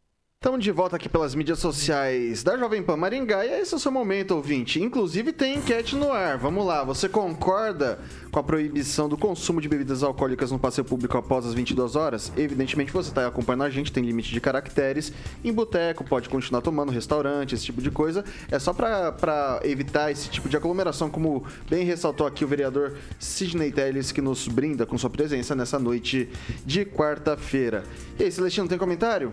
Estamos 0.45 0.63
de 0.63 0.71
volta 0.71 0.95
aqui 0.95 1.09
pelas 1.09 1.33
mídias 1.33 1.57
sociais 1.57 2.43
da 2.43 2.55
Jovem 2.55 2.83
Pan 2.83 2.95
Maringá 2.95 3.43
e 3.43 3.61
esse 3.61 3.73
é 3.73 3.77
o 3.77 3.79
seu 3.79 3.91
momento, 3.91 4.35
ouvinte. 4.35 4.79
Inclusive 4.79 5.33
tem 5.33 5.57
enquete 5.57 5.95
no 5.95 6.11
ar. 6.11 6.37
Vamos 6.37 6.63
lá, 6.63 6.83
você 6.83 7.09
concorda 7.09 7.97
com 8.31 8.37
a 8.37 8.43
proibição 8.43 9.09
do 9.09 9.17
consumo 9.17 9.59
de 9.59 9.67
bebidas 9.67 10.03
alcoólicas 10.03 10.51
no 10.51 10.59
passeio 10.59 10.85
público 10.85 11.17
após 11.17 11.47
as 11.47 11.55
22 11.55 11.95
horas? 11.95 12.31
Evidentemente 12.37 12.93
você 12.93 13.09
está 13.09 13.25
acompanhando 13.25 13.63
a 13.63 13.71
gente, 13.71 13.91
tem 13.91 14.05
limite 14.05 14.31
de 14.31 14.39
caracteres. 14.39 15.11
Em 15.43 15.51
boteco, 15.51 16.03
pode 16.03 16.29
continuar 16.29 16.61
tomando, 16.61 16.91
restaurante, 16.91 17.55
esse 17.55 17.65
tipo 17.65 17.81
de 17.81 17.89
coisa. 17.89 18.23
É 18.51 18.59
só 18.59 18.71
para 18.71 19.61
evitar 19.63 20.11
esse 20.11 20.29
tipo 20.29 20.47
de 20.47 20.55
aglomeração, 20.55 21.09
como 21.09 21.43
bem 21.67 21.83
ressaltou 21.85 22.27
aqui 22.27 22.45
o 22.45 22.47
vereador 22.47 22.93
Sidney 23.17 23.71
Telles, 23.71 24.11
que 24.11 24.21
nos 24.21 24.47
brinda 24.47 24.85
com 24.85 24.95
sua 24.95 25.09
presença 25.09 25.55
nessa 25.55 25.79
noite 25.79 26.29
de 26.63 26.85
quarta-feira. 26.85 27.83
E 28.19 28.23
aí, 28.25 28.31
Celestino, 28.31 28.67
tem 28.67 28.77
comentário? 28.77 29.31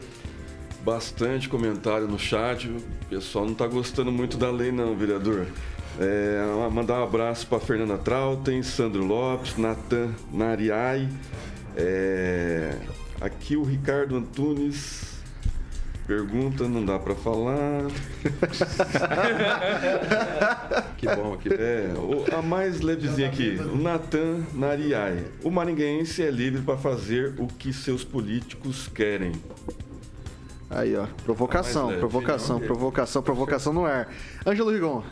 Bastante 0.85 1.49
comentário 1.49 2.09
no 2.09 2.19
chat. 2.19 2.69
O 2.69 2.83
pessoal 3.09 3.47
não 3.47 3.55
tá 3.55 3.67
gostando 3.67 4.11
muito 4.11 4.37
da 4.37 4.51
lei, 4.51 4.73
não, 4.73 4.97
vereador. 4.97 5.47
É, 6.01 6.43
mandar 6.73 7.01
um 7.01 7.05
abraço 7.05 7.47
para 7.47 7.61
Fernanda 7.61 7.99
Trautem, 7.99 8.63
Sandro 8.63 9.05
Lopes, 9.05 9.57
Natan 9.57 10.11
Nariai. 10.33 11.09
É, 11.77 12.75
aqui 13.21 13.57
o 13.57 13.63
Ricardo 13.63 14.17
Antunes 14.17 15.13
pergunta, 16.07 16.69
não 16.69 16.85
dá 16.85 16.99
para 16.99 17.15
falar. 17.15 17.85
Que 20.99 21.07
bom, 21.17 21.37
que 21.37 21.49
bom. 21.49 21.57
É, 21.59 21.93
o- 21.97 22.37
a 22.39 22.43
mais 22.43 22.81
levezinha 22.81 23.27
aqui, 23.29 23.59
o 23.61 23.77
Natan 23.77 24.45
Nariai. 24.55 25.25
O 25.43 25.51
maringaense 25.51 26.23
é 26.23 26.31
livre 26.31 26.63
para 26.63 26.77
fazer 26.77 27.35
o 27.39 27.47
que 27.49 27.73
seus 27.73 28.05
políticos 28.05 28.87
querem. 28.87 29.33
Aí, 30.75 30.97
ó. 30.97 31.07
Provocação, 31.25 31.89
leve, 31.89 31.99
provocação, 31.99 32.59
não? 32.59 32.67
provocação, 32.67 33.23
provocação 33.23 33.73
no 33.73 33.85
ar. 33.85 34.09
Ângelo 34.47 34.71
Rigon. 34.73 35.03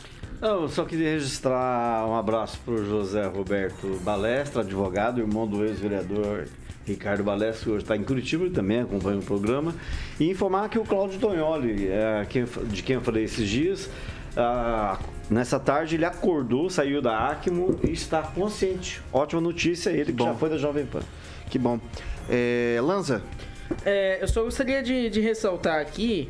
Eu 0.41 0.67
só 0.67 0.83
queria 0.85 1.11
registrar 1.11 2.03
um 2.07 2.15
abraço 2.15 2.59
para 2.65 2.73
o 2.73 2.83
José 2.83 3.27
Roberto 3.27 3.99
Balestra, 4.03 4.61
advogado, 4.61 5.21
irmão 5.21 5.45
do 5.45 5.63
ex-vereador 5.63 6.47
Ricardo 6.83 7.23
Balestra, 7.23 7.65
que 7.65 7.69
hoje 7.69 7.83
está 7.83 7.95
em 7.95 8.03
Curitiba 8.03 8.45
e 8.45 8.49
também 8.49 8.81
acompanha 8.81 9.19
o 9.19 9.23
programa. 9.23 9.75
E 10.19 10.31
informar 10.31 10.67
que 10.67 10.79
o 10.79 10.83
Cláudio 10.83 11.19
Tonholi, 11.19 11.87
é, 11.87 12.25
de 12.67 12.81
quem 12.81 12.95
eu 12.95 13.01
falei 13.01 13.25
esses 13.25 13.47
dias, 13.47 13.87
ah, 14.35 14.97
nessa 15.29 15.59
tarde 15.59 15.95
ele 15.95 16.05
acordou, 16.05 16.71
saiu 16.71 17.03
da 17.03 17.29
Acmo 17.29 17.79
e 17.83 17.91
está 17.91 18.23
consciente. 18.23 18.99
Ótima 19.13 19.41
notícia, 19.41 19.91
ele 19.91 20.11
que 20.11 20.23
já 20.23 20.33
foi 20.33 20.49
da 20.49 20.57
Jovem 20.57 20.87
Pan. 20.87 21.01
Que 21.51 21.59
bom. 21.59 21.79
É, 22.27 22.79
Lanza. 22.81 23.21
É, 23.85 24.19
eu 24.21 24.27
só 24.27 24.43
gostaria 24.43 24.81
de, 24.83 25.09
de 25.09 25.19
ressaltar 25.21 25.79
aqui 25.79 26.29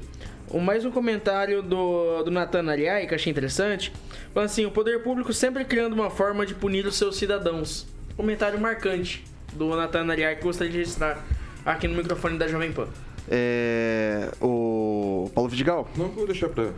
o- 0.49 0.59
mais 0.59 0.85
um 0.85 0.91
comentário 0.91 1.61
do, 1.61 2.23
do 2.23 2.31
Nathan 2.31 2.69
Ariai, 2.69 3.05
que 3.07 3.13
eu 3.13 3.15
achei 3.15 3.31
interessante. 3.31 3.91
Falando 4.33 4.49
assim, 4.49 4.65
o 4.65 4.71
poder 4.71 5.03
público 5.03 5.33
sempre 5.33 5.65
criando 5.65 5.93
uma 5.93 6.09
forma 6.09 6.45
de 6.45 6.53
punir 6.53 6.85
os 6.85 6.95
seus 6.95 7.15
cidadãos. 7.17 7.85
Comentário 8.15 8.59
marcante 8.59 9.23
do 9.53 9.75
Nathan 9.75 10.05
Ariai 10.09 10.35
que 10.35 10.41
eu 10.41 10.45
gostaria 10.45 10.71
de 10.71 10.77
registrar 10.79 11.23
aqui 11.65 11.87
no 11.87 11.95
microfone 11.95 12.37
da 12.37 12.47
Jovem 12.47 12.71
Pan. 12.71 12.87
É, 13.29 14.29
o 14.41 15.29
Paulo 15.33 15.49
Vidigal. 15.49 15.87
Não, 15.95 16.07
vou 16.09 16.25
deixar 16.25 16.49
pra, 16.49 16.69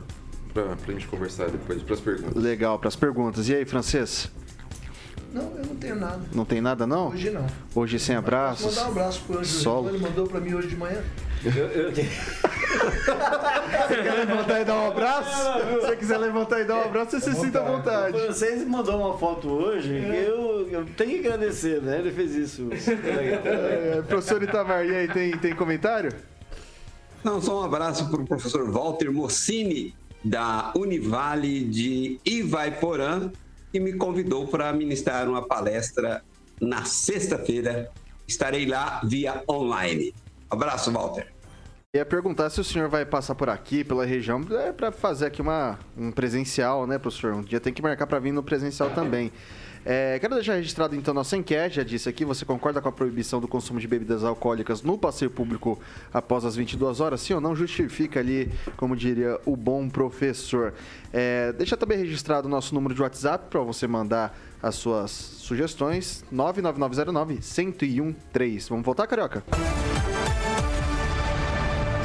pra, 0.53 0.75
pra 0.75 0.93
gente 0.93 1.07
conversar 1.07 1.49
depois, 1.49 1.81
pras 1.83 1.99
perguntas. 1.99 2.41
Legal, 2.41 2.77
para 2.79 2.87
as 2.89 2.95
perguntas. 2.95 3.47
E 3.49 3.55
aí, 3.55 3.65
Francês? 3.65 4.29
Não, 5.33 5.51
eu 5.57 5.65
não 5.65 5.75
tenho 5.75 5.95
nada. 5.95 6.21
Não 6.31 6.45
tem 6.45 6.61
nada, 6.61 6.85
não? 6.85 7.09
Hoje 7.09 7.31
não. 7.31 7.47
Hoje 7.73 7.97
sem 7.99 8.15
Posso 8.15 8.27
abraços? 8.27 8.75
mandar 8.75 8.87
um 8.87 8.91
abraço 8.91 9.21
pro 9.25 9.39
Ângelo 9.39 9.45
Solo. 9.45 9.89
Ele 9.89 9.97
mandou 9.97 10.27
pra 10.27 10.39
mim 10.39 10.53
hoje 10.53 10.67
de 10.67 10.77
manhã. 10.77 11.01
Você 11.43 11.51
quer 14.01 14.13
levantar 14.13 14.61
e 14.61 14.65
dar 14.65 14.75
um 14.75 14.87
abraço? 14.87 15.59
Se 15.59 15.75
você 15.75 15.95
quiser 15.97 16.17
levantar 16.17 16.61
e 16.61 16.65
dar 16.65 16.77
um 16.77 16.83
abraço, 16.83 17.19
você 17.19 17.33
se 17.33 17.39
sinta 17.39 17.59
à 17.59 17.63
vontade. 17.63 18.17
Vocês 18.27 18.65
mandou 18.65 18.97
uma 18.97 19.17
foto 19.17 19.49
hoje 19.49 19.89
que 19.89 20.15
eu, 20.15 20.69
eu 20.69 20.85
tenho 20.95 21.21
que 21.21 21.27
agradecer, 21.27 21.81
né? 21.81 21.99
Ele 21.99 22.11
fez 22.11 22.33
isso. 22.35 22.69
É, 22.71 24.01
professor 24.03 24.41
Itamar, 24.41 24.85
e 24.85 24.95
aí, 24.95 25.07
tem, 25.07 25.37
tem 25.37 25.55
comentário? 25.55 26.11
Não, 27.23 27.41
só 27.41 27.61
um 27.61 27.65
abraço 27.65 28.09
para 28.09 28.21
o 28.21 28.25
professor 28.25 28.69
Walter 28.71 29.11
Mossini, 29.11 29.93
da 30.23 30.71
Univale 30.75 31.63
de 31.65 32.19
Ivaiporã, 32.25 33.29
que 33.73 33.79
me 33.79 33.93
convidou 33.93 34.47
para 34.47 34.71
ministrar 34.71 35.27
uma 35.27 35.41
palestra 35.41 36.23
na 36.61 36.85
sexta-feira. 36.85 37.89
Estarei 38.27 38.67
lá 38.67 39.01
via 39.03 39.43
online. 39.49 40.13
Abraço, 40.47 40.91
Walter. 40.91 41.33
Ia 41.95 42.05
perguntar 42.05 42.51
se 42.51 42.61
o 42.61 42.63
senhor 42.63 42.87
vai 42.87 43.03
passar 43.03 43.33
por 43.33 43.49
aqui, 43.49 43.83
pela 43.83 44.05
região, 44.05 44.45
é 44.51 44.71
para 44.71 44.91
fazer 44.91 45.25
aqui 45.25 45.41
uma, 45.41 45.79
um 45.97 46.11
presencial, 46.11 46.85
né, 46.85 46.99
professor? 46.99 47.33
Um 47.33 47.41
dia 47.41 47.59
tem 47.59 47.73
que 47.73 47.81
marcar 47.81 48.05
para 48.05 48.19
vir 48.19 48.31
no 48.31 48.43
presencial 48.43 48.91
também. 48.91 49.31
É, 49.85 50.17
quero 50.19 50.35
deixar 50.35 50.55
registrado 50.55 50.95
então 50.95 51.13
nossa 51.13 51.35
enquete, 51.35 51.75
já 51.75 51.83
disse 51.83 52.07
aqui, 52.07 52.23
você 52.23 52.45
concorda 52.45 52.81
com 52.81 52.87
a 52.87 52.91
proibição 52.91 53.41
do 53.41 53.47
consumo 53.47 53.79
de 53.79 53.87
bebidas 53.87 54.23
alcoólicas 54.23 54.81
no 54.81 54.97
passeio 54.97 55.29
público 55.29 55.77
após 56.13 56.45
as 56.45 56.55
22 56.55 57.01
horas? 57.01 57.21
Sim 57.21 57.33
ou 57.33 57.41
não? 57.41 57.55
Justifica 57.55 58.19
ali, 58.19 58.51
como 58.77 58.95
diria 58.95 59.39
o 59.45 59.55
bom 59.55 59.89
professor. 59.89 60.73
É, 61.11 61.51
deixa 61.53 61.75
também 61.75 61.97
registrado 61.97 62.47
o 62.47 62.51
nosso 62.51 62.73
número 62.73 62.95
de 62.95 63.01
WhatsApp 63.01 63.47
para 63.49 63.59
você 63.61 63.87
mandar 63.87 64.37
as 64.61 64.75
suas 64.75 65.11
sugestões, 65.11 66.23
99909-1013. 66.33 68.69
Vamos 68.69 68.85
voltar, 68.85 69.05
Carioca? 69.07 69.43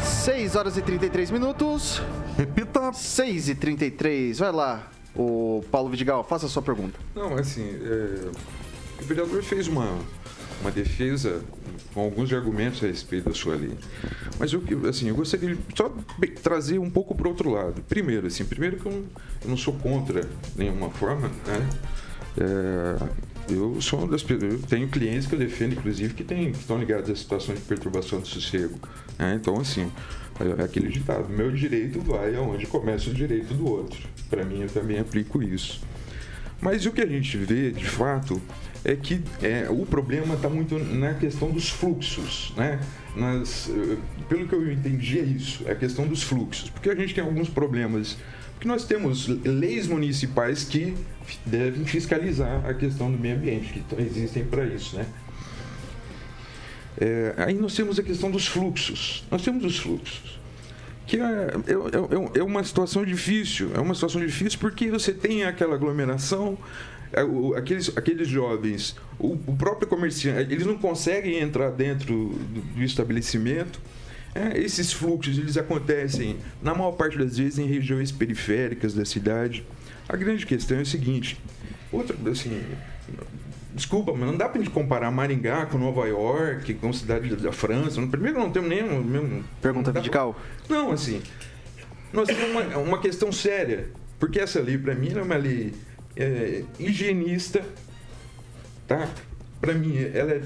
6 0.02 0.56
horas 0.56 0.76
e 0.76 0.82
33 0.82 1.30
minutos. 1.30 2.02
Repita. 2.36 2.92
6 2.92 3.50
e 3.50 3.54
33. 3.54 4.40
Vai 4.40 4.52
lá, 4.52 4.90
o 5.14 5.64
Paulo 5.70 5.88
Vidigal, 5.88 6.24
faça 6.24 6.46
a 6.46 6.48
sua 6.48 6.62
pergunta. 6.62 6.98
Não, 7.14 7.34
assim, 7.34 7.62
é, 7.62 8.30
o 9.00 9.04
vereador 9.04 9.42
fez 9.42 9.68
uma, 9.68 9.98
uma 10.60 10.70
defesa 10.70 11.42
com 11.94 12.00
alguns 12.00 12.32
argumentos 12.32 12.82
a 12.82 12.86
respeito 12.86 13.28
da 13.28 13.34
sua 13.34 13.56
lei. 13.56 13.76
Mas 14.38 14.52
eu, 14.52 14.62
assim, 14.88 15.08
eu 15.08 15.14
gostaria 15.14 15.54
de 15.54 15.60
só 15.76 15.92
trazer 16.42 16.78
um 16.78 16.90
pouco 16.90 17.14
para 17.14 17.26
o 17.26 17.30
outro 17.30 17.50
lado. 17.50 17.82
Primeiro, 17.88 18.26
assim, 18.26 18.44
primeiro 18.44 18.76
que 18.76 18.86
eu 18.86 18.92
não, 18.92 19.04
eu 19.42 19.50
não 19.50 19.56
sou 19.56 19.74
contra 19.74 20.22
nenhuma 20.56 20.90
forma, 20.90 21.28
né? 21.46 21.68
É, 22.40 23.28
eu 23.50 23.80
sou 23.80 24.06
das 24.06 24.24
eu 24.28 24.60
tenho 24.68 24.88
clientes 24.88 25.26
que 25.26 25.34
eu 25.34 25.38
defendo, 25.38 25.72
inclusive, 25.72 26.14
que, 26.14 26.22
tem, 26.22 26.52
que 26.52 26.58
estão 26.58 26.78
ligados 26.78 27.08
a 27.10 27.16
situações 27.16 27.58
de 27.58 27.64
perturbação 27.64 28.20
do 28.20 28.28
sossego. 28.28 28.78
né? 29.18 29.34
Então, 29.40 29.58
assim, 29.58 29.90
é 30.40 30.62
aquele 30.62 30.88
ditado: 30.88 31.28
meu 31.28 31.50
direito 31.50 32.00
vai 32.00 32.34
aonde 32.36 32.66
começa 32.66 33.10
o 33.10 33.14
direito 33.14 33.54
do 33.54 33.68
outro. 33.68 33.98
Para 34.30 34.44
mim, 34.44 34.62
eu 34.62 34.68
também 34.68 34.98
aplico 34.98 35.42
isso. 35.42 35.80
Mas 36.60 36.86
o 36.86 36.92
que 36.92 37.00
a 37.00 37.06
gente 37.06 37.36
vê, 37.36 37.70
de 37.70 37.86
fato, 37.86 38.40
é 38.84 38.96
que 38.96 39.20
é, 39.42 39.68
o 39.70 39.86
problema 39.86 40.34
está 40.34 40.48
muito 40.48 40.78
na 40.78 41.14
questão 41.14 41.50
dos 41.50 41.68
fluxos, 41.68 42.52
né? 42.56 42.80
Nas, 43.16 43.70
pelo 44.28 44.46
que 44.46 44.54
eu 44.54 44.72
entendi 44.72 45.18
é 45.18 45.22
isso, 45.22 45.64
é 45.66 45.72
a 45.72 45.76
questão 45.76 46.06
dos 46.06 46.22
fluxos. 46.22 46.70
Porque 46.70 46.90
a 46.90 46.94
gente 46.94 47.14
tem 47.14 47.22
alguns 47.22 47.48
problemas. 47.48 48.16
Porque 48.54 48.66
nós 48.66 48.84
temos 48.84 49.28
leis 49.28 49.86
municipais 49.86 50.64
que 50.64 50.94
devem 51.46 51.84
fiscalizar 51.84 52.66
a 52.66 52.74
questão 52.74 53.10
do 53.10 53.16
meio 53.16 53.36
ambiente, 53.36 53.84
que 53.88 54.02
existem 54.02 54.44
para 54.44 54.64
isso, 54.64 54.96
né? 54.96 55.06
É, 57.00 57.34
aí 57.36 57.54
nós 57.54 57.74
temos 57.74 57.98
a 57.98 58.02
questão 58.02 58.30
dos 58.30 58.46
fluxos. 58.46 59.24
Nós 59.30 59.42
temos 59.42 59.64
os 59.64 59.78
fluxos 59.78 60.38
que 61.08 61.16
é, 61.16 61.22
é- 61.22 62.36
é- 62.36 62.40
é 62.40 62.42
uma 62.42 62.62
situação 62.62 63.02
difícil. 63.04 63.70
É 63.74 63.80
uma 63.80 63.94
situação 63.94 64.20
difícil 64.20 64.58
porque 64.58 64.90
você 64.90 65.10
tem 65.10 65.42
aquela 65.42 65.74
aglomeração, 65.74 66.56
é, 67.12 67.22
aqueles, 67.56 67.90
aqueles 67.96 68.28
jovens, 68.28 68.94
o, 69.18 69.38
o 69.46 69.56
próprio 69.56 69.88
comerciante, 69.88 70.52
eles 70.52 70.66
não 70.66 70.76
conseguem 70.76 71.38
entrar 71.40 71.70
dentro 71.70 72.06
do, 72.28 72.64
do 72.74 72.82
estabelecimento. 72.82 73.80
É, 74.34 74.58
esses 74.58 74.92
fluxos 74.92 75.38
eles 75.38 75.56
acontecem, 75.56 76.36
na 76.62 76.74
maior 76.74 76.92
parte 76.92 77.16
das 77.16 77.38
vezes, 77.38 77.58
em 77.58 77.66
regiões 77.66 78.12
periféricas 78.12 78.92
da 78.92 79.06
cidade. 79.06 79.64
A 80.06 80.14
grande 80.14 80.44
questão 80.44 80.76
é 80.78 80.82
o 80.82 80.86
seguinte: 80.86 81.40
outra, 81.90 82.14
assim, 82.30 82.60
Desculpa, 83.78 84.10
mas 84.12 84.26
não 84.28 84.36
dá 84.36 84.48
pra 84.48 84.60
gente 84.60 84.72
comparar 84.72 85.08
Maringá 85.12 85.64
com 85.66 85.78
Nova 85.78 86.04
York, 86.08 86.74
com 86.74 86.92
cidade 86.92 87.34
da- 87.36 87.52
França. 87.52 88.04
Primeiro, 88.08 88.36
não 88.40 88.50
temos 88.50 88.68
nem 88.68 88.82
o 88.82 89.00
mesmo. 89.04 89.44
Pergunta 89.62 89.92
Vidical? 89.92 90.36
Não, 90.68 90.90
assim. 90.90 91.22
Nós 92.12 92.26
temos 92.26 92.50
uma, 92.50 92.78
uma 92.78 93.00
questão 93.00 93.30
séria. 93.30 93.86
Porque 94.18 94.40
essa 94.40 94.60
lei, 94.60 94.76
pra 94.76 94.96
mim, 94.96 95.10
ela 95.10 95.20
é 95.20 95.22
uma 95.22 95.36
lei 95.36 95.72
é, 96.16 96.64
higienista, 96.76 97.64
tá? 98.88 99.08
Pra 99.60 99.72
mim, 99.74 99.96
ela 100.12 100.32
é, 100.32 100.42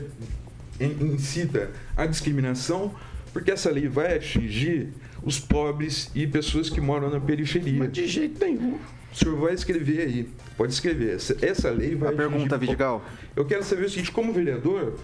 in- 0.78 1.14
incita 1.14 1.70
a 1.97 2.05
discriminação, 2.05 2.95
porque 3.33 3.51
essa 3.51 3.70
lei 3.70 3.89
vai 3.89 4.14
atingir 4.16 4.89
os 5.22 5.41
pobres 5.41 6.11
e 6.14 6.26
pessoas 6.26 6.68
que 6.68 6.83
moram 6.83 7.09
na 7.09 7.18
periferia. 7.18 7.89
de 7.89 8.07
jeito 8.07 8.45
nenhum. 8.45 8.78
O 9.12 9.16
senhor 9.16 9.36
vai 9.38 9.52
escrever 9.52 10.00
aí, 10.00 10.28
pode 10.56 10.72
escrever. 10.72 11.18
Essa, 11.42 11.70
lei 11.70 11.94
vai. 11.94 12.12
A 12.12 12.16
pergunta, 12.16 12.56
Vidigal. 12.56 13.04
Eu 13.36 13.44
quero 13.44 13.62
saber 13.62 13.84
o 13.84 13.90
seguinte: 13.90 14.10
como 14.10 14.32
vereador, 14.32 14.94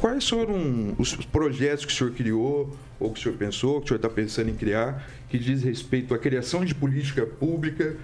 quais 0.00 0.28
foram 0.28 0.94
os 0.98 1.14
projetos 1.14 1.84
que 1.84 1.92
o 1.92 1.96
senhor 1.96 2.12
criou, 2.12 2.76
ou 3.00 3.12
que 3.12 3.18
o 3.18 3.22
senhor 3.22 3.36
pensou, 3.38 3.80
que 3.80 3.86
o 3.86 3.88
senhor 3.88 3.96
está 3.96 4.08
pensando 4.10 4.50
em 4.50 4.54
criar, 4.54 5.08
que 5.30 5.38
diz 5.38 5.62
respeito 5.62 6.12
à 6.14 6.18
criação 6.18 6.64
de 6.64 6.74
política 6.74 7.24
pública 7.24 7.96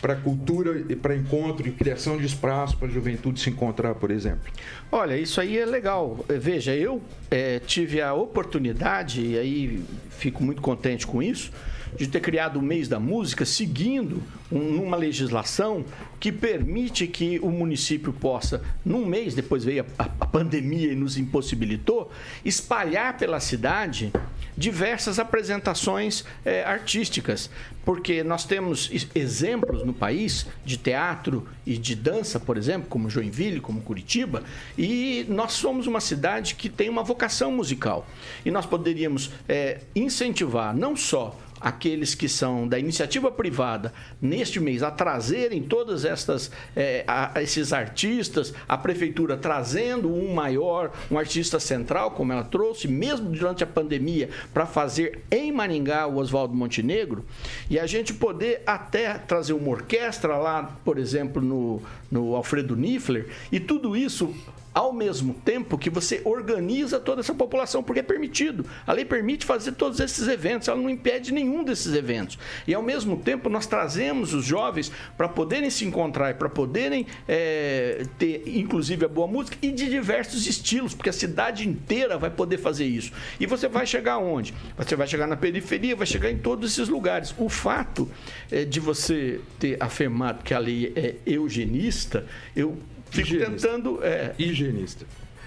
para 0.00 0.16
cultura 0.16 0.82
e 0.88 0.96
para 0.96 1.14
encontro 1.14 1.68
e 1.68 1.72
criação 1.72 2.16
de 2.16 2.24
espaço 2.24 2.76
para 2.76 2.88
a 2.88 2.90
juventude 2.90 3.38
se 3.38 3.50
encontrar, 3.50 3.94
por 3.94 4.10
exemplo? 4.10 4.50
Olha, 4.90 5.16
isso 5.16 5.40
aí 5.40 5.58
é 5.58 5.66
legal. 5.66 6.24
Veja, 6.28 6.74
eu 6.74 7.02
eh, 7.30 7.60
tive 7.66 8.00
a 8.00 8.14
oportunidade, 8.14 9.20
e 9.20 9.38
aí 9.38 9.84
fico 10.08 10.42
muito 10.42 10.62
contente 10.62 11.06
com 11.06 11.22
isso, 11.22 11.52
de 11.96 12.06
ter 12.08 12.20
criado 12.20 12.58
o 12.58 12.62
mês 12.62 12.88
da 12.88 12.98
música 13.00 13.44
seguindo 13.44 14.22
um- 14.50 14.58
numa 14.58 14.96
legislação 14.96 15.84
que 16.18 16.30
permite 16.32 17.06
que 17.06 17.38
o 17.40 17.50
município 17.50 18.12
possa, 18.12 18.62
num 18.84 19.04
mês, 19.06 19.34
depois 19.34 19.64
veio 19.64 19.84
a, 19.98 20.04
a 20.20 20.26
pandemia 20.26 20.92
e 20.92 20.96
nos 20.96 21.16
impossibilitou, 21.16 22.10
espalhar 22.44 23.16
pela 23.16 23.40
cidade 23.40 24.12
diversas 24.56 25.18
apresentações 25.18 26.24
eh, 26.44 26.62
artísticas, 26.64 27.48
porque 27.84 28.22
nós 28.22 28.44
temos 28.44 28.90
ex- 28.92 29.08
exemplos 29.14 29.84
no 29.86 29.92
país 29.94 30.46
de 30.66 30.76
teatro 30.76 31.46
e 31.64 31.78
de 31.78 31.94
dança, 31.94 32.38
por 32.38 32.58
exemplo, 32.58 32.86
como 32.88 33.08
Joinville, 33.08 33.60
como 33.60 33.80
Curitiba, 33.80 34.42
e 34.76 35.24
nós 35.28 35.52
somos 35.52 35.86
uma 35.86 36.00
cidade 36.00 36.54
que 36.56 36.68
tem 36.68 36.90
uma 36.90 37.02
vocação 37.02 37.50
musical. 37.50 38.06
E 38.44 38.50
nós 38.50 38.66
poderíamos 38.66 39.30
eh, 39.48 39.78
incentivar 39.94 40.76
não 40.76 40.94
só 40.94 41.38
aqueles 41.60 42.14
que 42.14 42.28
são 42.28 42.66
da 42.66 42.78
iniciativa 42.78 43.30
privada 43.30 43.92
neste 44.20 44.58
mês 44.58 44.82
a 44.82 44.90
trazerem 44.90 45.62
todas 45.62 46.04
estas 46.04 46.50
eh, 46.74 47.04
a- 47.06 47.32
esses 47.42 47.72
artistas, 47.72 48.54
a 48.68 48.78
prefeitura 48.78 49.36
trazendo 49.36 50.12
um 50.12 50.32
maior, 50.32 50.92
um 51.10 51.18
artista 51.18 51.60
central, 51.60 52.12
como 52.12 52.32
ela 52.32 52.44
trouxe, 52.44 52.88
mesmo 52.88 53.30
durante 53.30 53.62
a 53.62 53.66
pandemia, 53.66 54.30
para 54.54 54.66
fazer 54.66 55.22
em 55.30 55.52
Maringá 55.52 56.06
o 56.06 56.16
Oswaldo 56.16 56.54
Montenegro, 56.54 57.24
e 57.68 57.78
a 57.78 57.86
gente 57.86 58.14
poder 58.14 58.62
até 58.66 59.14
trazer 59.14 59.52
uma 59.52 59.68
orquestra 59.68 60.36
lá, 60.36 60.76
por 60.84 60.98
exemplo, 60.98 61.42
no, 61.42 61.82
no 62.10 62.34
Alfredo 62.34 62.74
Niffler, 62.76 63.28
e 63.52 63.60
tudo 63.60 63.96
isso 63.96 64.34
ao 64.72 64.92
mesmo 64.92 65.34
tempo 65.34 65.76
que 65.76 65.90
você 65.90 66.22
organiza 66.24 67.00
toda 67.00 67.20
essa 67.20 67.34
população, 67.34 67.82
porque 67.82 68.00
é 68.00 68.02
permitido. 68.02 68.64
A 68.86 68.92
lei 68.92 69.04
permite 69.04 69.44
fazer 69.44 69.72
todos 69.72 69.98
esses 70.00 70.28
eventos, 70.28 70.68
ela 70.68 70.80
não 70.80 70.88
impede 70.88 71.32
nenhum 71.32 71.64
desses 71.64 71.94
eventos. 71.94 72.38
E 72.66 72.74
ao 72.74 72.82
mesmo 72.82 73.16
tempo 73.16 73.48
nós 73.48 73.66
trazemos 73.66 74.32
os 74.32 74.44
jovens 74.44 74.92
para 75.16 75.28
poderem 75.28 75.70
se 75.70 75.84
encontrar, 75.84 76.34
para 76.34 76.48
poderem 76.48 77.06
eh, 77.26 78.04
ter, 78.18 78.42
inclusive, 78.46 79.04
a 79.04 79.08
boa 79.08 79.26
música 79.26 79.56
e 79.60 79.72
de 79.72 79.88
diversos 79.88 80.46
estilos, 80.46 80.94
porque 80.94 81.10
a 81.10 81.12
cidade 81.12 81.68
inteira 81.68 82.16
vai 82.16 82.30
poder 82.30 82.58
fazer 82.58 82.86
isso. 82.86 83.12
E 83.38 83.46
você 83.46 83.68
vai 83.68 83.86
chegar 83.86 84.18
onde? 84.18 84.54
Você 84.76 84.94
vai 84.94 85.06
chegar 85.06 85.26
na 85.26 85.36
periferia, 85.36 85.96
vai 85.96 86.06
chegar 86.06 86.30
em 86.30 86.38
todos 86.38 86.72
esses 86.72 86.88
lugares. 86.88 87.34
O 87.38 87.48
fato 87.48 88.08
eh, 88.50 88.64
de 88.64 88.78
você 88.78 89.40
ter 89.58 89.76
afirmado 89.80 90.44
que 90.44 90.54
a 90.54 90.58
lei 90.58 90.92
é 90.94 91.16
eugenista, 91.26 92.24
eu 92.54 92.78
fico 93.10 93.28
Higienista. 93.28 93.50
tentando. 93.68 93.98
É, 94.02 94.34
Higienista. 94.38 95.04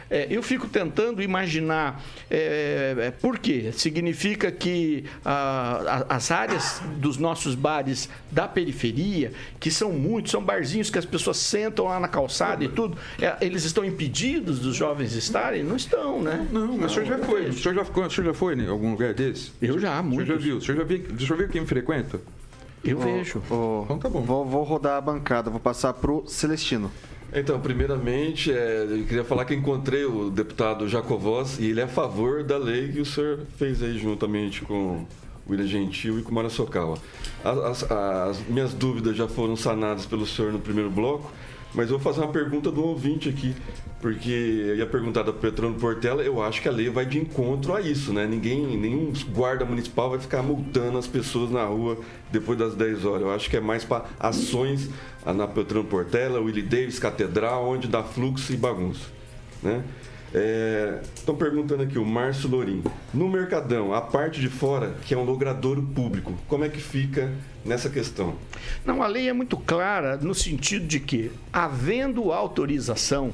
é, 0.09 0.27
eu 0.29 0.43
fico 0.43 0.67
tentando 0.67 1.23
imaginar 1.23 2.03
é, 2.29 2.95
é, 2.99 3.11
por 3.11 3.39
quê. 3.39 3.71
Significa 3.73 4.51
que 4.51 5.05
ah, 5.25 6.05
a- 6.09 6.15
as 6.15 6.29
áreas 6.29 6.81
dos 6.97 7.17
nossos 7.17 7.55
bares 7.55 8.07
da 8.29 8.47
periferia, 8.47 9.31
que 9.59 9.71
são 9.71 9.91
muitos, 9.91 10.31
são 10.31 10.43
barzinhos 10.43 10.89
que 10.91 10.99
as 10.99 11.05
pessoas 11.05 11.37
sentam 11.37 11.85
lá 11.85 11.99
na 11.99 12.07
calçada 12.07 12.63
e 12.63 12.67
tudo, 12.69 12.95
é, 13.19 13.35
eles 13.41 13.63
estão 13.63 13.83
impedidos 13.83 14.59
dos 14.59 14.75
jovens 14.75 15.13
estarem? 15.13 15.63
Não 15.63 15.75
estão, 15.77 16.21
né? 16.21 16.47
Não, 16.51 16.77
mas 16.77 16.91
o 16.91 16.93
senhor 16.93 17.05
já 17.07 17.17
foi. 17.19 17.49
O 17.49 17.53
senhor 17.53 17.73
já, 17.75 17.85
ficou- 17.85 18.05
o 18.05 18.11
senhor 18.11 18.27
já 18.27 18.33
foi 18.33 18.55
em 18.55 18.67
algum 18.67 18.91
lugar 18.91 19.13
desse? 19.13 19.51
Eu 19.61 19.79
já, 19.79 19.99
O 20.01 20.09
senhor 20.11 20.25
já 20.25 20.35
viu? 20.35 20.57
O 20.57 20.61
senhor 20.61 20.77
já 20.77 20.83
viu, 20.83 21.05
o 21.15 21.19
senhor 21.19 21.37
viu 21.37 21.49
quem 21.49 21.65
frequenta? 21.65 22.19
Eu 22.83 22.97
Ô, 22.97 23.01
vejo. 23.01 23.41
ô, 23.49 23.83
Então 23.85 23.97
tá 23.97 24.09
bom. 24.09 24.21
Vou, 24.21 24.45
vou 24.45 24.63
rodar 24.63 24.97
a 24.97 25.01
bancada, 25.01 25.49
vou 25.49 25.59
passar 25.59 25.93
pro 25.93 26.23
Celestino. 26.27 26.91
Então, 27.35 27.59
primeiramente, 27.59 28.51
é, 28.51 28.83
eu 28.89 29.03
queria 29.05 29.23
falar 29.23 29.45
que 29.45 29.55
encontrei 29.55 30.05
o 30.05 30.29
deputado 30.29 30.87
Jacovós 30.87 31.57
e 31.59 31.65
ele 31.71 31.79
é 31.81 31.83
a 31.83 31.87
favor 31.87 32.43
da 32.43 32.57
lei 32.57 32.89
que 32.91 33.01
o 33.01 33.05
senhor 33.05 33.39
fez 33.57 33.81
aí 33.81 33.97
juntamente 33.97 34.61
com 34.61 34.73
o 35.47 35.51
William 35.51 35.65
Gentil 35.67 36.19
e 36.19 36.21
com 36.21 36.31
o 36.31 36.33
Mara 36.35 36.49
Sokawa. 36.49 36.97
As, 37.43 37.83
as- 37.83 37.91
as 37.91 38.47
minhas 38.47 38.73
dúvidas 38.73 39.17
já 39.17 39.27
foram 39.27 39.55
sanadas 39.55 40.05
pelo 40.05 40.27
senhor 40.27 40.53
no 40.53 40.59
primeiro 40.59 40.91
bloco, 40.91 41.31
mas 41.73 41.89
eu 41.89 41.97
vou 41.97 41.99
fazer 41.99 42.23
uma 42.23 42.31
pergunta 42.31 42.71
do 42.71 42.83
ouvinte 42.83 43.29
aqui, 43.29 43.55
porque 43.99 44.29
eu 44.29 44.75
ia 44.75 44.85
perguntar 44.85 45.23
da 45.23 45.33
Petrano 45.33 45.75
Portela, 45.75 46.21
eu 46.21 46.41
acho 46.43 46.61
que 46.61 46.67
a 46.67 46.71
lei 46.71 46.89
vai 46.89 47.05
de 47.05 47.17
encontro 47.17 47.73
a 47.73 47.81
isso, 47.81 48.11
né? 48.11 48.27
Ninguém, 48.27 48.77
nenhum 48.77 49.11
guarda 49.29 49.65
municipal 49.65 50.09
vai 50.09 50.19
ficar 50.19 50.43
multando 50.43 50.97
as 50.97 51.07
pessoas 51.07 51.49
na 51.49 51.63
rua 51.63 51.97
depois 52.31 52.57
das 52.57 52.75
10 52.75 53.05
horas. 53.05 53.21
Eu 53.21 53.31
acho 53.31 53.49
que 53.49 53.57
é 53.57 53.61
mais 53.61 53.83
para 53.83 54.05
ações 54.19 54.89
na 55.25 55.47
Petrano 55.47 55.85
Portela, 55.85 56.39
Willie 56.39 56.61
Davis, 56.61 56.99
Catedral, 56.99 57.67
onde 57.67 57.87
dá 57.87 58.03
fluxo 58.03 58.53
e 58.53 58.57
bagunça, 58.57 59.07
né? 59.61 59.83
Estão 61.15 61.35
perguntando 61.35 61.83
aqui 61.83 61.99
o 61.99 62.05
Márcio 62.05 62.49
Lorim. 62.49 62.83
No 63.13 63.29
Mercadão, 63.29 63.93
a 63.93 64.01
parte 64.01 64.41
de 64.41 64.49
fora, 64.49 64.95
que 65.05 65.13
é 65.13 65.17
um 65.17 65.23
logradouro 65.23 65.83
público, 65.83 66.33
como 66.47 66.65
é 66.65 66.69
que 66.69 66.81
fica 66.81 67.31
nessa 67.63 67.87
questão? 67.87 68.35
Não, 68.83 69.03
a 69.03 69.07
lei 69.07 69.29
é 69.29 69.33
muito 69.33 69.55
clara 69.57 70.17
no 70.17 70.33
sentido 70.33 70.87
de 70.87 70.99
que, 70.99 71.31
havendo 71.51 72.31
autorização, 72.31 73.31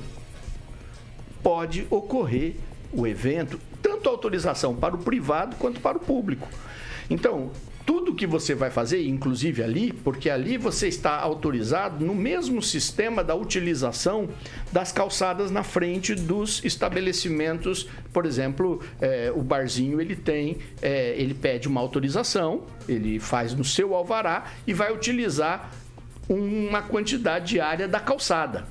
pode 1.41 1.88
ocorrer 1.89 2.56
o 2.91 3.08
evento, 3.08 3.60
tanto 3.82 4.10
autorização 4.10 4.76
para 4.76 4.93
o 4.93 4.97
privado 4.97 5.56
quanto 5.56 5.80
para 5.80 5.97
o 5.97 6.02
público. 6.02 6.47
Então, 7.10 7.50
tudo 7.90 8.14
que 8.14 8.28
você 8.28 8.54
vai 8.54 8.70
fazer, 8.70 9.04
inclusive 9.08 9.64
ali, 9.64 9.92
porque 9.92 10.30
ali 10.30 10.60
você 10.60 10.88
está 10.88 11.20
autorizado 11.20 12.06
no 12.06 12.14
mesmo 12.14 12.62
sistema 12.62 13.24
da 13.24 13.34
utilização 13.34 14.30
das 14.72 14.92
calçadas 14.92 15.50
na 15.50 15.64
frente 15.64 16.14
dos 16.14 16.64
estabelecimentos. 16.64 17.90
Por 18.14 18.28
exemplo, 18.28 18.80
é, 19.02 19.34
o 19.36 19.42
barzinho 19.42 20.00
ele 20.00 20.16
tem, 20.16 20.60
é, 20.84 21.16
ele 21.18 21.34
pede 21.34 21.68
uma 21.68 21.82
autorização, 21.82 22.62
ele 22.88 23.18
faz 23.18 23.56
no 23.56 23.64
seu 23.64 23.96
alvará 23.96 24.52
e 24.68 24.74
vai 24.74 24.94
utilizar 24.94 25.72
uma 26.30 26.84
quantidade 26.84 27.48
diária 27.48 27.88
da 27.88 28.00
calçada. 28.00 28.68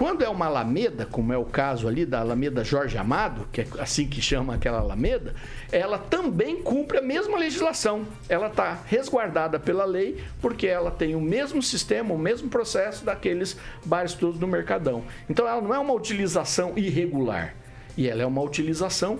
Quando 0.00 0.24
é 0.24 0.28
uma 0.30 0.46
alameda, 0.46 1.04
como 1.04 1.30
é 1.30 1.36
o 1.36 1.44
caso 1.44 1.86
ali 1.86 2.06
da 2.06 2.20
Alameda 2.20 2.64
Jorge 2.64 2.96
Amado, 2.96 3.46
que 3.52 3.60
é 3.60 3.66
assim 3.78 4.08
que 4.08 4.22
chama 4.22 4.54
aquela 4.54 4.78
alameda, 4.78 5.34
ela 5.70 5.98
também 5.98 6.62
cumpre 6.62 6.96
a 6.96 7.02
mesma 7.02 7.36
legislação. 7.36 8.06
Ela 8.26 8.46
está 8.46 8.78
resguardada 8.86 9.60
pela 9.60 9.84
lei 9.84 10.24
porque 10.40 10.66
ela 10.66 10.90
tem 10.90 11.14
o 11.14 11.20
mesmo 11.20 11.62
sistema, 11.62 12.14
o 12.14 12.18
mesmo 12.18 12.48
processo 12.48 13.04
daqueles 13.04 13.58
bares 13.84 14.14
todos 14.14 14.40
no 14.40 14.46
Mercadão. 14.46 15.04
Então 15.28 15.46
ela 15.46 15.60
não 15.60 15.74
é 15.74 15.78
uma 15.78 15.92
utilização 15.92 16.72
irregular 16.78 17.54
e 17.94 18.08
ela 18.08 18.22
é 18.22 18.26
uma 18.26 18.40
utilização 18.40 19.18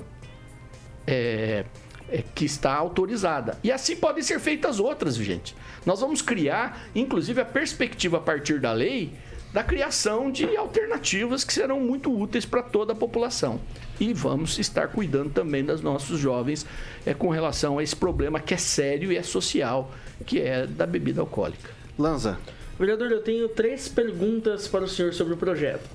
é, 1.06 1.66
é, 2.08 2.24
que 2.34 2.46
está 2.46 2.72
autorizada. 2.72 3.58
E 3.62 3.70
assim 3.70 3.96
podem 3.96 4.22
ser 4.22 4.40
feitas 4.40 4.80
outras, 4.80 5.16
gente. 5.16 5.54
Nós 5.84 6.00
vamos 6.00 6.22
criar, 6.22 6.86
inclusive, 6.94 7.38
a 7.38 7.44
perspectiva 7.44 8.16
a 8.16 8.20
partir 8.20 8.58
da 8.58 8.72
lei 8.72 9.12
da 9.52 9.62
criação 9.64 10.30
de 10.30 10.56
alternativas 10.56 11.42
que 11.44 11.52
serão 11.52 11.80
muito 11.80 12.16
úteis 12.16 12.44
para 12.44 12.62
toda 12.62 12.92
a 12.92 12.96
população. 12.96 13.60
E 13.98 14.12
vamos 14.14 14.58
estar 14.58 14.88
cuidando 14.88 15.30
também 15.30 15.64
dos 15.64 15.80
nossos 15.82 16.18
jovens 16.18 16.64
é, 17.04 17.12
com 17.12 17.28
relação 17.28 17.78
a 17.78 17.82
esse 17.82 17.96
problema 17.96 18.38
que 18.40 18.54
é 18.54 18.56
sério 18.56 19.12
e 19.12 19.16
é 19.16 19.22
social, 19.22 19.90
que 20.24 20.40
é 20.40 20.66
da 20.66 20.86
bebida 20.86 21.20
alcoólica. 21.20 21.70
Lanza. 21.98 22.38
Vereador, 22.78 23.10
eu 23.12 23.20
tenho 23.20 23.46
três 23.46 23.88
perguntas 23.88 24.66
para 24.66 24.82
o 24.84 24.88
senhor 24.88 25.12
sobre 25.12 25.34
o 25.34 25.36
projeto. 25.36 25.86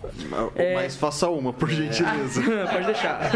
É- 0.55 0.75
Mas 0.75 0.95
faça 0.95 1.27
uma, 1.27 1.51
por 1.51 1.67
gentileza. 1.71 2.43
Pode 2.71 2.85
deixar. 2.85 3.31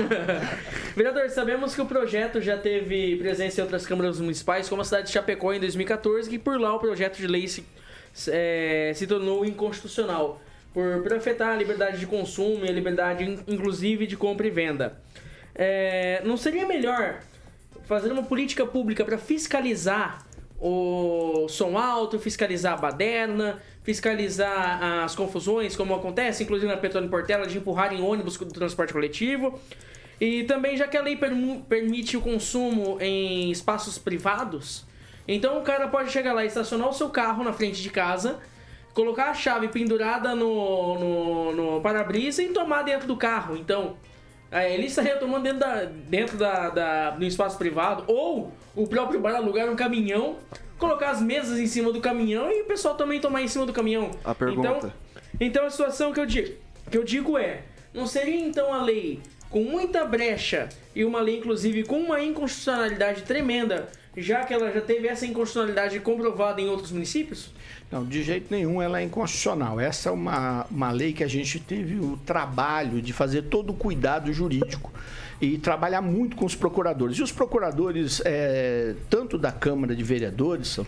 Vereador, 0.96 1.28
sabemos 1.32 1.74
que 1.74 1.82
o 1.82 1.86
projeto 1.88 2.40
já 2.42 2.58
teve 2.58 3.16
presença 3.16 3.60
em 3.60 3.64
outras 3.64 3.88
câmaras 3.88 4.20
municipais, 4.20 4.70
como 4.70 4.84
a 4.84 4.86
cidade 4.86 5.08
de 5.08 5.14
Chapecó 5.14 5.52
em 5.52 5.60
2014, 5.60 6.30
que 6.30 6.38
por 6.38 6.60
lá 6.62 6.76
o 6.76 6.80
projeto 6.80 7.18
de 7.18 7.26
lei 7.26 7.48
se, 7.48 7.66
é, 8.28 8.91
se 8.95 9.05
tornou 9.07 9.45
inconstitucional, 9.45 10.41
por, 10.74 11.01
afetar 11.14 11.49
a 11.49 11.55
liberdade 11.55 11.99
de 11.99 12.05
consumo 12.05 12.66
e 12.66 12.70
a 12.70 12.72
liberdade, 12.72 13.24
in- 13.24 13.39
inclusive, 13.47 14.05
de 14.05 14.16
compra 14.16 14.47
e 14.47 14.51
venda. 14.51 14.99
É, 15.55 16.22
não 16.24 16.38
seria 16.38 16.66
melhor 16.66 17.20
fazer 17.86 18.12
uma 18.12 18.24
política 18.24 18.66
pública 18.66 19.03
para 19.03 19.18
fiscalizar 19.18 20.26
o 20.62 21.47
som 21.49 21.78
alto, 21.78 22.20
fiscalizar 22.20 22.74
a 22.74 22.78
baderna, 22.78 23.60
fiscalizar 23.84 25.03
as 25.03 25.16
confusões, 25.16 25.76
como 25.76 25.95
acontece, 25.95 26.43
inclusive 26.43 26.72
na 26.72 26.78
Petróleo 26.78 27.10
Portela, 27.10 27.47
de 27.47 27.57
empurrarem 27.57 28.01
ônibus 28.01 28.38
do 28.38 28.45
transporte 28.45 28.93
coletivo. 28.93 29.60
E 30.22 30.43
também, 30.43 30.76
já 30.78 30.88
que 30.88 30.97
a 30.97 31.01
lei 31.01 31.18
permite 31.68 32.18
o 32.18 32.22
consumo 32.22 32.97
em 32.99 33.49
espaços 33.49 33.97
privados, 33.97 34.86
então 35.36 35.60
o 35.60 35.62
cara 35.62 35.88
pode 35.88 36.12
chegar 36.12 36.34
lá 36.34 36.44
e 36.44 36.48
estacionar 36.48 36.90
o 36.90 36.94
seu 36.94 37.10
carro 37.10 37.44
na 37.44 37.54
frente 37.54 37.82
de 37.82 37.90
casa, 37.90 38.40
colocar 38.94 39.30
a 39.30 39.34
chave 39.34 39.68
pendurada 39.68 40.34
no, 40.36 41.00
no, 41.00 41.52
no 41.76 41.82
para-brisa 41.82 42.42
e 42.44 42.50
tomar 42.50 42.84
dentro 42.84 43.08
do 43.08 43.16
carro. 43.16 43.56
Então, 43.56 43.96
é, 44.52 44.74
ele 44.74 44.88
estaria 44.88 45.16
tomando 45.18 45.44
dentro, 45.44 45.60
da, 45.60 45.84
dentro 45.86 46.38
da, 46.38 46.70
da- 46.70 47.10
do 47.12 47.24
espaço 47.26 47.58
privado, 47.58 48.04
ou 48.08 48.52
o 48.76 48.88
próprio 48.88 49.20
bar 49.20 49.36
alugar 49.36 49.70
um 49.70 49.76
caminhão, 49.76 50.38
colocar 50.78 51.12
as 51.12 51.22
mesas 51.22 51.60
em 51.60 51.68
cima 51.68 51.92
do 51.92 52.02
caminhão 52.02 52.52
e 52.52 52.62
o 52.62 52.66
pessoal 52.66 52.96
também 52.96 53.20
tomar 53.20 53.42
em 53.42 53.48
cima 53.48 53.66
do 53.66 53.74
caminhão. 53.74 54.12
A 54.26 54.34
pergunta. 54.34 54.68
Então, 54.68 54.92
então 55.40 55.66
a 55.66 55.70
situação 55.70 56.12
que 56.12 56.20
eu, 56.20 56.26
digo, 56.26 56.54
que 56.90 56.98
eu 56.98 57.04
digo 57.04 57.38
é: 57.38 57.62
não 57.94 58.08
seria 58.08 58.40
então 58.40 58.74
a 58.74 58.82
lei 58.82 59.20
com 59.50 59.64
muita 59.64 60.04
brecha 60.06 60.70
e 60.96 61.04
uma 61.06 61.22
lei, 61.22 61.38
inclusive, 61.38 61.84
com 61.84 62.00
uma 62.00 62.20
inconstitucionalidade 62.22 63.22
tremenda, 63.24 63.88
já 64.22 64.44
que 64.44 64.54
ela 64.54 64.72
já 64.72 64.82
teve 64.82 65.08
essa 65.08 65.26
inconstitucionalidade 65.26 66.00
comprovada 66.00 66.62
em 66.62 66.68
outros 66.68 66.92
municípios? 66.92 67.52
Não, 67.92 68.06
de 68.06 68.22
jeito 68.24 68.48
nenhum 68.52 68.82
ela 68.82 69.00
é 69.00 69.04
inconstitucional. 69.04 69.80
Essa 69.80 70.10
é 70.10 70.12
uma, 70.12 70.66
uma 70.70 70.92
lei 70.92 71.12
que 71.12 71.24
a 71.24 71.28
gente 71.28 71.60
teve 71.60 72.00
o 72.00 72.18
trabalho 72.26 73.02
de 73.02 73.12
fazer 73.12 73.44
todo 73.44 73.72
o 73.72 73.74
cuidado 73.74 74.32
jurídico 74.32 74.92
e 75.42 75.58
trabalhar 75.58 76.02
muito 76.02 76.36
com 76.36 76.46
os 76.46 76.56
procuradores. 76.56 77.18
E 77.18 77.24
os 77.24 77.32
procuradores, 77.32 78.22
é, 78.26 78.96
tanto 79.10 79.38
da 79.38 79.52
Câmara 79.52 79.96
de 79.96 80.04
Vereadores, 80.04 80.80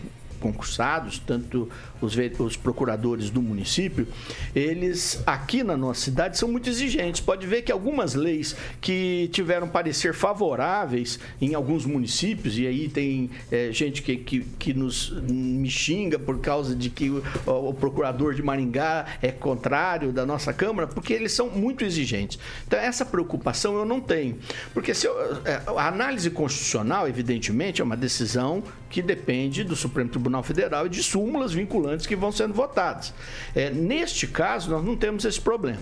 concursados, 0.42 1.18
tanto 1.24 1.68
os, 2.00 2.16
os 2.38 2.56
procuradores 2.56 3.30
do 3.30 3.40
município, 3.40 4.06
eles 4.54 5.22
aqui 5.24 5.62
na 5.62 5.76
nossa 5.76 6.00
cidade 6.00 6.36
são 6.36 6.50
muito 6.50 6.68
exigentes. 6.68 7.20
Pode 7.20 7.46
ver 7.46 7.62
que 7.62 7.70
algumas 7.70 8.14
leis 8.14 8.56
que 8.80 9.30
tiveram 9.32 9.68
parecer 9.68 10.12
favoráveis 10.12 11.20
em 11.40 11.54
alguns 11.54 11.86
municípios, 11.86 12.58
e 12.58 12.66
aí 12.66 12.88
tem 12.88 13.30
é, 13.50 13.70
gente 13.72 14.02
que, 14.02 14.16
que, 14.16 14.40
que 14.58 14.74
nos 14.74 15.10
me 15.22 15.70
xinga 15.70 16.18
por 16.18 16.40
causa 16.40 16.74
de 16.74 16.90
que 16.90 17.08
o, 17.08 17.22
o 17.46 17.72
procurador 17.72 18.34
de 18.34 18.42
Maringá 18.42 19.06
é 19.22 19.30
contrário 19.30 20.12
da 20.12 20.26
nossa 20.26 20.52
Câmara, 20.52 20.88
porque 20.88 21.12
eles 21.12 21.32
são 21.32 21.48
muito 21.48 21.84
exigentes. 21.84 22.38
Então, 22.66 22.78
essa 22.78 23.04
preocupação 23.04 23.76
eu 23.76 23.84
não 23.84 24.00
tenho. 24.00 24.36
Porque 24.74 24.92
se 24.92 25.06
eu- 25.06 25.14
é, 25.44 25.62
a 25.76 25.86
análise 25.86 26.28
constitucional, 26.30 27.06
evidentemente, 27.06 27.80
é 27.80 27.84
uma 27.84 27.96
decisão 27.96 28.62
que 28.92 29.00
depende 29.00 29.64
do 29.64 29.74
Supremo 29.74 30.10
Tribunal 30.10 30.42
Federal 30.42 30.84
e 30.86 30.88
de 30.90 31.02
súmulas 31.02 31.52
vinculantes 31.52 32.06
que 32.06 32.14
vão 32.14 32.30
sendo 32.30 32.52
votadas. 32.52 33.14
É, 33.54 33.70
neste 33.70 34.26
caso, 34.26 34.70
nós 34.70 34.84
não 34.84 34.94
temos 34.94 35.24
esse 35.24 35.40
problema. 35.40 35.80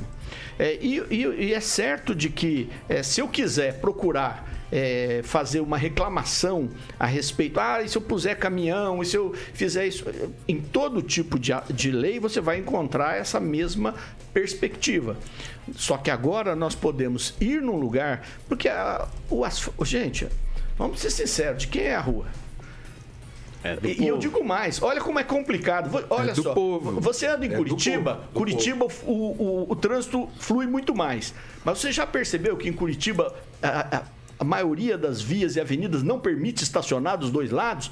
É, 0.56 0.78
e, 0.80 0.98
e- 1.10 1.44
e 1.48 1.52
é 1.54 1.58
certo 1.60 2.14
de 2.14 2.30
que, 2.30 2.70
é, 2.88 3.02
se 3.02 3.20
eu 3.20 3.26
quiser 3.26 3.80
procurar 3.80 4.48
é, 4.72 5.20
fazer 5.24 5.58
uma 5.58 5.76
reclamação 5.76 6.68
a 6.96 7.04
respeito, 7.04 7.58
ah, 7.58 7.82
e 7.82 7.88
se 7.88 7.98
eu 7.98 8.02
puser 8.02 8.38
caminhão, 8.38 9.02
e 9.02 9.06
se 9.06 9.16
eu 9.16 9.34
fizer 9.52 9.84
isso, 9.88 10.04
em 10.46 10.60
todo 10.60 11.02
tipo 11.02 11.36
de, 11.40 11.50
de 11.74 11.90
lei 11.90 12.20
você 12.20 12.40
vai 12.40 12.58
encontrar 12.58 13.16
essa 13.16 13.40
mesma 13.40 13.92
perspectiva. 14.32 15.16
Só 15.74 15.96
que 15.96 16.08
agora 16.08 16.54
nós 16.54 16.76
podemos 16.76 17.34
ir 17.40 17.60
num 17.60 17.74
lugar, 17.76 18.24
porque 18.48 18.68
a, 18.68 19.08
o 19.28 19.44
asfalto, 19.44 19.84
gente, 19.84 20.28
vamos 20.78 21.00
ser 21.00 21.10
sinceros, 21.10 21.62
de 21.62 21.66
quem 21.66 21.82
é 21.82 21.96
a 21.96 22.00
rua? 22.00 22.26
E, 23.84 24.02
e 24.04 24.08
eu 24.08 24.16
digo 24.18 24.42
mais, 24.44 24.80
olha 24.82 25.00
como 25.00 25.18
é 25.18 25.24
complicado. 25.24 25.90
Vo- 25.90 26.04
Olha 26.10 26.32
do 26.32 26.42
só, 26.42 26.54
povo. 26.54 27.00
você 27.00 27.26
anda 27.26 27.44
em 27.46 27.52
É 27.52 27.56
Curitiba, 27.56 28.20
Curitiba 28.32 28.86
o, 29.04 29.12
o- 29.12 29.66
o 29.70 29.76
trânsito 29.76 30.28
flui 30.38 30.66
muito 30.66 30.94
mais. 30.94 31.34
Mas 31.64 31.78
você 31.78 31.92
já 31.92 32.06
percebeu 32.06 32.56
que 32.56 32.68
em 32.68 32.72
Curitiba 32.72 33.34
a, 33.62 33.98
a- 33.98 34.02
a 34.38 34.44
maioria 34.44 34.96
das 34.96 35.20
vias 35.20 35.54
e 35.56 35.60
avenidas 35.60 36.02
não 36.02 36.18
permite 36.18 36.62
estacionar 36.62 37.18
dos 37.18 37.30
dois 37.30 37.50
lados? 37.50 37.90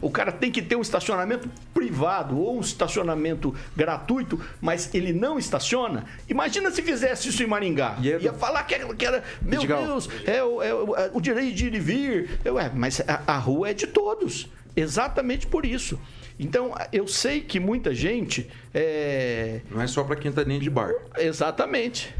O 0.00 0.10
cara 0.10 0.32
tem 0.32 0.50
que 0.50 0.60
ter 0.60 0.74
um 0.74 0.80
estacionamento 0.82 1.48
privado 1.72 2.36
ou 2.40 2.56
um 2.58 2.60
estacionamento 2.60 3.54
gratuito, 3.76 4.40
mas 4.60 4.92
ele 4.92 5.12
não 5.12 5.38
estaciona? 5.38 6.04
Imagina 6.28 6.72
se 6.72 6.82
fizesse 6.82 7.28
isso 7.28 7.40
em 7.40 7.46
Maringá. 7.46 7.96
Ia 8.02 8.32
falar 8.32 8.64
que 8.64 8.74
era, 8.74 8.92
que 8.96 9.06
era 9.06 9.22
meu. 9.40 9.60
Deus, 9.64 10.08
é, 10.24 10.42
o- 10.42 10.60
é 10.60 10.74
o- 10.74 10.96
é 10.96 11.10
o 11.14 11.20
direito 11.20 11.54
de 11.54 11.66
ir 11.68 11.74
e 11.74 11.78
vir. 11.78 12.40
Eu, 12.44 12.56
mas 12.74 13.00
a, 13.06 13.22
a 13.24 13.38
rua 13.38 13.70
é 13.70 13.72
de 13.72 13.86
todos. 13.86 14.48
Exatamente 14.76 15.46
por 15.46 15.64
isso. 15.64 15.98
Então, 16.38 16.74
eu 16.92 17.08
sei 17.08 17.40
que 17.40 17.58
muita 17.58 17.94
gente. 17.94 18.48
É... 18.74 19.62
Não 19.70 19.80
é 19.80 19.86
só 19.86 20.04
para 20.04 20.16
quem 20.16 20.30
tá 20.30 20.42
dentro 20.42 20.62
de 20.62 20.70
bar. 20.70 20.92
Exatamente. 21.16 22.14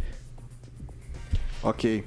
Ok. 1.63 2.05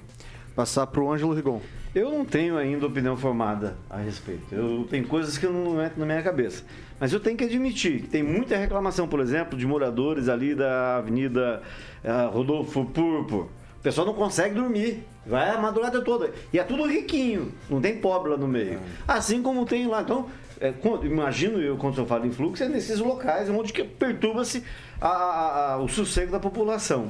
Passar 0.55 0.87
pro 0.87 1.11
Ângelo 1.11 1.33
Rigon. 1.33 1.61
Eu 1.93 2.11
não 2.11 2.23
tenho 2.23 2.57
ainda 2.57 2.85
opinião 2.85 3.17
formada 3.17 3.75
a 3.89 3.97
respeito. 3.97 4.53
Eu 4.53 4.87
tem 4.89 5.03
coisas 5.03 5.37
que 5.37 5.45
não 5.47 5.83
entram 5.83 5.99
na 5.99 6.05
minha 6.05 6.21
cabeça. 6.21 6.63
Mas 6.99 7.13
eu 7.13 7.19
tenho 7.19 7.37
que 7.37 7.43
admitir 7.43 8.01
que 8.01 8.07
tem 8.07 8.21
muita 8.21 8.57
reclamação, 8.57 9.07
por 9.07 9.19
exemplo, 9.19 9.57
de 9.57 9.65
moradores 9.65 10.29
ali 10.29 10.53
da 10.53 10.97
Avenida 10.97 11.61
eh, 12.03 12.29
Rodolfo 12.31 12.85
Purpo. 12.85 13.49
O 13.79 13.81
pessoal 13.81 14.05
não 14.05 14.13
consegue 14.13 14.55
dormir. 14.55 15.03
Vai 15.25 15.49
a 15.49 15.57
madrugada 15.57 16.01
toda. 16.01 16.31
E 16.51 16.59
é 16.59 16.63
tudo 16.63 16.85
riquinho. 16.85 17.53
Não 17.69 17.79
tem 17.79 17.97
pobre 17.97 18.31
lá 18.31 18.37
no 18.37 18.47
meio. 18.47 18.79
Assim 19.07 19.41
como 19.41 19.65
tem 19.65 19.87
lá. 19.87 20.01
Então, 20.01 20.27
é, 20.59 20.73
imagino 21.03 21.61
eu, 21.61 21.77
quando 21.77 21.97
eu 21.97 22.05
falo 22.05 22.25
em 22.25 22.31
fluxo, 22.31 22.61
é 22.63 22.67
nesses 22.67 22.99
locais 22.99 23.49
onde 23.49 23.71
que 23.71 23.83
perturba-se 23.83 24.63
o 25.81 25.87
sossego 25.87 26.31
da 26.31 26.39
população. 26.39 27.09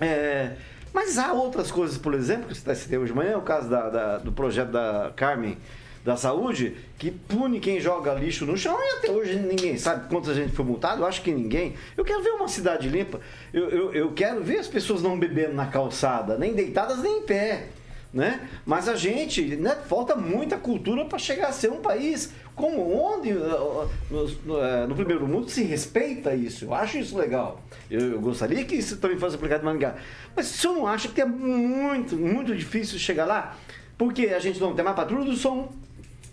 É, 0.00 0.52
mas 0.94 1.18
há 1.18 1.32
outras 1.32 1.70
coisas, 1.70 1.98
por 1.98 2.14
exemplo, 2.14 2.44
que 2.48 2.54
você 2.54 2.60
está 2.60 2.74
citando 2.74 3.02
hoje 3.02 3.12
de 3.12 3.18
manhã, 3.18 3.36
o 3.36 3.42
caso 3.42 3.68
da- 3.68 3.90
da- 3.90 4.18
do 4.18 4.32
projeto 4.32 4.70
da 4.70 5.12
Carmen 5.14 5.58
da 6.04 6.16
Saúde, 6.16 6.76
que 6.98 7.10
pune 7.10 7.60
quem 7.60 7.80
joga 7.80 8.14
lixo 8.14 8.46
no 8.46 8.56
chão 8.56 8.76
e 8.78 8.98
até 8.98 9.10
hoje 9.10 9.38
ninguém 9.38 9.76
sabe 9.76 10.08
quanta 10.08 10.32
gente 10.34 10.52
foi 10.52 10.64
multado, 10.64 11.02
eu 11.02 11.06
acho 11.06 11.22
que 11.22 11.32
ninguém. 11.32 11.74
Eu 11.96 12.04
quero 12.04 12.22
ver 12.22 12.30
uma 12.30 12.48
cidade 12.48 12.88
limpa, 12.88 13.20
eu, 13.52 13.68
eu, 13.68 13.92
eu 13.92 14.12
quero 14.12 14.42
ver 14.42 14.58
as 14.58 14.68
pessoas 14.68 15.02
não 15.02 15.18
bebendo 15.18 15.54
na 15.54 15.66
calçada, 15.66 16.38
nem 16.38 16.54
deitadas 16.54 16.98
nem 17.02 17.18
em 17.18 17.22
pé. 17.22 17.68
né? 18.12 18.48
Mas 18.64 18.88
a 18.88 18.96
gente, 18.96 19.56
né, 19.56 19.76
falta 19.86 20.16
muita 20.16 20.56
cultura 20.56 21.04
para 21.04 21.18
chegar 21.18 21.48
a 21.48 21.52
ser 21.52 21.70
um 21.70 21.80
país 21.80 22.32
como 22.54 22.92
onde 22.92 23.32
uh, 23.32 23.88
no, 24.10 24.26
no, 24.44 24.60
eh, 24.60 24.86
no 24.86 24.94
primeiro 24.96 25.28
mundo 25.28 25.48
se 25.48 25.62
respeita 25.62 26.34
isso. 26.34 26.64
Eu 26.64 26.74
acho 26.74 26.98
isso 26.98 27.16
legal. 27.16 27.62
Eu, 27.88 28.00
eu 28.14 28.20
gostaria 28.20 28.64
que 28.64 28.74
isso 28.74 28.96
também 28.96 29.16
fosse 29.16 29.36
aplicado 29.36 29.62
em 29.62 29.66
Maringá. 29.66 29.94
Mas 30.34 30.46
se 30.46 30.66
eu 30.66 30.72
não 30.72 30.86
acho 30.86 31.10
que 31.10 31.20
é 31.20 31.24
muito, 31.24 32.16
muito 32.16 32.56
difícil 32.56 32.98
chegar 32.98 33.26
lá, 33.26 33.56
porque 33.96 34.26
a 34.26 34.40
gente 34.40 34.58
não 34.60 34.74
tem 34.74 34.84
mais 34.84 34.96
patrulha 34.96 35.24
do 35.24 35.36
som, 35.36 35.72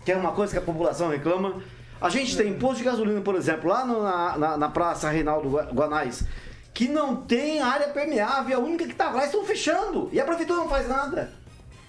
que 0.06 0.12
é 0.12 0.16
uma 0.16 0.30
coisa 0.30 0.52
que 0.52 0.58
a 0.58 0.62
população 0.62 1.08
reclama. 1.10 1.60
A 2.00 2.08
gente 2.08 2.36
tem 2.36 2.54
posto 2.54 2.78
de 2.78 2.84
gasolina, 2.84 3.20
por 3.20 3.34
exemplo, 3.34 3.68
lá 3.68 3.84
no- 3.84 4.02
na, 4.04 4.56
na, 4.56 4.68
Praça 4.68 5.10
Reinaldo 5.10 5.50
Gua- 5.50 5.64
Guanais, 5.64 6.24
que 6.72 6.86
não 6.86 7.16
tem 7.16 7.60
área 7.60 7.88
permeável, 7.88 8.56
a 8.56 8.60
única 8.60 8.84
que 8.84 8.92
está 8.92 9.10
lá 9.10 9.24
estão 9.24 9.44
fechando. 9.44 10.08
E 10.12 10.20
a 10.20 10.24
prefeitura 10.24 10.60
não 10.60 10.68
faz 10.68 10.88
nada. 10.88 11.32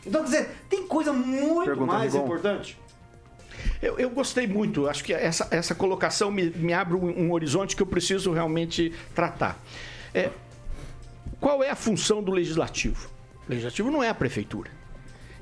Então, 0.04 0.22
quer 0.22 0.30
dizer, 0.32 0.50
tem 0.68 0.88
coisa 0.88 1.14
muito 1.14 1.66
Pergunta, 1.66 1.94
mais 1.94 2.16
importante. 2.16 2.76
Eu, 3.82 4.00
eu 4.00 4.10
gostei 4.10 4.48
muito, 4.48 4.88
acho 4.90 5.04
que 5.04 5.14
essa, 5.14 5.48
essa 5.52 5.76
colocação 5.76 6.32
me, 6.32 6.50
me 6.50 6.74
abre 6.74 6.96
um, 6.96 7.26
um 7.28 7.32
horizonte 7.34 7.76
que 7.76 7.84
eu 7.84 7.88
preciso 7.88 8.32
realmente 8.32 8.92
tratar. 9.14 9.60
É, 10.12 10.32
qual 11.40 11.64
é 11.64 11.70
a 11.70 11.76
função 11.76 12.24
do 12.24 12.32
legislativo? 12.32 13.10
O 13.48 13.50
legislativo 13.52 13.92
não 13.92 14.02
é 14.04 14.10
a 14.10 14.16
prefeitura. 14.16 14.72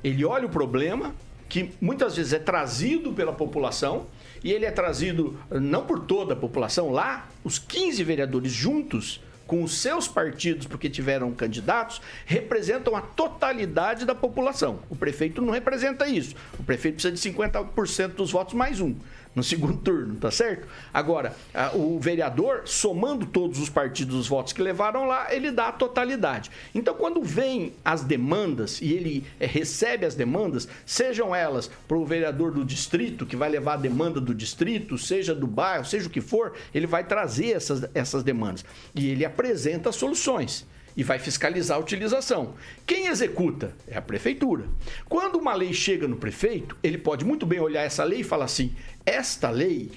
Ele 0.03 0.25
olha 0.25 0.45
o 0.45 0.49
problema, 0.49 1.15
que 1.47 1.71
muitas 1.79 2.15
vezes 2.15 2.33
é 2.33 2.39
trazido 2.39 3.13
pela 3.13 3.33
população, 3.33 4.07
e 4.43 4.51
ele 4.51 4.65
é 4.65 4.71
trazido 4.71 5.39
eh, 5.51 5.59
não 5.59 5.85
por 5.85 6.01
toda 6.01 6.33
a 6.33 6.37
população, 6.37 6.91
lá, 6.91 7.27
os 7.43 7.59
15 7.59 8.03
vereadores 8.03 8.51
juntos, 8.51 9.21
com 9.47 9.63
os 9.63 9.79
seus 9.79 10.07
partidos, 10.07 10.65
porque 10.65 10.89
tiveram 10.89 11.31
candidatos, 11.31 12.01
representam 12.25 12.95
a 12.95 13.01
totalidade 13.01 14.05
da 14.05 14.15
população. 14.15 14.79
O 14.89 14.95
prefeito 14.95 15.41
não 15.41 15.53
representa 15.53 16.07
isso. 16.07 16.35
O 16.59 16.63
prefeito 16.63 16.95
precisa 16.95 17.13
de 17.13 17.35
50% 17.35 18.07
dos 18.15 18.31
votos 18.31 18.53
mais 18.55 18.81
um 18.81 18.95
no 19.35 19.43
segundo 19.43 19.77
turno, 19.83 20.15
tá 20.15 20.31
certo? 20.31 20.67
Agora, 20.93 21.35
o 21.73 21.99
vereador, 21.99 22.63
somando 22.65 23.25
todos 23.25 23.59
os 23.59 23.69
partidos, 23.69 24.15
os 24.15 24.27
votos 24.27 24.53
que 24.53 24.61
levaram 24.61 25.05
lá, 25.05 25.33
ele 25.33 25.51
dá 25.51 25.67
a 25.67 25.71
totalidade. 25.71 26.49
Então, 26.73 26.93
quando 26.93 27.21
vem 27.21 27.73
as 27.83 28.03
demandas 28.03 28.81
e 28.81 28.93
ele 28.93 29.25
eh, 29.39 29.45
recebe 29.45 30.05
as 30.05 30.15
demandas, 30.15 30.67
sejam 30.85 31.35
elas 31.35 31.69
para 31.87 31.97
o 31.97 32.05
vereador 32.05 32.51
do 32.51 32.63
distrito, 32.63 33.25
que 33.25 33.35
vai 33.35 33.49
levar 33.49 33.73
a 33.73 33.77
demanda 33.77 34.21
do 34.21 34.33
distrito, 34.33 34.97
seja 34.97 35.35
do 35.35 35.47
bairro, 35.47 35.85
seja 35.85 36.07
o 36.07 36.11
que 36.11 36.21
for, 36.21 36.53
ele 36.73 36.87
vai 36.87 37.03
trazer 37.03 37.51
essas, 37.51 37.89
essas 37.93 38.23
demandas. 38.23 38.63
E 38.93 39.09
ele 39.09 39.25
apresenta 39.25 39.91
soluções 39.91 40.65
e 40.95 41.03
vai 41.03 41.19
fiscalizar 41.19 41.77
a 41.77 41.81
utilização. 41.81 42.53
Quem 42.85 43.07
executa 43.07 43.73
é 43.87 43.97
a 43.97 44.01
prefeitura. 44.01 44.65
Quando 45.09 45.37
uma 45.37 45.53
lei 45.53 45.73
chega 45.73 46.07
no 46.07 46.15
prefeito, 46.15 46.77
ele 46.81 46.97
pode 46.97 47.25
muito 47.25 47.45
bem 47.45 47.59
olhar 47.59 47.83
essa 47.83 48.03
lei 48.03 48.21
e 48.21 48.23
falar 48.23 48.45
assim: 48.45 48.73
esta 49.05 49.49
lei, 49.49 49.91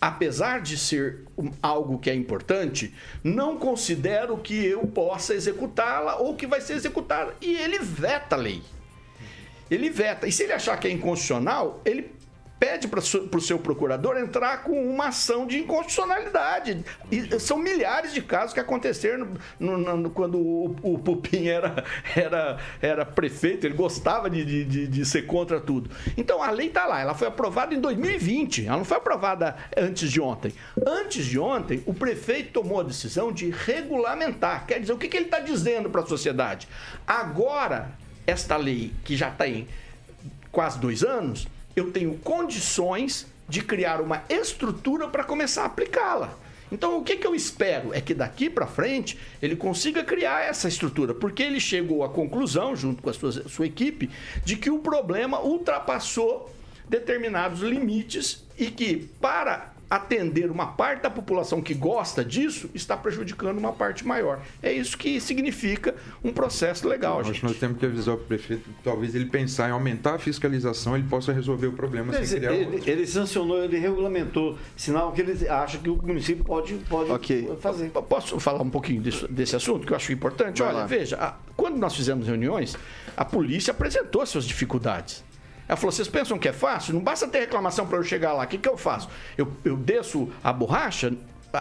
apesar 0.00 0.60
de 0.60 0.78
ser 0.78 1.20
algo 1.62 1.98
que 1.98 2.10
é 2.10 2.14
importante, 2.14 2.94
não 3.22 3.58
considero 3.58 4.36
que 4.38 4.64
eu 4.64 4.86
possa 4.86 5.34
executá-la 5.34 6.16
ou 6.16 6.36
que 6.36 6.46
vai 6.46 6.60
ser 6.60 6.74
executada. 6.74 7.34
E 7.40 7.56
ele 7.56 7.78
veta 7.78 8.36
a 8.36 8.38
lei. 8.38 8.62
Ele 9.70 9.90
veta. 9.90 10.26
E 10.26 10.32
se 10.32 10.44
ele 10.44 10.52
achar 10.52 10.78
que 10.78 10.86
é 10.86 10.90
inconstitucional, 10.90 11.80
ele 11.84 12.12
pede 12.64 12.88
para 12.88 12.98
o 13.00 13.40
seu 13.42 13.58
procurador 13.58 14.16
entrar 14.16 14.62
com 14.62 14.72
uma 14.88 15.08
ação 15.08 15.46
de 15.46 15.58
inconstitucionalidade. 15.58 16.82
E 17.12 17.38
são 17.38 17.58
milhares 17.58 18.14
de 18.14 18.22
casos 18.22 18.54
que 18.54 18.60
aconteceram 18.60 19.28
no- 19.60 19.76
no- 19.76 19.96
no- 19.98 20.10
quando 20.10 20.38
o, 20.38 20.74
o 20.82 20.98
Pupim 20.98 21.46
era, 21.48 21.84
era, 22.16 22.58
era 22.80 23.04
prefeito, 23.04 23.66
ele 23.66 23.74
gostava 23.74 24.30
de, 24.30 24.44
de, 24.64 24.86
de- 24.88 25.04
ser 25.04 25.26
contra 25.26 25.60
tudo. 25.60 25.90
Então 26.16 26.42
a 26.42 26.50
lei 26.50 26.68
está 26.68 26.86
lá, 26.86 27.00
ela 27.02 27.14
foi 27.14 27.28
aprovada 27.28 27.74
em 27.74 27.80
2020, 27.80 28.66
ela 28.66 28.78
não 28.78 28.84
foi 28.84 28.96
aprovada 28.96 29.54
antes 29.76 30.10
de 30.10 30.18
ontem. 30.20 30.54
Antes 30.86 31.26
de 31.26 31.38
ontem, 31.38 31.82
o 31.84 31.92
prefeito 31.92 32.52
tomou 32.52 32.80
a 32.80 32.82
decisão 32.82 33.30
de 33.30 33.50
regulamentar. 33.50 34.66
Quer 34.66 34.80
dizer, 34.80 34.94
o 34.94 34.96
que, 34.98 35.08
que 35.08 35.16
ele 35.18 35.26
está 35.26 35.40
dizendo 35.40 35.90
para 35.90 36.00
a 36.00 36.06
sociedade? 36.06 36.66
Agora, 37.06 37.90
esta 38.26 38.56
lei 38.56 38.90
que 39.04 39.14
já 39.16 39.30
tem 39.30 39.68
quase 40.50 40.78
dois 40.78 41.02
anos, 41.04 41.46
eu 41.76 41.90
tenho 41.90 42.16
condições 42.18 43.26
de 43.48 43.62
criar 43.62 44.00
uma 44.00 44.22
estrutura 44.28 45.08
para 45.08 45.24
começar 45.24 45.62
a 45.62 45.66
aplicá-la. 45.66 46.34
Então, 46.72 46.98
o 46.98 47.04
que, 47.04 47.16
que 47.16 47.26
eu 47.26 47.34
espero 47.34 47.92
é 47.92 48.00
que 48.00 48.14
daqui 48.14 48.48
para 48.48 48.66
frente 48.66 49.18
ele 49.40 49.54
consiga 49.54 50.02
criar 50.02 50.42
essa 50.42 50.66
estrutura, 50.66 51.14
porque 51.14 51.42
ele 51.42 51.60
chegou 51.60 52.02
à 52.02 52.08
conclusão, 52.08 52.74
junto 52.74 53.02
com 53.02 53.10
a 53.10 53.12
sua, 53.12 53.32
sua 53.48 53.66
equipe, 53.66 54.10
de 54.44 54.56
que 54.56 54.70
o 54.70 54.78
problema 54.78 55.40
ultrapassou 55.40 56.52
determinados 56.88 57.60
limites 57.60 58.44
e 58.58 58.66
que, 58.66 59.08
para 59.20 59.73
atender 59.88 60.50
uma 60.50 60.66
parte 60.68 61.02
da 61.02 61.10
população 61.10 61.60
que 61.62 61.74
gosta 61.74 62.24
disso, 62.24 62.68
está 62.74 62.96
prejudicando 62.96 63.58
uma 63.58 63.72
parte 63.72 64.06
maior. 64.06 64.40
É 64.62 64.72
isso 64.72 64.96
que 64.98 65.20
significa 65.20 65.94
um 66.22 66.32
processo 66.32 66.88
legal, 66.88 67.20
Acho 67.20 67.28
gente. 67.28 67.40
que 67.40 67.46
nós 67.46 67.56
temos 67.56 67.78
que 67.78 67.86
avisar 67.86 68.14
o 68.14 68.18
prefeito, 68.18 68.68
talvez 68.82 69.14
ele 69.14 69.26
pensar 69.26 69.68
em 69.68 69.72
aumentar 69.72 70.14
a 70.14 70.18
fiscalzação, 70.18 70.96
ele 70.96 71.06
possa 71.08 71.32
resolver 71.32 71.66
o 71.68 71.72
problema 71.72 72.14
Ele, 72.14 72.26
sem 72.26 72.38
criar 72.38 72.52
ele, 72.52 72.82
ele 72.90 73.06
sancionou, 73.06 73.62
ele 73.62 73.78
regulamentou, 73.78 74.58
sinal 74.76 75.12
que 75.12 75.20
ele 75.20 75.48
acha 75.48 75.78
que 75.78 75.88
o 75.90 75.96
município 75.96 76.44
pode, 76.44 76.74
pode 76.88 77.48
fazer. 77.60 77.90
Posso 77.90 78.40
falar 78.40 78.62
um 78.62 78.70
pouquinho 78.70 79.00
disso- 79.02 79.28
desse 79.28 79.54
assunto 79.54 79.86
que 79.86 79.92
eu 79.92 79.96
acho 79.96 80.12
importante? 80.12 80.60
Vai 80.60 80.68
Olha, 80.68 80.78
lá. 80.78 80.86
veja, 80.86 81.16
a- 81.16 81.36
quando 81.56 81.76
nós 81.76 81.94
fizemos 81.94 82.26
reuniões, 82.26 82.76
a 83.16 83.24
polícia 83.24 83.70
apresentou 83.70 84.24
suas 84.26 84.44
dificuldades. 84.44 85.22
Ela 85.68 85.76
falou: 85.76 85.92
vocês 85.92 86.08
pensam 86.08 86.38
que 86.38 86.48
é 86.48 86.52
fácil? 86.52 86.94
Não 86.94 87.00
basta 87.00 87.26
ter 87.26 87.40
reclamação 87.40 87.86
para 87.86 87.98
eu 87.98 88.02
chegar 88.02 88.32
lá. 88.32 88.44
O 88.44 88.46
que, 88.46 88.58
que 88.58 88.68
eu 88.68 88.76
faço? 88.76 89.08
Eu, 89.36 89.52
eu 89.64 89.76
desço 89.76 90.30
a 90.42 90.52
borracha? 90.52 91.12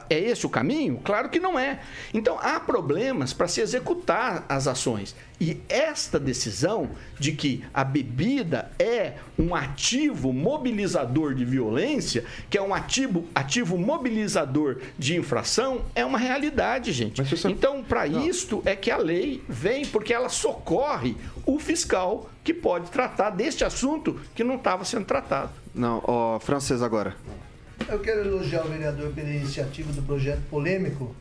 É 0.09 0.19
esse 0.19 0.45
o 0.45 0.49
caminho? 0.49 0.99
Claro 1.03 1.29
que 1.29 1.39
não 1.39 1.59
é. 1.59 1.79
Então 2.13 2.39
há 2.39 2.59
problemas 2.59 3.33
para 3.33 3.47
se 3.47 3.61
executar 3.61 4.45
as 4.47 4.67
ações. 4.67 5.15
E 5.39 5.61
esta 5.67 6.19
decisão 6.19 6.91
de 7.19 7.33
que 7.33 7.65
a 7.73 7.83
bebida 7.83 8.71
é 8.79 9.15
um 9.37 9.53
ativo 9.53 10.31
mobilizador 10.31 11.33
de 11.33 11.43
violência, 11.43 12.23
que 12.49 12.57
é 12.57 12.61
um 12.61 12.73
ativo, 12.73 13.27
ativo 13.35 13.77
mobilizador 13.77 14.77
de 14.97 15.17
infração, 15.17 15.81
é 15.95 16.05
uma 16.05 16.17
realidade, 16.17 16.93
gente. 16.93 17.21
Então, 17.49 17.83
para 17.83 18.07
isto 18.07 18.61
é 18.65 18.75
que 18.75 18.89
a 18.89 18.97
lei 18.97 19.43
vem, 19.49 19.85
porque 19.85 20.13
ela 20.13 20.29
socorre 20.29 21.17
o 21.45 21.59
fiscal 21.59 22.29
que 22.43 22.53
pode 22.53 22.89
tratar 22.89 23.31
deste 23.31 23.65
assunto 23.65 24.19
que 24.33 24.43
não 24.43 24.55
estava 24.55 24.85
sendo 24.85 25.05
tratado. 25.05 25.51
Não, 25.73 26.01
ó, 26.05 26.39
francês 26.39 26.81
agora. 26.81 27.15
Eu 27.93 27.99
quero 27.99 28.21
elogiar 28.21 28.65
o 28.65 28.69
vereador 28.69 29.11
pela 29.11 29.29
iniciativa 29.29 29.93
do 29.93 30.01
projeto 30.01 30.41
polêmico 30.49 31.15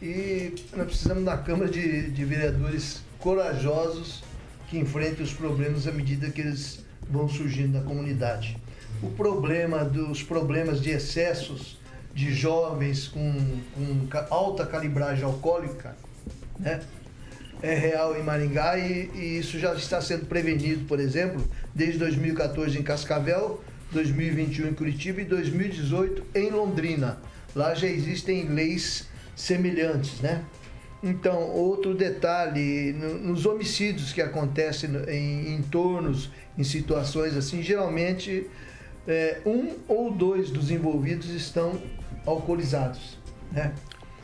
e 0.00 0.54
nós 0.72 0.86
precisamos 0.86 1.24
na 1.24 1.36
Câmara 1.36 1.68
de, 1.68 2.12
de 2.12 2.24
Vereadores 2.24 3.02
corajosos 3.18 4.22
que 4.68 4.78
enfrentem 4.78 5.24
os 5.24 5.34
problemas 5.34 5.88
à 5.88 5.90
medida 5.90 6.30
que 6.30 6.40
eles 6.40 6.84
vão 7.10 7.28
surgindo 7.28 7.76
na 7.76 7.84
comunidade. 7.84 8.56
O 9.02 9.10
problema 9.10 9.84
dos 9.84 10.22
problemas 10.22 10.80
de 10.80 10.90
excessos 10.90 11.76
de 12.14 12.32
jovens 12.32 13.08
com, 13.08 13.60
com 13.74 14.08
alta 14.32 14.64
calibragem 14.64 15.24
alcoólica, 15.24 15.96
né? 16.56 16.82
é 17.60 17.74
real 17.74 18.16
em 18.16 18.22
Maringá 18.22 18.78
e, 18.78 19.10
e 19.12 19.38
isso 19.38 19.58
já 19.58 19.74
está 19.74 20.00
sendo 20.00 20.26
prevenido, 20.26 20.84
por 20.86 21.00
exemplo, 21.00 21.44
desde 21.74 21.98
2014 21.98 22.78
em 22.78 22.82
Cascavel, 22.84 23.60
2021 23.92 24.68
em 24.68 24.74
Curitiba 24.74 25.20
e 25.20 25.24
2018 25.24 26.22
em 26.34 26.50
Londrina. 26.50 27.18
Lá 27.54 27.74
já 27.74 27.86
existem 27.86 28.48
leis 28.48 29.06
semelhantes, 29.36 30.20
né? 30.20 30.42
Então, 31.02 31.40
outro 31.50 31.94
detalhe, 31.94 32.92
no- 32.92 33.18
nos 33.18 33.44
homicídios 33.44 34.12
que 34.12 34.22
acontecem 34.22 34.90
em 35.08 35.54
entornos, 35.54 36.30
em 36.56 36.62
situações 36.64 37.36
assim, 37.36 37.62
geralmente 37.62 38.46
é, 39.06 39.40
um 39.44 39.72
ou 39.88 40.12
dois 40.12 40.48
dos 40.50 40.70
envolvidos 40.70 41.28
estão 41.30 41.80
alcoolizados, 42.24 43.18
né? 43.50 43.72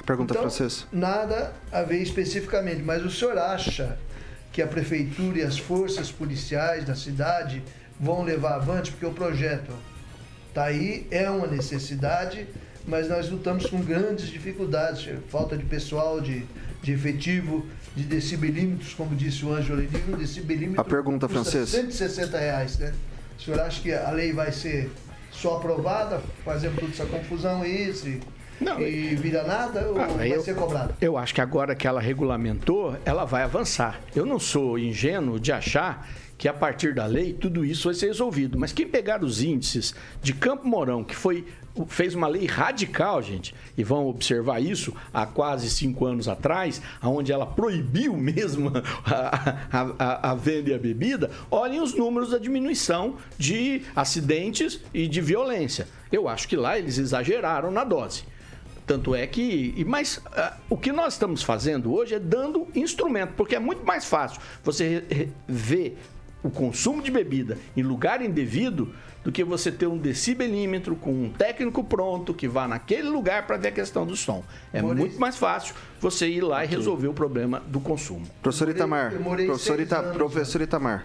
Pergunta 0.06 0.32
Então, 0.32 0.42
francês. 0.42 0.86
Nada 0.92 1.52
a 1.72 1.82
ver 1.82 2.00
especificamente, 2.00 2.82
mas 2.82 3.04
o 3.04 3.10
senhor 3.10 3.36
acha 3.36 3.98
que 4.52 4.62
a 4.62 4.66
prefeitura 4.66 5.38
e 5.38 5.42
as 5.42 5.58
forças 5.58 6.10
policiais 6.12 6.84
da 6.84 6.94
cidade 6.94 7.62
vão 8.00 8.22
levar 8.22 8.54
avante? 8.56 8.90
Porque 8.92 9.06
o 9.06 9.12
projeto 9.12 9.72
está 10.48 10.64
aí, 10.64 11.06
é 11.10 11.28
uma 11.30 11.46
necessidade, 11.46 12.46
mas 12.86 13.08
nós 13.08 13.28
lutamos 13.30 13.66
com 13.66 13.80
grandes 13.82 14.28
dificuldades, 14.28 15.08
falta 15.28 15.56
de 15.56 15.64
pessoal, 15.64 16.20
de, 16.20 16.44
de 16.82 16.92
efetivo, 16.92 17.66
de 17.94 18.04
decibelímetros, 18.04 18.94
como 18.94 19.14
disse 19.14 19.44
o 19.44 19.52
Ângelo 19.52 19.78
ali, 19.80 19.88
um 20.08 20.16
decibelímetro 20.16 20.80
A 20.80 20.84
pergunta, 20.84 21.26
custa 21.28 21.42
francês. 21.50 21.68
160 21.70 22.38
reais, 22.38 22.78
né? 22.78 22.94
O 23.38 23.42
senhor 23.42 23.60
acha 23.60 23.80
que 23.80 23.92
a 23.92 24.10
lei 24.10 24.32
vai 24.32 24.50
ser 24.52 24.90
só 25.30 25.56
aprovada, 25.56 26.20
fazendo 26.44 26.76
toda 26.78 26.90
essa 26.92 27.06
confusão 27.06 27.64
e 27.64 27.88
isso, 27.88 28.08
e, 28.08 28.20
e 28.80 29.14
vira 29.16 29.44
nada, 29.44 29.86
ou 29.88 30.00
Ah, 30.00 30.06
vai 30.06 30.32
eu- 30.32 30.40
ser 30.42 30.54
cobrado? 30.56 30.94
Eu 31.00 31.16
acho 31.16 31.32
que 31.34 31.40
agora 31.40 31.74
que 31.76 31.86
ela 31.86 32.00
regulamentou, 32.00 32.96
ela 33.04 33.24
vai 33.24 33.42
avançar. 33.44 34.00
Eu 34.16 34.26
não 34.26 34.38
sou 34.40 34.78
ingênuo 34.78 35.38
de 35.38 35.52
achar 35.52 36.08
que 36.38 36.46
a 36.48 36.54
partir 36.54 36.94
da 36.94 37.04
lei 37.04 37.32
tudo 37.34 37.64
isso 37.64 37.88
vai 37.88 37.94
ser 37.94 38.06
resolvido. 38.06 38.56
Mas 38.58 38.72
quem 38.72 38.86
pegar 38.86 39.22
os 39.24 39.42
índices 39.42 39.92
de 40.22 40.32
Campo 40.32 40.66
Mourão, 40.66 41.02
que 41.04 41.14
foi 41.16 41.44
fez 41.86 42.12
uma 42.14 42.26
lei 42.26 42.44
radical, 42.44 43.22
gente, 43.22 43.54
e 43.76 43.84
vão 43.84 44.08
observar 44.08 44.60
isso 44.60 44.92
há 45.14 45.24
quase 45.26 45.70
cinco 45.70 46.06
anos 46.06 46.26
atrás, 46.26 46.82
onde 47.00 47.30
ela 47.30 47.46
proibiu 47.46 48.16
mesmo 48.16 48.72
a, 49.04 49.56
a- 49.70 50.30
a- 50.30 50.34
venda 50.34 50.70
e 50.70 50.74
a 50.74 50.78
bebida, 50.78 51.30
olhem 51.50 51.80
os 51.80 51.94
números 51.94 52.30
da 52.30 52.38
diminuição 52.38 53.16
de 53.38 53.82
acidentes 53.94 54.80
e 54.92 55.06
de 55.06 55.20
violência. 55.20 55.86
Eu 56.10 56.28
acho 56.28 56.48
que 56.48 56.56
lá 56.56 56.76
eles 56.78 56.98
exageraram 56.98 57.70
na 57.70 57.84
dose. 57.84 58.24
Tanto 58.84 59.14
é 59.14 59.24
que. 59.26 59.84
Mas 59.86 60.20
ah, 60.32 60.56
o 60.68 60.76
que 60.76 60.90
nós 60.90 61.12
estamos 61.12 61.42
fazendo 61.44 61.92
hoje 61.94 62.14
é 62.14 62.18
dando 62.18 62.66
instrumento, 62.74 63.34
porque 63.36 63.54
é 63.54 63.60
muito 63.60 63.84
mais 63.84 64.04
fácil 64.04 64.40
você 64.64 65.28
ver 65.46 65.96
o 66.42 66.50
consumo 66.50 67.02
de 67.02 67.10
bebida 67.10 67.58
em 67.76 67.82
lugar 67.82 68.22
indevido 68.22 68.92
do 69.24 69.32
que 69.32 69.42
você 69.42 69.70
ter 69.70 69.86
um 69.86 69.98
decibelímetro 69.98 70.94
com 70.96 71.12
um 71.12 71.30
técnico 71.30 71.82
pronto 71.82 72.32
que 72.32 72.46
vá 72.46 72.68
naquele 72.68 73.08
lugar 73.08 73.46
para 73.46 73.56
ver 73.56 73.68
a 73.68 73.72
questão 73.72 74.06
do 74.06 74.16
som. 74.16 74.44
É 74.72 74.80
muito 74.80 75.18
mais 75.18 75.36
fácil 75.36 75.74
você 76.00 76.28
ir 76.28 76.40
lá 76.40 76.64
e 76.64 76.68
resolver 76.68 77.08
o 77.08 77.12
problema 77.12 77.60
do 77.66 77.80
consumo. 77.80 78.26
Professor 78.42 78.68
Itamar. 78.68 79.14
morei 79.20 79.46
Professor, 79.46 79.80
Ita, 79.80 79.98
anos, 79.98 80.16
professor 80.16 80.60
Itamar. 80.60 81.04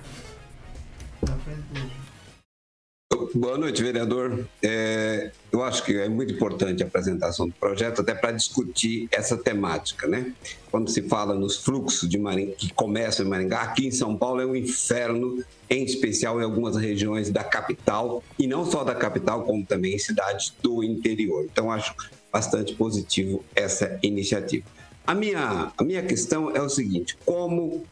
Boa 3.35 3.57
noite, 3.57 3.81
vereador. 3.81 4.45
É, 4.61 5.31
eu 5.51 5.63
acho 5.63 5.83
que 5.83 5.97
é 5.97 6.07
muito 6.07 6.31
importante 6.31 6.83
a 6.83 6.85
apresentação 6.85 7.47
do 7.47 7.53
projeto, 7.55 8.01
até 8.01 8.13
para 8.13 8.31
discutir 8.31 9.07
essa 9.11 9.35
temática, 9.35 10.07
né? 10.07 10.31
Quando 10.69 10.87
se 10.91 11.01
fala 11.01 11.33
nos 11.33 11.57
fluxos 11.57 12.07
de 12.07 12.19
Maringá, 12.19 12.53
que 12.55 12.71
começam 12.71 13.25
em 13.25 13.29
Maringá, 13.29 13.61
aqui 13.61 13.87
em 13.87 13.91
São 13.91 14.15
Paulo 14.15 14.39
é 14.39 14.45
um 14.45 14.55
inferno, 14.55 15.43
em 15.67 15.83
especial 15.83 16.39
em 16.39 16.43
algumas 16.43 16.75
regiões 16.75 17.31
da 17.31 17.43
capital, 17.43 18.23
e 18.37 18.45
não 18.45 18.69
só 18.69 18.83
da 18.83 18.93
capital, 18.93 19.41
como 19.45 19.65
também 19.65 19.95
em 19.95 19.99
cidades 19.99 20.53
do 20.61 20.83
interior. 20.83 21.43
Então, 21.51 21.71
acho 21.71 21.95
bastante 22.31 22.75
positivo 22.75 23.43
essa 23.55 23.97
iniciativa. 24.03 24.65
A 25.07 25.15
minha, 25.15 25.71
a 25.75 25.83
minha 25.83 26.03
questão 26.03 26.55
é 26.55 26.61
o 26.61 26.69
seguinte: 26.69 27.17
como 27.25 27.83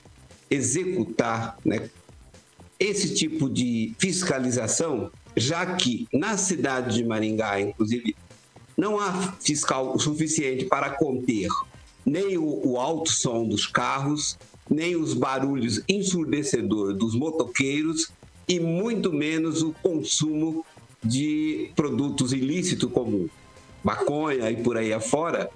executar, 0.52 1.58
né, 1.66 1.90
esse 2.80 3.14
tipo 3.16 3.50
de 3.50 3.94
fiscalização, 3.98 5.12
já 5.36 5.76
que 5.76 6.08
na 6.14 6.38
cidade 6.38 6.96
de 6.96 7.06
Maringá, 7.06 7.60
inclusive, 7.60 8.16
não 8.78 9.00
há 9.00 9.34
fiscal 9.40 9.98
suficiente 10.00 10.66
para 10.66 10.90
conter 10.90 11.48
nem 12.06 12.38
o, 12.38 12.68
o 12.68 12.80
alto 12.80 13.12
som 13.12 13.48
dos 13.48 13.68
carros, 13.68 14.38
nem 14.70 14.96
os 14.96 15.14
barulhos 15.14 15.82
ensurdecedores 15.88 16.98
dos 16.98 17.16
motoqueiros 17.16 18.12
e 18.48 18.60
muito 18.60 19.14
menos 19.14 19.62
o 19.62 19.74
consumo 19.82 20.66
de 21.04 21.72
produtos 21.76 22.32
ilícitos 22.34 22.90
como 22.92 23.30
maconha 23.84 24.50
e 24.50 24.58
por 24.58 24.78
aí 24.78 24.94
afora. 24.94 25.50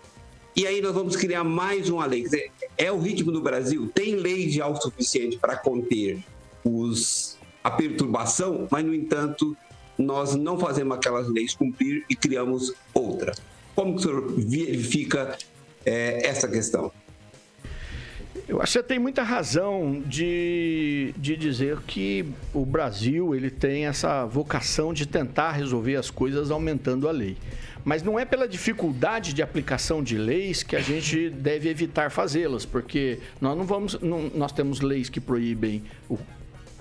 E 0.55 0.65
aí 0.65 0.82
nós 0.82 0.93
vamos 0.93 1.15
criar 1.15 1.43
mais 1.43 1.89
uma 1.89 2.05
lei. 2.05 2.21
Quer 2.21 2.28
dizer, 2.28 2.51
é 2.78 2.91
o 2.91 2.99
ritmo 2.99 3.32
do 3.32 3.41
Brasil. 3.41 3.89
Tem 3.93 4.15
lei 4.15 4.49
já 4.49 4.67
o 4.67 4.76
suficiente 4.76 5.38
para 5.38 5.57
conter 5.57 6.23
os, 6.63 7.38
a 7.63 7.69
perturbação, 7.69 8.67
mas, 8.71 8.86
no 8.86 8.93
entanto, 8.93 9.55
nós 9.98 10.36
não 10.36 10.58
fazemos 10.58 10.96
aquelas 10.98 11.28
leis 11.30 11.54
cumprir 11.56 12.04
e 12.10 12.16
criamos 12.16 12.74
outra. 12.93 13.34
Como 13.76 13.93
que 13.93 14.00
o 14.00 14.02
senhor 14.04 14.34
verifica 14.38 15.38
eh, 15.86 16.22
essa 16.28 16.48
questão? 16.48 16.91
Eu 18.48 18.62
acho 18.62 18.74
você 18.74 18.84
tem 18.84 19.00
muita 19.00 19.24
razão 19.24 20.04
de, 20.06 21.14
de 21.18 21.36
dizer 21.36 21.80
que 21.88 22.26
o 22.54 22.64
Brasil 22.66 23.34
ele 23.34 23.50
tem 23.50 23.88
essa 23.88 24.26
vocação 24.26 24.93
de 24.93 25.08
tentar 25.08 25.52
resolver 25.54 25.96
as 25.96 26.12
coisas 26.12 26.52
aumentando 26.52 27.08
a 27.10 27.12
lei. 27.12 27.38
Mas 27.84 28.02
não 28.04 28.20
é 28.20 28.26
pela 28.26 28.48
dificuldade 28.48 29.34
de 29.34 29.41
aplicação 29.41 30.04
de 30.04 30.18
leis 30.18 30.64
que 30.64 30.76
a 30.76 30.80
gente 30.82 31.30
deve 31.30 31.70
evitar 31.70 32.10
fazê-las, 32.12 32.66
porque 32.66 33.20
nós 33.39 33.58
não 33.58 33.64
vamos, 33.64 34.00
não- 34.02 34.30
nós 34.34 34.52
temos 34.52 34.82
leis 34.82 35.08
que 35.10 35.20
proíbem 35.20 35.84
o 36.10 36.18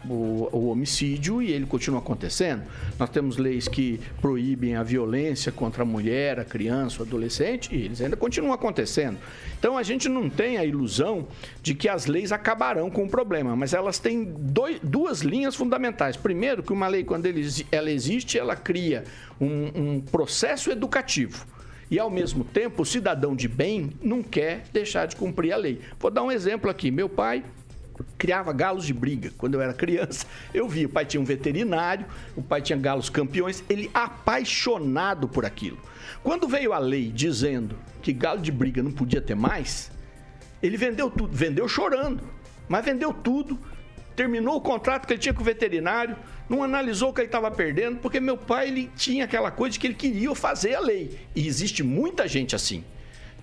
o, 0.08 0.48
o 0.52 0.68
homicídio 0.68 1.40
e 1.42 1.52
ele 1.52 1.66
continua 1.66 1.98
acontecendo. 2.00 2.62
Nós 2.98 3.10
temos 3.10 3.36
leis 3.36 3.68
que 3.68 4.00
proíbem 4.20 4.76
a 4.76 4.82
violência 4.82 5.50
contra 5.50 5.82
a 5.82 5.86
mulher, 5.86 6.38
a 6.40 6.44
criança, 6.44 7.02
o 7.02 7.06
adolescente 7.06 7.74
e 7.74 7.82
eles 7.84 8.00
ainda 8.00 8.16
continuam 8.16 8.52
acontecendo. 8.52 9.18
Então 9.58 9.78
a 9.78 9.82
gente 9.82 10.08
não 10.08 10.28
tem 10.28 10.58
a 10.58 10.64
ilusão 10.64 11.26
de 11.62 11.74
que 11.74 11.88
as 11.88 12.06
leis 12.06 12.32
acabarão 12.32 12.90
com 12.90 13.04
o 13.04 13.08
problema, 13.08 13.56
mas 13.56 13.72
elas 13.72 13.98
têm 13.98 14.24
dois- 14.24 14.80
duas 14.82 15.20
linhas 15.20 15.54
fundamentais. 15.54 16.16
Primeiro, 16.16 16.62
que 16.62 16.72
uma 16.72 16.88
lei, 16.88 17.04
quando 17.04 17.26
ela 17.72 17.90
existe, 17.90 18.38
ela 18.38 18.56
cria 18.56 19.04
um, 19.40 19.70
um 19.96 20.00
processo 20.00 20.70
educativo. 20.70 21.46
E, 21.90 21.98
ao 21.98 22.10
mesmo 22.10 22.44
tempo, 22.44 22.82
o 22.82 22.84
cidadão 22.86 23.36
de 23.36 23.46
bem 23.46 23.92
não 24.02 24.22
quer 24.22 24.64
deixar 24.72 25.06
de 25.06 25.14
cumprir 25.16 25.52
a 25.52 25.56
lei. 25.56 25.80
Vou 26.00 26.10
dar 26.10 26.22
um 26.22 26.32
exemplo 26.32 26.70
aqui. 26.70 26.90
Meu 26.90 27.08
pai 27.10 27.44
criava 28.18 28.52
galos 28.52 28.86
de 28.86 28.94
briga. 28.94 29.32
Quando 29.36 29.54
eu 29.54 29.60
era 29.60 29.72
criança, 29.72 30.26
eu 30.52 30.68
via. 30.68 30.86
O 30.86 30.90
pai 30.90 31.04
tinha 31.04 31.20
um 31.20 31.24
veterinário, 31.24 32.06
o 32.36 32.42
pai 32.42 32.60
tinha 32.62 32.78
galos 32.78 33.08
campeões, 33.08 33.62
ele 33.68 33.90
apaixonado 33.92 35.28
por 35.28 35.44
aquilo. 35.44 35.78
Quando 36.22 36.48
veio 36.48 36.72
a 36.72 36.78
lei 36.78 37.10
dizendo 37.12 37.76
que 38.02 38.12
galo 38.12 38.40
de 38.40 38.50
briga 38.50 38.82
não 38.82 38.92
podia 38.92 39.20
ter 39.20 39.34
mais, 39.34 39.90
ele 40.62 40.76
vendeu 40.76 41.10
tudo. 41.10 41.36
Vendeu 41.36 41.68
chorando, 41.68 42.22
mas 42.68 42.84
vendeu 42.84 43.12
tudo. 43.12 43.58
Terminou 44.16 44.56
o 44.56 44.60
contrato 44.60 45.06
que 45.06 45.12
ele 45.12 45.20
tinha 45.20 45.34
com 45.34 45.42
o 45.42 45.44
veterinário, 45.44 46.16
não 46.48 46.62
analisou 46.62 47.10
o 47.10 47.12
que 47.12 47.20
ele 47.20 47.26
estava 47.26 47.50
perdendo, 47.50 47.98
porque 47.98 48.20
meu 48.20 48.36
pai 48.36 48.68
ele 48.68 48.90
tinha 48.96 49.24
aquela 49.24 49.50
coisa 49.50 49.78
que 49.78 49.86
ele 49.86 49.94
queria 49.94 50.34
fazer 50.34 50.74
a 50.74 50.80
lei. 50.80 51.18
E 51.34 51.46
existe 51.46 51.82
muita 51.82 52.28
gente 52.28 52.54
assim. 52.54 52.84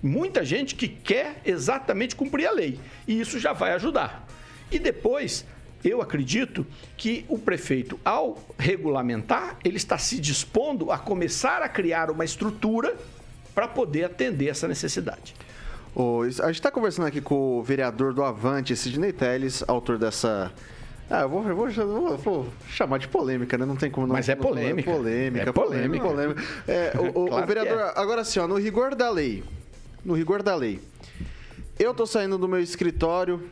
Muita 0.02 0.44
gente 0.44 0.74
que 0.74 0.88
quer 0.88 1.40
exatamente 1.44 2.16
cumprir 2.16 2.46
a 2.46 2.50
lei. 2.50 2.80
E 3.06 3.20
isso 3.20 3.38
já 3.38 3.52
vai 3.52 3.72
ajudar. 3.72 4.26
E 4.72 4.78
depois, 4.78 5.44
eu 5.84 6.00
acredito 6.00 6.66
que 6.96 7.24
o 7.28 7.38
prefeito, 7.38 7.98
ao 8.04 8.38
regulamentar, 8.58 9.56
ele 9.64 9.76
está 9.76 9.98
se 9.98 10.18
dispondo 10.18 10.90
a 10.90 10.98
começar 10.98 11.60
a 11.62 11.68
criar 11.68 12.10
uma 12.10 12.24
estrutura 12.24 12.96
para 13.54 13.68
poder 13.68 14.04
atender 14.04 14.48
essa 14.48 14.66
necessidade. 14.66 15.34
Isso- 16.26 16.42
a 16.42 16.46
gente 16.46 16.54
está 16.56 16.70
conversando 16.70 17.06
aqui 17.06 17.20
com 17.20 17.58
o 17.58 17.62
vereador 17.62 18.14
do 18.14 18.24
Avante, 18.24 18.74
Sidney 18.74 19.12
Telles, 19.12 19.62
autor 19.68 19.98
dessa. 19.98 20.50
Ah, 21.10 21.20
eu 21.22 21.28
vou, 21.28 21.46
eu 21.46 21.54
vou- 21.54 21.68
eu 21.68 22.16
vou- 22.16 22.48
chamar 22.70 22.96
de 22.98 23.06
polêmica, 23.08 23.58
né? 23.58 23.66
Não 23.66 23.76
tem 23.76 23.90
como 23.90 24.06
não. 24.06 24.14
Mas 24.14 24.26
é 24.30 24.34
não 24.34 24.42
falar. 24.42 24.54
polêmica. 24.54 24.90
polêmica. 24.90 25.50
É 25.50 25.52
polêmica. 25.52 26.04
polêmica. 26.08 26.42
É, 26.66 26.92
o, 26.96 27.02
o- 27.02 27.24
o 27.24 27.28
Claro 27.28 27.46
que 27.46 27.54
vereador, 27.54 27.78
é. 27.78 27.92
agora 28.00 28.22
assim, 28.22 28.40
ó, 28.40 28.48
no 28.48 28.56
rigor 28.58 28.94
da 28.94 29.10
lei. 29.10 29.44
No 30.02 30.14
rigor 30.14 30.42
da 30.42 30.54
lei. 30.54 30.80
Eu 31.78 31.92
tô 31.92 32.06
saindo 32.06 32.38
do 32.38 32.48
meu 32.48 32.60
escritório 32.60 33.42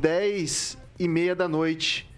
10 0.00 0.78
e 0.98 1.08
meia 1.08 1.34
da 1.34 1.48
noite. 1.48 2.08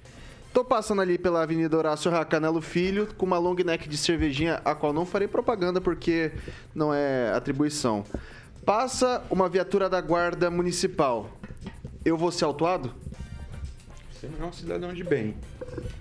Tô 0.53 0.65
passando 0.65 1.01
ali 1.01 1.17
pela 1.17 1.43
Avenida 1.43 1.77
Horácio 1.77 2.11
Racanelo 2.11 2.61
Filho 2.61 3.09
com 3.17 3.25
uma 3.25 3.39
long 3.39 3.55
neck 3.55 3.89
de 3.89 3.97
cervejinha, 3.97 4.61
a 4.65 4.75
qual 4.75 4.93
não 4.93 5.07
farei 5.07 5.27
propaganda 5.27 5.81
porque 5.81 6.33
não 6.75 6.93
é 6.93 7.33
atribuição. 7.33 8.05
Passa 8.65 9.25
uma 9.31 9.49
viatura 9.49 9.89
da 9.89 10.01
guarda 10.01 10.51
municipal. 10.51 11.31
Eu 12.05 12.19
vou 12.19 12.31
ser 12.31 12.45
autuado? 12.45 12.93
Você 14.13 14.29
não 14.39 14.47
é 14.47 14.49
um 14.49 14.53
cidadão 14.53 14.93
de 14.93 15.03
bem. 15.03 15.35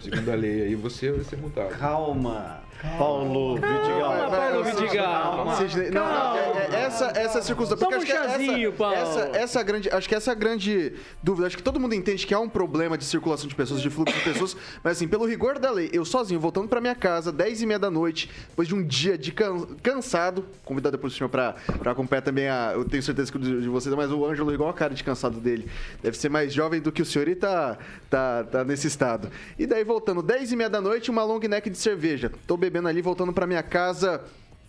Segundo 0.01 0.29
a 0.29 0.35
lei 0.35 0.63
aí, 0.63 0.75
você 0.75 1.11
vai 1.11 1.23
ser 1.23 1.37
multado. 1.37 1.69
Calma. 1.77 2.61
Paulo 2.97 3.55
Vidigal. 3.55 4.29
Vai, 4.29 4.51
Paulo 4.51 4.63
Vidigal. 4.63 5.55
Sidney, 5.57 5.91
Não, 5.91 6.03
não, 6.05 6.35
é- 6.37 6.67
é- 6.71 6.81
essa, 6.85 7.05
essa 7.15 7.41
circunstância. 7.41 7.85
Toma 7.85 7.97
um 7.97 8.05
chazinho, 8.05 8.69
essa, 8.69 8.77
Paulo. 8.77 8.95
essa, 8.95 9.19
essa 9.37 9.63
grande, 9.63 9.89
acho 9.89 10.09
que 10.09 10.15
essa 10.15 10.31
é 10.31 10.33
a 10.33 10.35
grande 10.35 10.93
dúvida. 11.21 11.47
Acho 11.47 11.57
que 11.57 11.63
todo 11.63 11.79
mundo 11.79 11.93
entende 11.95 12.25
que 12.25 12.33
há 12.33 12.39
um 12.39 12.49
problema 12.49 12.97
de 12.97 13.05
circulação 13.05 13.47
de 13.47 13.55
pessoas, 13.55 13.81
de 13.81 13.89
fluxo 13.89 14.15
de 14.17 14.23
pessoas. 14.23 14.55
Mas 14.83 14.97
assim, 14.97 15.07
pelo 15.07 15.25
rigor 15.25 15.59
da 15.59 15.71
lei, 15.71 15.89
eu 15.93 16.03
sozinho, 16.03 16.39
voltando 16.39 16.67
pra 16.67 16.81
minha 16.81 16.95
casa, 16.95 17.31
10 17.31 17.61
e 17.61 17.65
meia 17.65 17.79
da 17.79 17.89
noite, 17.91 18.29
depois 18.49 18.67
de 18.67 18.75
um 18.75 18.83
dia 18.83 19.17
de 19.17 19.31
can- 19.31 19.65
cansado, 19.83 20.45
convidado 20.65 20.97
depois 20.97 21.13
o 21.13 21.17
senhor 21.17 21.29
pra, 21.29 21.53
pra 21.79 21.91
acompanhar 21.91 22.21
também 22.21 22.47
a. 22.49 22.71
Eu 22.73 22.83
tenho 22.85 23.03
certeza 23.03 23.31
que 23.31 23.37
o 23.37 23.41
de 23.41 23.61
de 23.61 23.69
vocês, 23.69 23.93
mas 23.93 24.11
o 24.11 24.25
Ângelo, 24.25 24.53
igual 24.53 24.69
a 24.69 24.73
cara 24.73 24.93
de 24.93 25.03
cansado 25.03 25.39
dele, 25.39 25.67
deve 26.01 26.17
ser 26.17 26.29
mais 26.29 26.51
jovem 26.53 26.81
do 26.81 26.91
que 26.91 27.01
o 27.01 27.05
senhor 27.05 27.27
e 27.27 27.35
tá, 27.35 27.77
tá, 28.09 28.43
tá 28.43 28.63
nesse 28.63 28.87
estado. 28.87 29.29
E 29.59 29.67
daí, 29.67 29.83
voltando, 29.83 30.21
10 30.23 30.51
e 30.51 30.55
meia 30.55 30.69
da 30.69 30.81
noite, 30.81 31.11
uma 31.11 31.23
long 31.23 31.39
neck 31.39 31.69
de 31.69 31.77
cerveja. 31.77 32.31
Tô 32.47 32.55
bebendo 32.57 32.70
ali, 32.87 33.01
voltando 33.01 33.33
pra 33.33 33.47
minha 33.47 33.63
casa, 33.63 34.21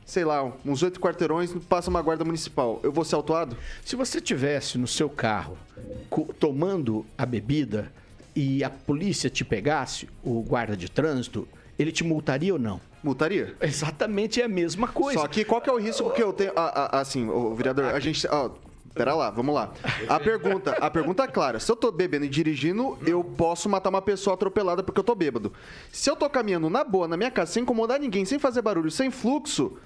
sei 0.04 0.24
lá, 0.24 0.50
uns 0.64 0.82
oito 0.82 1.00
quarteirões, 1.00 1.52
passa 1.68 1.90
uma 1.90 2.02
guarda 2.02 2.24
municipal. 2.24 2.80
Eu 2.82 2.92
vou 2.92 3.04
ser 3.04 3.14
autuado? 3.14 3.56
Se 3.84 3.96
você 3.96 4.20
tivesse 4.20 4.78
no 4.78 4.86
seu 4.86 5.08
carro 5.08 5.56
tomando 6.38 7.04
a 7.16 7.24
bebida 7.24 7.92
e 8.34 8.62
a 8.64 8.70
polícia 8.70 9.28
te 9.28 9.44
pegasse, 9.44 10.08
o 10.22 10.42
guarda 10.42 10.76
de 10.76 10.90
trânsito, 10.90 11.46
ele 11.78 11.92
te 11.92 12.04
multaria 12.04 12.52
ou 12.52 12.58
não? 12.58 12.80
Multaria? 13.02 13.54
Exatamente 13.60 14.40
é 14.40 14.44
a 14.44 14.48
mesma 14.48 14.86
coisa. 14.88 15.20
Só 15.20 15.28
que 15.28 15.44
qual 15.44 15.60
que 15.60 15.68
é 15.68 15.72
o 15.72 15.78
risco 15.78 16.10
que 16.10 16.22
eu 16.22 16.32
tenho? 16.32 16.52
Ah, 16.54 16.90
ah, 16.92 17.00
assim, 17.00 17.28
o 17.28 17.54
vereador, 17.54 17.86
a 17.86 17.98
gente. 17.98 18.26
ó, 18.28 18.50
Pera 18.94 19.14
lá, 19.14 19.30
vamos 19.30 19.54
lá. 19.54 19.72
A 20.08 20.20
pergunta, 20.20 20.72
a 20.72 20.90
pergunta 20.90 21.22
é 21.24 21.26
clara. 21.26 21.58
Se 21.58 21.70
eu 21.70 21.76
tô 21.76 21.90
bebendo 21.90 22.26
e 22.26 22.28
dirigindo, 22.28 22.98
eu 23.06 23.24
posso 23.24 23.68
matar 23.68 23.88
uma 23.88 24.02
pessoa 24.02 24.34
atropelada 24.34 24.82
porque 24.82 25.00
eu 25.00 25.04
tô 25.04 25.14
bêbado. 25.14 25.52
Se 25.90 26.10
eu 26.10 26.16
tô 26.16 26.28
caminhando 26.28 26.68
na 26.68 26.84
boa, 26.84 27.08
na 27.08 27.16
minha 27.16 27.30
casa, 27.30 27.52
sem 27.52 27.62
incomodar 27.62 27.98
ninguém, 27.98 28.24
sem 28.24 28.38
fazer 28.38 28.60
barulho, 28.60 28.90
sem 28.90 29.10
fluxo, 29.10 29.78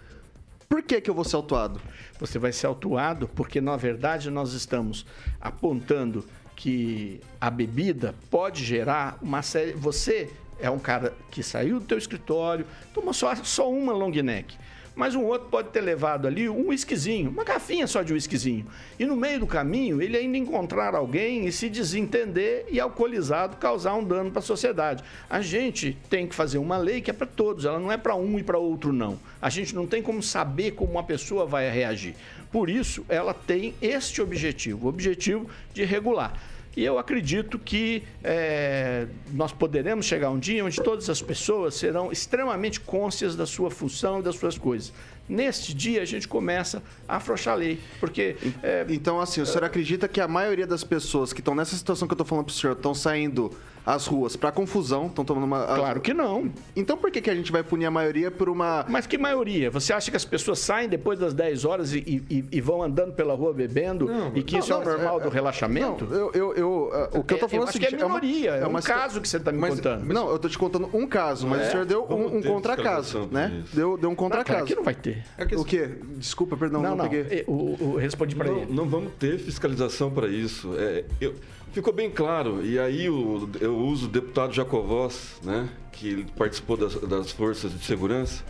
por 0.68 0.82
que 0.82 1.00
que 1.00 1.08
eu 1.08 1.14
vou 1.14 1.24
ser 1.24 1.36
autuado? 1.36 1.80
Você 2.18 2.38
vai 2.38 2.52
ser 2.52 2.66
autuado 2.66 3.28
porque, 3.28 3.60
na 3.60 3.76
verdade, 3.76 4.30
nós 4.30 4.52
estamos 4.52 5.06
apontando 5.40 6.24
que 6.56 7.20
a 7.40 7.50
bebida 7.50 8.14
pode 8.30 8.64
gerar 8.64 9.18
uma 9.22 9.42
série. 9.42 9.72
Você 9.72 10.30
é 10.58 10.68
um 10.68 10.78
cara 10.78 11.14
que 11.30 11.42
saiu 11.42 11.78
do 11.78 11.86
teu 11.86 11.98
escritório, 11.98 12.66
tomou 12.92 13.12
só, 13.12 13.34
só 13.36 13.70
uma 13.70 13.92
long 13.92 14.10
neck. 14.10 14.56
Mas 14.96 15.14
um 15.14 15.24
outro 15.24 15.48
pode 15.50 15.68
ter 15.68 15.82
levado 15.82 16.26
ali 16.26 16.48
um 16.48 16.68
whiskyzinho, 16.68 17.28
uma 17.28 17.44
garrafinha 17.44 17.86
só 17.86 18.02
de 18.02 18.14
whiskyzinho. 18.14 18.66
E 18.98 19.04
no 19.04 19.14
meio 19.14 19.40
do 19.40 19.46
caminho, 19.46 20.00
ele 20.00 20.16
ainda 20.16 20.38
encontrar 20.38 20.94
alguém 20.94 21.46
e 21.46 21.52
se 21.52 21.68
desentender 21.68 22.64
e 22.70 22.80
alcoolizado 22.80 23.58
causar 23.58 23.94
um 23.94 24.02
dano 24.02 24.30
para 24.30 24.38
a 24.38 24.42
sociedade. 24.42 25.04
A 25.28 25.42
gente 25.42 25.98
tem 26.08 26.26
que 26.26 26.34
fazer 26.34 26.56
uma 26.56 26.78
lei 26.78 27.02
que 27.02 27.10
é 27.10 27.12
para 27.14 27.26
todos, 27.26 27.66
ela 27.66 27.78
não 27.78 27.92
é 27.92 27.98
para 27.98 28.16
um 28.16 28.38
e 28.38 28.42
para 28.42 28.56
outro 28.56 28.90
não. 28.90 29.18
A 29.40 29.50
gente 29.50 29.74
não 29.74 29.86
tem 29.86 30.00
como 30.00 30.22
saber 30.22 30.70
como 30.70 30.92
uma 30.92 31.04
pessoa 31.04 31.44
vai 31.44 31.68
reagir. 31.68 32.14
Por 32.50 32.70
isso, 32.70 33.04
ela 33.06 33.34
tem 33.34 33.74
este 33.82 34.22
objetivo, 34.22 34.86
o 34.86 34.88
objetivo 34.88 35.46
de 35.74 35.84
regular. 35.84 36.32
E 36.76 36.84
eu 36.84 36.98
acredito 36.98 37.58
que 37.58 38.02
é, 38.22 39.06
nós 39.32 39.50
poderemos 39.50 40.04
chegar 40.04 40.28
um 40.30 40.38
dia 40.38 40.62
onde 40.62 40.76
todas 40.82 41.08
as 41.08 41.22
pessoas 41.22 41.74
serão 41.74 42.12
extremamente 42.12 42.80
conscientes 42.80 43.34
da 43.34 43.46
sua 43.46 43.70
função 43.70 44.20
e 44.20 44.22
das 44.22 44.36
suas 44.36 44.58
coisas. 44.58 44.92
Neste 45.26 45.72
dia, 45.72 46.02
a 46.02 46.04
gente 46.04 46.28
começa 46.28 46.82
a 47.08 47.16
afrouxar 47.16 47.54
a 47.54 47.56
lei, 47.56 47.80
porque... 47.98 48.36
é, 48.62 48.84
Então, 48.90 49.18
assim, 49.20 49.40
o 49.40 49.46
senhor 49.46 49.64
acredita 49.64 50.06
que 50.06 50.20
a 50.20 50.28
maioria 50.28 50.66
das 50.66 50.84
pessoas 50.84 51.32
que 51.32 51.40
estão 51.40 51.54
nessa 51.54 51.74
situação 51.74 52.06
que 52.06 52.12
eu 52.12 52.18
tô 52.18 52.24
falando 52.26 52.44
pro 52.44 52.54
senhor 52.54 52.74
estão 52.74 52.94
saindo 52.94 53.50
às 53.86 54.04
ruas 54.06 54.34
pra 54.34 54.50
confusão, 54.50 55.06
estão 55.06 55.24
tomando 55.24 55.44
uma. 55.44 55.64
Claro 55.64 56.00
que 56.00 56.12
não. 56.12 56.50
Então 56.74 56.96
por 56.96 57.08
que, 57.10 57.20
que 57.20 57.30
a 57.30 57.34
gente 57.36 57.52
vai 57.52 57.62
punir 57.62 57.86
a 57.86 57.90
maioria 57.90 58.30
por 58.32 58.48
uma. 58.48 58.84
Mas 58.88 59.06
que 59.06 59.16
maioria? 59.16 59.70
Você 59.70 59.92
acha 59.92 60.10
que 60.10 60.16
as 60.16 60.24
pessoas 60.24 60.58
saem 60.58 60.88
depois 60.88 61.18
das 61.20 61.32
10 61.32 61.64
horas 61.64 61.92
e, 61.94 61.98
e- 62.28 62.44
e 62.50 62.60
vão 62.60 62.82
andando 62.82 63.12
pela 63.12 63.32
rua 63.34 63.52
bebendo 63.54 64.10
e 64.34 64.42
que 64.42 64.54
não, 64.54 64.60
isso 64.60 64.72
é 64.72 64.76
o 64.76 64.80
não, 64.80 64.86
normal 64.92 65.20
é- 65.20 65.22
do 65.22 65.28
relaxamento? 65.28 66.04
Não, 66.04 66.12
eu, 66.16 66.30
eu, 66.34 66.54
eu, 66.54 66.68
uh, 67.14 67.18
o 67.20 67.22
que 67.24 67.34
eu 67.34 67.38
tô 67.38 67.46
É, 67.46 67.48
falando 67.48 67.62
eu 67.64 67.68
acho 67.68 67.78
que 67.78 67.86
é 67.86 68.04
uma- 68.04 68.20
minoria, 68.20 68.50
é 68.50 68.66
um 68.66 68.76
situa- 68.80 68.82
caso 68.82 69.20
que 69.20 69.28
você 69.28 69.38
tá 69.38 69.52
me 69.52 69.58
Mas- 69.58 69.74
contando. 69.76 70.04
Não, 70.12 70.30
eu 70.30 70.38
tô 70.38 70.48
te 70.48 70.58
contando 70.58 70.90
um 70.92 71.06
caso, 71.06 71.46
mas 71.46 71.62
É? 71.62 71.68
o 71.68 71.70
senhor 71.70 71.86
deu 71.86 72.04
Vamos 72.06 72.32
um, 72.32 72.38
um 72.38 72.42
contra-caso, 72.42 73.28
né? 73.30 73.62
Deu, 73.72 73.96
deu 73.96 74.08
um 74.08 74.12
Não, 74.12 74.16
contra-caso. 74.16 74.64
que 74.64 74.74
não 74.74 74.82
vai 74.82 74.94
ter. 74.94 75.24
O 75.56 75.64
quê? 75.64 75.90
Desculpa, 76.16 76.56
perdão, 76.56 76.82
não, 76.82 76.90
Não, 76.90 76.96
não, 77.04 77.08
peguei. 77.08 77.44
eu, 77.46 77.76
eu 77.80 77.94
respondi 77.96 78.34
para 78.34 78.50
não, 78.50 78.58
ele. 78.62 78.72
não 78.72 78.88
vamos 78.88 79.12
ter 79.18 79.38
fiscalização 79.38 80.10
para 80.10 80.26
isso. 80.26 80.74
É, 80.76 81.04
eu- 81.20 81.34
ficou 81.76 81.92
bem 81.92 82.10
claro, 82.10 82.64
e 82.64 82.78
aí 82.78 83.10
o- 83.10 83.46
eu 83.60 83.76
uso 83.76 84.06
o 84.06 84.08
deputado 84.08 84.54
Jacovós, 84.54 85.36
né, 85.42 85.68
que 85.92 86.24
participou 86.34 86.74
das, 86.74 86.94
das 86.94 87.30
forças 87.30 87.70
de 87.78 87.84
segurança. 87.84 88.42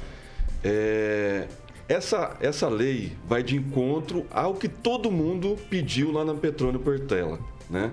É, 0.62 1.48
essa, 1.88 2.36
essa 2.40 2.68
lei 2.68 3.12
vai 3.28 3.42
de 3.42 3.56
encontro 3.56 4.24
ao 4.30 4.54
que 4.54 4.68
todo 4.68 5.10
mundo 5.10 5.56
pediu 5.68 6.12
lá 6.12 6.24
na 6.24 6.34
Petrônio 6.34 6.78
Portela, 6.78 7.40
né? 7.68 7.90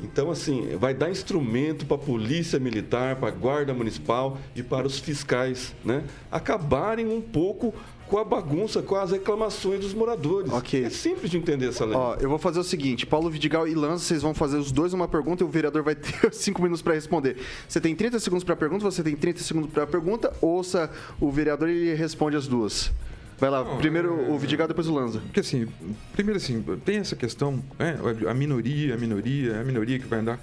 Então, 0.00 0.30
assim, 0.32 0.76
vai 0.76 0.94
dar 0.94 1.10
instrumento 1.10 1.84
para 1.86 1.96
a 1.96 2.00
polícia 2.00 2.58
militar, 2.58 3.16
para 3.16 3.28
a 3.28 3.30
guarda 3.32 3.72
municipal 3.74 4.36
e 4.54 4.62
para 4.62 4.84
os 4.86 4.98
fiscais, 4.98 5.74
né? 5.84 6.02
Acabarem 6.30 7.06
um 7.06 7.20
pouco 7.20 7.72
com 8.12 8.18
a 8.18 8.24
bagunça, 8.24 8.82
com 8.82 8.94
as 8.94 9.10
reclamações 9.10 9.80
dos 9.80 9.94
moradores. 9.94 10.52
Ok. 10.52 10.84
É 10.84 10.90
simples 10.90 11.30
de 11.30 11.38
entender 11.38 11.68
essa 11.70 11.86
lei. 11.86 11.96
Ó, 11.96 12.14
eu 12.20 12.28
vou 12.28 12.38
fazer 12.38 12.60
o 12.60 12.62
seguinte: 12.62 13.06
Paulo 13.06 13.30
Vidigal 13.30 13.66
e 13.66 13.74
Lanza, 13.74 14.04
vocês 14.04 14.20
vão 14.20 14.34
fazer 14.34 14.58
os 14.58 14.70
dois 14.70 14.92
uma 14.92 15.08
pergunta 15.08 15.42
e 15.42 15.46
o 15.46 15.48
vereador 15.48 15.82
vai 15.82 15.94
ter 15.96 16.30
5 16.30 16.60
minutos 16.60 16.82
para 16.82 16.92
responder. 16.92 17.38
Você 17.66 17.80
tem 17.80 17.96
30 17.96 18.20
segundos 18.20 18.44
para 18.44 18.54
pergunta, 18.54 18.84
você 18.84 19.02
tem 19.02 19.16
30 19.16 19.40
segundos 19.40 19.70
para 19.70 19.86
pergunta. 19.86 20.30
Ouça 20.42 20.90
o 21.18 21.30
vereador 21.30 21.70
e 21.70 21.72
ele 21.72 21.94
responde 21.94 22.36
as 22.36 22.46
duas. 22.46 22.92
Vai 23.38 23.48
lá, 23.48 23.64
Não, 23.64 23.78
primeiro 23.78 24.26
é- 24.26 24.30
o 24.30 24.38
Vidigal, 24.38 24.68
depois 24.68 24.86
o 24.88 24.94
Lanza. 24.94 25.20
Porque 25.20 25.40
assim, 25.40 25.66
primeiro 26.12 26.36
assim, 26.36 26.62
tem 26.84 26.98
essa 26.98 27.16
questão, 27.16 27.64
né, 27.78 27.98
a 28.28 28.34
minoria, 28.34 28.94
a 28.94 28.98
minoria, 28.98 29.58
a 29.58 29.64
minoria 29.64 29.98
que 29.98 30.06
vai 30.06 30.18
andar. 30.18 30.38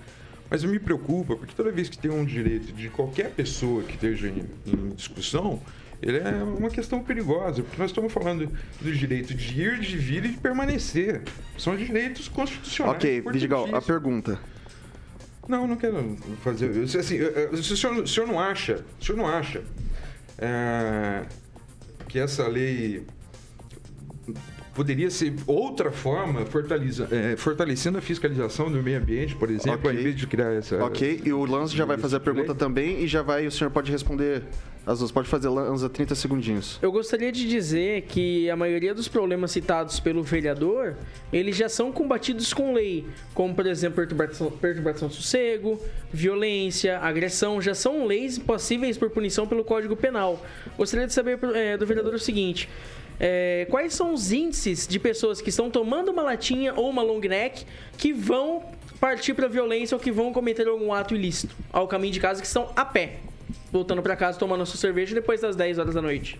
Mas 0.49 0.63
me 0.63 0.79
preocupa, 0.79 1.35
porque 1.35 1.53
toda 1.55 1.71
vez 1.71 1.87
que 1.87 1.97
tem 1.99 2.09
um 2.09 2.25
direito 2.25 2.73
de 2.73 2.89
qualquer 2.89 3.29
pessoa 3.29 3.83
que 3.83 3.93
esteja 3.93 4.27
em, 4.27 4.43
em 4.65 4.89
discussão, 4.95 5.61
ele 6.01 6.17
é 6.17 6.43
uma 6.43 6.69
questão 6.69 7.03
perigosa, 7.03 7.61
porque 7.61 7.81
nós 7.81 7.91
estamos 7.91 8.11
falando 8.11 8.49
do 8.81 8.91
direito 8.91 9.33
de 9.33 9.61
ir, 9.61 9.79
de 9.79 9.97
vir 9.97 10.25
e 10.25 10.29
de 10.29 10.37
permanecer. 10.37 11.21
São 11.57 11.75
direitos 11.75 12.27
constitucionais. 12.27 12.95
Ok, 12.95 13.21
Vidigal, 13.31 13.73
a 13.75 13.81
pergunta. 13.81 14.39
Não, 15.47 15.67
não 15.67 15.75
quero 15.75 16.15
fazer. 16.43 16.69
Assim, 16.83 17.17
eh, 17.17 17.49
eh, 17.51 17.57
se 17.57 17.73
o 17.73 17.77
senhor, 17.77 17.97
o 18.03 18.07
senhor 18.07 18.27
não 18.27 18.39
acha, 18.39 18.85
o 19.01 19.03
senhor 19.03 19.17
não 19.17 19.27
acha 19.27 19.63
eh, 20.37 21.23
que 22.07 22.19
essa 22.19 22.47
lei 22.47 23.03
poderia 24.73 25.09
ser 25.09 25.33
outra 25.45 25.91
forma, 25.91 26.41
eh, 26.41 27.35
fortalecendo 27.35 27.97
a 27.97 28.01
fiscalização 28.01 28.71
do 28.71 28.81
meio 28.81 28.97
ambiente, 28.97 29.35
por 29.35 29.49
exemplo, 29.49 29.79
Ok. 29.79 29.89
ao 29.91 29.97
invés 29.97 30.15
de 30.15 30.25
criar 30.25 30.53
essa. 30.53 30.81
Ok, 30.85 31.21
e 31.25 31.33
o 31.33 31.43
Lanza 31.45 31.75
já 31.75 31.83
vai 31.83 31.97
fazer 31.97 32.15
a 32.15 32.19
pergunta 32.19 32.55
também 32.55 33.01
e 33.03 33.07
já 33.07 33.21
vai, 33.21 33.45
o 33.45 33.51
senhor 33.51 33.69
pode 33.71 33.91
responder 33.91 34.43
as 34.85 34.99
duas. 34.99 35.11
Pode 35.11 35.27
fazer, 35.27 35.49
Lanza, 35.49 35.89
30 35.89 36.15
segundinhos. 36.15 36.79
Eu 36.81 36.91
gostaria 36.91 37.31
de 37.31 37.47
dizer 37.47 38.03
que 38.03 38.49
a 38.49 38.55
maioria 38.55 38.93
dos 38.93 39.07
problemas 39.07 39.51
citados 39.51 39.99
pelo 39.99 40.23
vereador, 40.23 40.95
eles 41.31 41.55
já 41.55 41.69
são 41.69 41.91
combatidos 41.91 42.53
com 42.53 42.73
lei, 42.73 43.05
como 43.33 43.53
por 43.53 43.65
exemplo 43.65 43.97
perturbação, 43.97 44.51
perturbação 44.51 45.07
do 45.07 45.13
sossego, 45.13 45.79
violência, 46.11 46.99
agressão, 46.99 47.61
já 47.61 47.73
são 47.73 48.05
leis 48.05 48.37
passíveis 48.37 48.97
por 48.97 49.09
punição 49.09 49.47
pelo 49.47 49.63
Código 49.63 49.95
Penal. 49.95 50.43
Gostaria 50.77 51.07
de 51.07 51.13
saber 51.13 51.39
eh, 51.55 51.77
do 51.77 51.85
vereador 51.85 52.13
o 52.13 52.19
seguinte: 52.19 52.69
eh, 53.19 53.67
quais 53.69 53.93
são 53.93 54.13
os 54.13 54.31
índices 54.31 54.87
de 54.87 54.97
pessoas 54.97 55.41
que 55.41 55.49
estão 55.49 55.69
tomando 55.69 56.09
uma 56.09 56.23
latinha 56.23 56.73
ou 56.75 56.89
uma 56.89 57.03
long 57.03 57.19
neck 57.19 57.65
que 57.97 58.13
vão 58.13 58.63
partir 58.99 59.33
para 59.33 59.47
violência 59.47 59.95
ou 59.95 60.01
que 60.01 60.11
vão 60.11 60.33
cometer 60.33 60.67
algum 60.67 60.93
ato 60.93 61.15
ilícito 61.15 61.55
ao 61.71 61.87
caminho 61.87 62.13
de 62.13 62.19
casa 62.19 62.41
que 62.41 62.47
estão 62.47 62.71
a 62.75 62.83
pé, 62.83 63.19
voltando 63.71 64.01
para 64.01 64.15
casa 64.15 64.37
tomando 64.37 64.61
a 64.61 64.65
sua 64.65 64.77
cerveja 64.77 65.13
depois 65.13 65.41
das 65.41 65.55
10 65.55 65.79
horas 65.79 65.95
da 65.95 66.01
noite? 66.01 66.39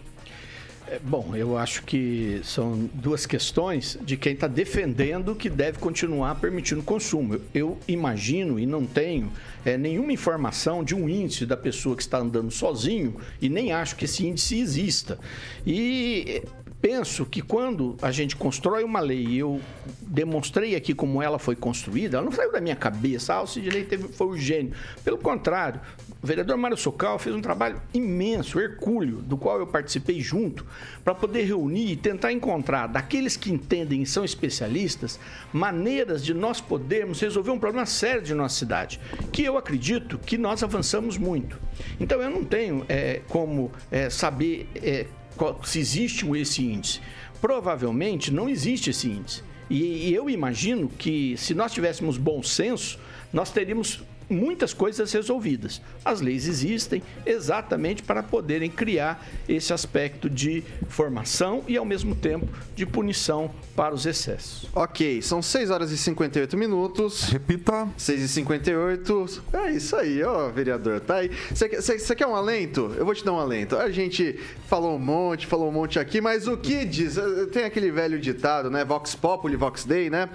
É, 0.90 1.00
Bom, 1.00 1.36
eu 1.36 1.56
acho 1.56 1.84
que 1.84 2.42
são 2.44 2.90
duas 2.94 3.26
questões 3.26 3.98
de 4.02 4.18
quem 4.18 4.34
está 4.34 4.48
defendendo 4.48 5.36
que 5.36 5.50
deve 5.50 5.78
continuar 5.78 6.36
permitindo 6.36 6.82
o 6.82 6.84
consumo. 6.84 7.40
Eu, 7.54 7.78
imagino 7.88 8.60
e 8.60 8.66
não 8.66 8.86
tenho 8.86 9.32
é, 9.64 9.78
nenhuma 9.78 10.12
informação 10.12 10.84
de 10.84 10.96
um 10.96 11.08
índice 11.08 11.46
da 11.46 11.56
pessoa 11.56 11.96
que 11.96 12.02
está 12.02 12.18
andando 12.18 12.50
sozinho 12.50 13.18
e 13.40 13.50
nem 13.50 13.72
acho 13.72 13.96
que 13.96 14.06
esse 14.06 14.26
índice 14.26 14.60
exista. 14.60 15.20
E 15.64 16.42
é, 16.44 16.44
penso 16.82 17.26
que 17.26 17.42
quando 17.42 17.96
a 18.02 18.12
gente 18.12 18.36
constrói 18.36 18.84
uma 18.84 19.00
lei, 19.00 19.26
e 19.26 19.38
eu 19.38 19.62
demonstrei 20.02 20.76
aqui 20.76 20.94
como 20.94 21.22
ela 21.22 21.38
foi 21.38 21.56
construída, 21.56 22.18
ela 22.18 22.26
não 22.26 22.32
saiu 22.32 22.52
da 22.52 22.62
minha 22.62 22.76
cabeça, 22.76 23.36
ah, 23.36 23.44
o 23.44 23.48
Sidney 23.48 23.84
teve, 23.84 24.08
foi 24.08 24.28
o 24.28 24.38
gênio. 24.38 24.74
Pelo 25.04 25.18
contrário, 25.18 25.82
o 26.22 26.28
vereador 26.28 26.58
Mário 26.58 26.76
Socal 26.76 27.18
fez 27.18 27.34
um 27.34 27.42
trabalho 27.42 27.82
imenso, 27.94 28.60
hercúleo, 28.60 29.22
do 29.22 29.38
qual 29.38 29.58
eu 29.60 29.66
participei 29.68 30.20
junto, 30.20 30.66
para 31.04 31.16
poder 31.16 31.44
reunir 31.44 31.92
e 31.92 31.96
tentar 31.96 32.34
encontrar, 32.34 32.88
daqueles 32.88 33.38
que 33.38 33.50
entendem 33.52 34.02
e 34.02 34.06
são 34.06 34.26
especialistas, 34.26 35.18
maneiras 35.54 36.24
de 36.24 36.34
nós 36.34 36.60
podermos 36.60 37.22
resolver 37.22 37.52
um 37.52 37.60
problema 37.60 37.86
sério 37.86 38.22
de 38.22 38.34
nossa 38.34 38.56
cidade, 38.60 39.00
que 39.32 39.44
eu 39.44 39.58
acredito 39.58 40.18
que 40.18 40.38
nós 40.38 40.62
avançamos 40.62 41.18
muito. 41.18 41.58
Então 42.00 42.22
eu 42.22 42.30
não 42.30 42.44
tenho 42.44 42.86
eh, 42.90 43.22
como 43.30 43.72
eh, 43.90 44.10
saber 44.10 44.68
eh, 44.76 45.08
qual- 45.38 45.64
se 45.64 45.80
existe 45.80 46.30
esse 46.38 46.62
índice. 46.66 47.00
Provavelmente 47.40 48.30
não 48.30 48.50
existe 48.50 48.90
esse 48.90 49.08
índice. 49.08 49.42
E, 49.70 50.10
e 50.10 50.14
eu 50.14 50.30
imagino 50.30 50.90
que 50.90 51.38
se 51.38 51.54
nós 51.54 51.72
tivéssemos 51.72 52.18
bom 52.18 52.44
senso, 52.44 53.00
nós 53.32 53.52
teríamos 53.52 54.04
muitas 54.30 54.74
coisas 54.74 55.12
resolvidas. 55.12 55.82
As 56.06 56.22
leis 56.22 56.48
existem 56.48 57.02
exatamente 57.26 58.04
para 58.04 58.22
poderem 58.22 58.70
criar 58.70 59.26
esse 59.48 59.74
aspecto 59.74 60.30
de 60.30 60.64
formação 60.88 61.64
e, 61.68 61.78
ao 61.78 61.86
mesmo 61.86 62.16
tempo, 62.16 62.48
de 62.76 62.86
punição 62.86 63.50
para 63.76 63.94
os 63.96 64.06
excessos. 64.06 64.68
Ok, 64.76 65.22
são 65.22 65.42
6 65.42 65.70
horas 65.72 65.92
e 65.92 65.98
58 65.98 66.58
minutos. 66.58 67.24
Repita. 67.30 67.88
6 67.98 68.22
e 68.22 68.28
58. 68.28 69.44
É 69.54 69.72
isso 69.72 69.96
aí, 69.96 70.22
ó, 70.24 70.50
vereador. 70.50 71.00
Tá 71.00 71.16
aí. 71.18 71.32
Você 71.54 71.68
quer- 72.16 72.26
um 72.28 72.36
alento? 72.36 72.94
Eu 72.98 73.06
vou 73.06 73.16
te 73.16 73.24
dar 73.26 73.34
um 73.34 73.40
alento. 73.40 73.76
A 73.78 73.90
gente 73.90 74.38
falou 74.68 74.96
um 74.96 75.00
monte, 75.00 75.48
falou 75.48 75.70
um 75.70 75.72
monte 75.72 75.98
aqui, 75.98 76.22
mas 76.22 76.48
o 76.48 76.58
que 76.58 76.86
diz? 76.86 77.18
Eh, 77.18 77.46
Tem 77.52 77.64
aquele 77.64 77.92
velho 77.92 78.20
ditado, 78.20 78.70
né? 78.70 78.84
Vox 78.86 79.16
Populi, 79.16 79.56
Vox 79.56 79.84
Dei, 79.86 80.10
né? 80.10 80.30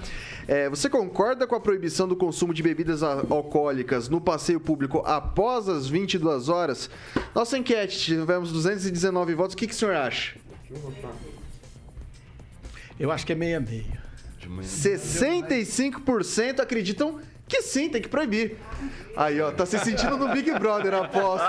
É, 0.48 0.68
você 0.68 0.90
concorda 0.90 1.46
com 1.46 1.54
a 1.54 1.60
proibição 1.60 2.08
do 2.08 2.16
consumo 2.16 2.52
de 2.52 2.62
bebidas 2.62 3.02
a- 3.02 3.24
alcoólicas 3.84 4.08
no 4.08 4.20
passeio 4.20 4.58
público 4.58 4.98
após 5.06 5.68
as 5.68 5.86
22 5.86 6.48
horas? 6.48 6.90
Nossa 7.34 7.58
enquete, 7.58 7.98
tivemos 7.98 8.50
219 8.50 9.34
votos. 9.34 9.54
O 9.54 9.56
que, 9.56 9.66
que 9.66 9.74
o 9.74 9.76
senhor 9.76 9.94
acha? 9.94 10.36
Eu 12.98 13.12
acho 13.12 13.26
que 13.26 13.32
é 13.32 13.36
meia 13.36 13.60
meia. 13.60 14.02
manhã. 14.46 14.62
65% 14.68 16.60
acreditam 16.60 17.20
que 17.46 17.62
sim, 17.62 17.88
tem 17.88 18.00
que 18.02 18.08
proibir. 18.08 18.56
Aí, 19.16 19.40
ó, 19.40 19.52
tá 19.52 19.64
se 19.64 19.78
sentindo 19.78 20.16
no 20.16 20.28
Big 20.32 20.50
Brother, 20.58 20.92
aposto. 20.94 21.46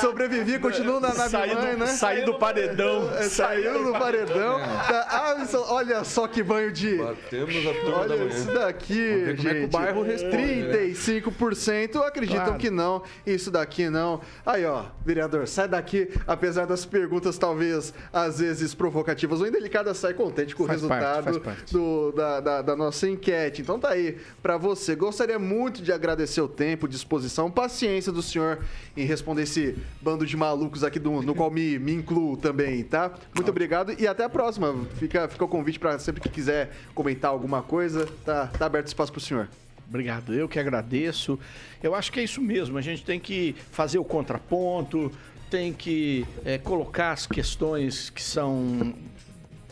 Sobrevivi, 0.00 0.58
continua 0.60 1.00
na 1.00 1.12
nave 1.12 1.30
Saí 1.30 1.50
do- 1.50 1.56
mãe, 1.60 1.76
né? 1.76 1.86
saí 1.86 2.24
do 2.24 2.34
paredão. 2.38 3.10
É, 3.16 3.22
Saiu 3.24 3.82
do 3.84 3.92
paredão. 3.92 4.58
Tá- 4.60 5.06
ah, 5.36 5.42
isso- 5.42 5.64
olha 5.68 6.04
só 6.04 6.28
que 6.28 6.44
banho 6.44 6.70
de... 6.70 6.96
Temos 7.28 7.56
a 7.66 7.72
turma 7.74 7.90
da 7.90 8.14
Olha 8.14 8.16
manhã. 8.18 8.28
isso 8.28 8.52
daqui, 8.54 8.94
ver 8.94 9.36
como 9.36 9.48
é 9.48 9.52
que 9.52 9.58
o 9.58 9.60
gente. 9.62 9.70
bairro 9.72 10.02
responde, 10.02 10.36
né? 10.62 10.72
35% 10.72 11.96
acreditam 12.06 12.44
Claro. 12.44 12.58
que 12.60 12.70
não. 12.70 13.02
Isso 13.26 13.50
daqui 13.50 13.88
não. 13.90 14.20
Aí, 14.46 14.64
ó, 14.64 14.84
vereador, 15.04 15.46
sai 15.48 15.66
daqui. 15.66 16.08
Apesar 16.26 16.66
das 16.66 16.84
perguntas, 16.86 17.36
talvez, 17.36 17.92
às 18.12 18.38
vezes 18.38 18.74
provocativas 18.74 19.40
ou 19.40 19.46
indelicadas, 19.46 19.96
sai 19.98 20.14
contente 20.14 20.54
com 20.54 20.62
o 20.64 20.66
Faz 20.66 20.82
parte, 20.82 21.04
resultado 21.04 21.24
faz 21.24 21.38
parte. 21.38 21.72
do- 21.72 22.12
da, 22.12 22.40
da- 22.40 22.62
da 22.62 22.76
nossa 22.76 23.08
enquete. 23.08 23.60
Então 23.62 23.78
tá 23.80 23.88
aí, 23.90 24.18
pra 24.42 24.56
você. 24.56 24.94
Gostaria 24.94 25.38
muito 25.48 25.82
de 25.82 25.90
agradecer 25.90 26.40
o 26.42 26.48
tempo, 26.48 26.86
disposição, 26.86 27.50
paciência 27.50 28.12
do 28.12 28.22
senhor 28.22 28.62
em 28.96 29.04
responder 29.04 29.42
esse 29.42 29.76
bando 30.02 30.26
de 30.26 30.36
malucos 30.36 30.84
aqui, 30.84 30.98
do, 30.98 31.22
no 31.22 31.34
qual 31.34 31.50
me, 31.50 31.78
me 31.78 31.92
incluo 31.92 32.36
também, 32.36 32.84
tá? 32.84 33.12
Muito 33.34 33.50
obrigado 33.50 33.94
e 33.98 34.06
até 34.06 34.24
a 34.24 34.28
próxima. 34.28 34.74
Fica, 34.96 35.26
fica 35.26 35.44
o 35.44 35.48
convite 35.48 35.78
pra 35.78 35.98
sempre 35.98 36.20
que 36.20 36.28
quiser 36.28 36.70
comentar 36.94 37.30
alguma 37.30 37.62
coisa, 37.62 38.06
tá, 38.24 38.46
tá 38.46 38.66
aberto 38.66 38.88
espaço 38.88 39.10
pro 39.10 39.20
senhor. 39.20 39.48
Obrigado, 39.88 40.34
eu 40.34 40.46
que 40.46 40.58
agradeço. 40.58 41.38
Eu 41.82 41.94
acho 41.94 42.12
que 42.12 42.20
é 42.20 42.22
isso 42.22 42.42
mesmo, 42.42 42.76
a 42.76 42.82
gente 42.82 43.02
tem 43.02 43.18
que 43.18 43.56
fazer 43.72 43.98
o 43.98 44.04
contraponto, 44.04 45.10
tem 45.50 45.72
que 45.72 46.26
eh, 46.44 46.58
colocar 46.58 47.12
as 47.12 47.26
questões 47.26 48.10
que 48.10 48.22
são 48.22 48.94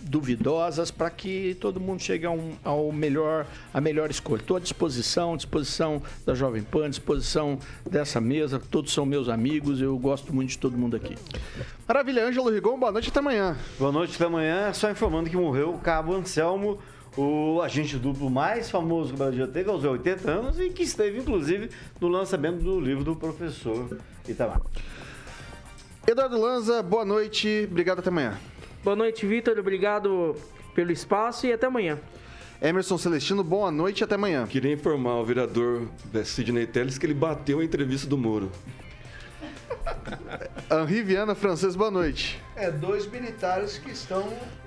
duvidosas 0.09 0.91
para 0.91 1.11
que 1.11 1.57
todo 1.61 1.81
mundo 1.81 2.01
chegue 2.01 2.25
a 2.27 2.31
um- 2.31 2.55
ao 2.65 2.93
melhor, 2.93 3.47
a 3.75 3.81
melhor 3.81 4.11
escolha. 4.11 4.41
Estou 4.41 4.57
à 4.57 4.61
disposição, 4.61 5.35
à 5.35 5.37
disposição 5.37 6.03
da 6.25 6.35
Jovem 6.35 6.63
Pan, 6.63 6.87
à 6.87 6.89
disposição 6.89 7.59
dessa 7.91 8.21
mesa, 8.21 8.61
todos 8.71 8.93
são 8.93 9.05
meus 9.05 9.29
amigos, 9.29 9.81
eu 9.81 9.99
gosto 9.99 10.35
muito 10.35 10.51
de 10.51 10.59
todo 10.59 10.77
mundo 10.79 10.97
aqui. 10.97 11.15
Maravilha, 11.87 12.27
Ângelo 12.27 12.51
Rigon, 12.51 12.79
boa 12.79 12.93
noite 12.93 13.09
até 13.09 13.19
amanhã. 13.19 13.57
Boa 13.79 13.93
noite 13.93 14.15
até 14.15 14.25
amanhã, 14.25 14.73
só 14.73 14.91
informando 14.91 15.29
que 15.29 15.37
morreu 15.37 15.75
o 15.75 15.79
Cabo 15.79 16.15
Anselmo, 16.15 16.79
o 17.17 17.61
agente 17.63 17.97
duplo 17.97 18.29
mais 18.29 18.71
famoso 18.71 19.09
que 19.11 19.15
o 19.15 19.19
Brasil 19.19 19.47
já 19.47 19.51
teve 19.51 19.71
aos 19.71 19.83
80 19.85 20.31
anos 20.31 20.61
e 20.61 20.69
que 20.71 20.83
esteve, 20.83 21.19
inclusive, 21.19 21.71
no 22.01 22.09
lançamento 22.09 22.59
do 22.63 22.79
livro 22.79 23.03
do 23.03 23.17
professor 23.17 23.99
Itamar. 24.29 24.61
Eduardo 26.07 26.41
Lanza, 26.41 26.83
boa 26.83 27.05
noite, 27.05 27.67
obrigado 27.71 27.99
até 27.99 28.11
amanhã. 28.11 28.39
Boa 28.87 28.95
noite, 28.95 29.27
Vitor. 29.27 29.59
Obrigado 29.59 30.37
pelo 30.73 30.93
espaço 30.93 31.45
e 31.45 31.53
até 31.53 31.67
amanhã. 31.67 31.99
Emerson 32.63 32.97
Celestino, 32.97 33.43
boa 33.43 33.69
noite 33.69 34.03
e 34.03 34.05
até 34.05 34.15
amanhã. 34.15 34.47
Queria 34.47 34.73
informar 34.73 35.17
o 35.17 35.25
vereador 35.25 35.89
eh, 36.15 36.23
Sidney 36.23 36.69
Telles 36.69 36.97
que 36.97 37.05
ele 37.05 37.13
bateu 37.13 37.59
a 37.59 37.65
entrevista 37.65 38.07
do 38.07 38.17
Moro. 38.17 38.49
Henri 40.71 41.03
Viana, 41.03 41.35
francês, 41.35 41.75
boa 41.77 41.91
noite. 41.91 42.41
É, 42.55 42.71
dois 42.71 43.07
militares 43.11 43.79
que 43.79 43.91
estão 43.91 44.27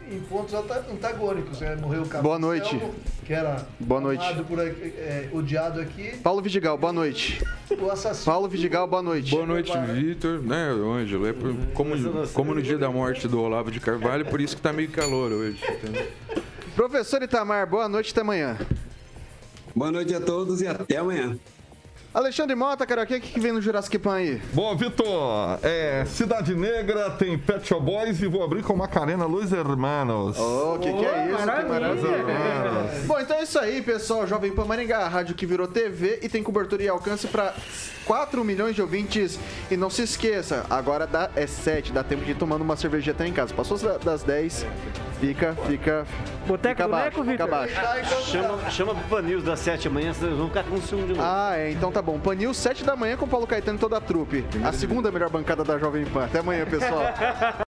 em 0.10 0.20
pontos 0.22 0.54
anta- 0.54 0.86
antagônicos. 0.92 1.60
Né? 1.62 1.76
Morreu 1.76 2.04
o 2.04 2.08
Cabo 2.08 2.24
Boa 2.24 2.40
noite. 2.40 2.80
Que 3.26 3.34
era 3.34 3.68
Boa 3.80 4.02
noite. 4.02 4.24
aqui, 4.24 4.94
é, 4.98 5.30
odiado 5.32 5.80
aqui. 5.82 6.18
Paulo 6.18 6.42
Vidigal, 6.42 6.78
boa 6.78 6.92
noite. 6.94 7.44
O 7.80 7.92
assassino. 7.92 8.26
Paulo 8.26 8.48
Vidigal, 8.48 8.88
boa 8.88 9.02
noite. 9.04 9.30
Boa 9.32 9.46
noite, 9.46 9.72
Vitor, 9.94 10.42
né, 10.42 10.70
Ângelo? 10.72 11.28
É 11.28 11.34
por- 11.34 11.56
como, 11.74 12.28
como 12.34 12.56
no 12.56 12.62
dia 12.62 12.78
da 12.78 12.90
morte 12.90 13.28
do 13.28 13.40
Olavo 13.42 13.70
de 13.70 13.80
Carvalho, 13.80 14.26
por 14.26 14.42
isso 14.42 14.56
que 14.56 14.62
tá 14.62 14.74
meio 14.74 14.90
calor 14.90 15.32
hoje. 15.32 15.62
Professor 16.76 17.22
Itamar, 17.22 17.68
boa 17.70 17.88
noite 17.88 18.12
até 18.12 18.22
amanhã. 18.22 18.58
Boa 19.76 19.92
noite 19.92 20.14
a 20.16 20.20
todos 20.20 20.62
e 20.62 20.68
até 20.68 20.98
amanhã. 20.98 21.38
Alexandre 22.12 22.56
Mota, 22.56 22.88
cara, 22.88 23.04
o 23.04 23.06
que, 23.06 23.20
que 23.20 23.40
vem 23.40 23.52
no 23.52 23.62
Jurassic 23.62 24.00
Pan 24.00 24.16
aí? 24.16 24.42
Bom, 24.52 24.76
Vitor, 24.76 25.60
é, 25.62 26.04
Cidade 26.08 26.56
Negra 26.56 27.12
tem 27.12 27.38
Pet 27.38 27.68
Shop 27.68 27.86
Boys 27.86 28.20
e 28.20 28.26
vou 28.28 28.44
abrir 28.44 28.64
com 28.64 28.76
Macarena 28.76 29.26
Los 29.26 29.52
Hermanos. 29.52 30.36
O 30.40 30.80
que, 30.80 30.92
que 30.92 31.06
é 31.06 31.28
isso? 31.28 31.38
Que 31.38 31.46
maravilha. 31.46 33.06
Bom, 33.06 33.20
então 33.20 33.38
é 33.38 33.44
isso 33.44 33.60
aí, 33.60 33.82
pessoal. 33.84 34.26
Jovem 34.26 34.52
Pan 34.52 34.66
Maringá, 34.66 35.00
a 35.06 35.08
rádio 35.08 35.36
que 35.36 35.46
virou 35.46 35.68
TV 35.68 36.18
e 36.24 36.28
tem 36.28 36.42
cobertura 36.42 36.82
e 36.82 36.90
alcance 36.90 37.28
para 37.28 37.54
4 38.06 38.44
milhões 38.44 38.74
de 38.74 38.82
ouvintes. 38.82 39.40
E 39.70 39.78
não 39.78 39.92
se 39.92 40.02
esqueça, 40.02 40.66
agora 40.68 41.06
dá, 41.06 41.30
é 41.36 41.46
7, 41.46 41.92
dá 41.94 42.04
tempo 42.04 42.26
de 42.26 42.32
ir 42.32 42.36
tomando 42.38 42.64
uma 42.64 42.76
cervejinha 42.76 43.14
até 43.14 43.28
em 43.28 43.34
casa. 43.34 43.54
Passou 43.54 43.78
da- 43.78 44.00
das 44.00 44.24
10, 44.24 44.66
fica, 45.20 45.56
fica. 45.68 46.06
Boteco 46.48 46.76
fica 46.76 46.88
do 46.88 46.96
abaixo, 46.96 47.24
Neco, 47.24 47.32
fica 47.32 47.44
abaixo. 47.44 47.76
Chama, 48.26 48.70
chama 48.70 48.96
pro 48.96 49.18
Panils 49.18 49.44
das 49.44 49.60
7 49.60 49.88
da 49.88 49.94
manhã, 49.94 50.14
senão 50.14 50.30
eles 50.30 50.40
vão 50.40 50.48
ficar 50.48 50.64
com 50.64 50.82
ciúme 50.82 51.04
de 51.04 51.14
novo. 51.14 51.22
Ah, 51.24 51.54
é, 51.58 51.72
então 51.72 51.92
tá 51.92 52.02
bom. 52.02 52.20
Panil, 52.20 52.54
7 52.54 52.84
da 52.84 52.96
manhã 52.96 53.16
com 53.18 53.28
Paulo 53.28 53.46
Caetano 53.46 53.78
e 53.78 53.80
toda 53.80 53.98
a 53.98 54.02
trupe. 54.02 54.46
A 54.64 54.72
segunda 54.72 55.12
melhor 55.12 55.30
bancada 55.30 55.64
da 55.64 55.78
Jovem 55.78 56.06
Pan. 56.06 56.26
Até 56.26 56.40
amanhã, 56.40 56.66
pessoal. 56.66 57.04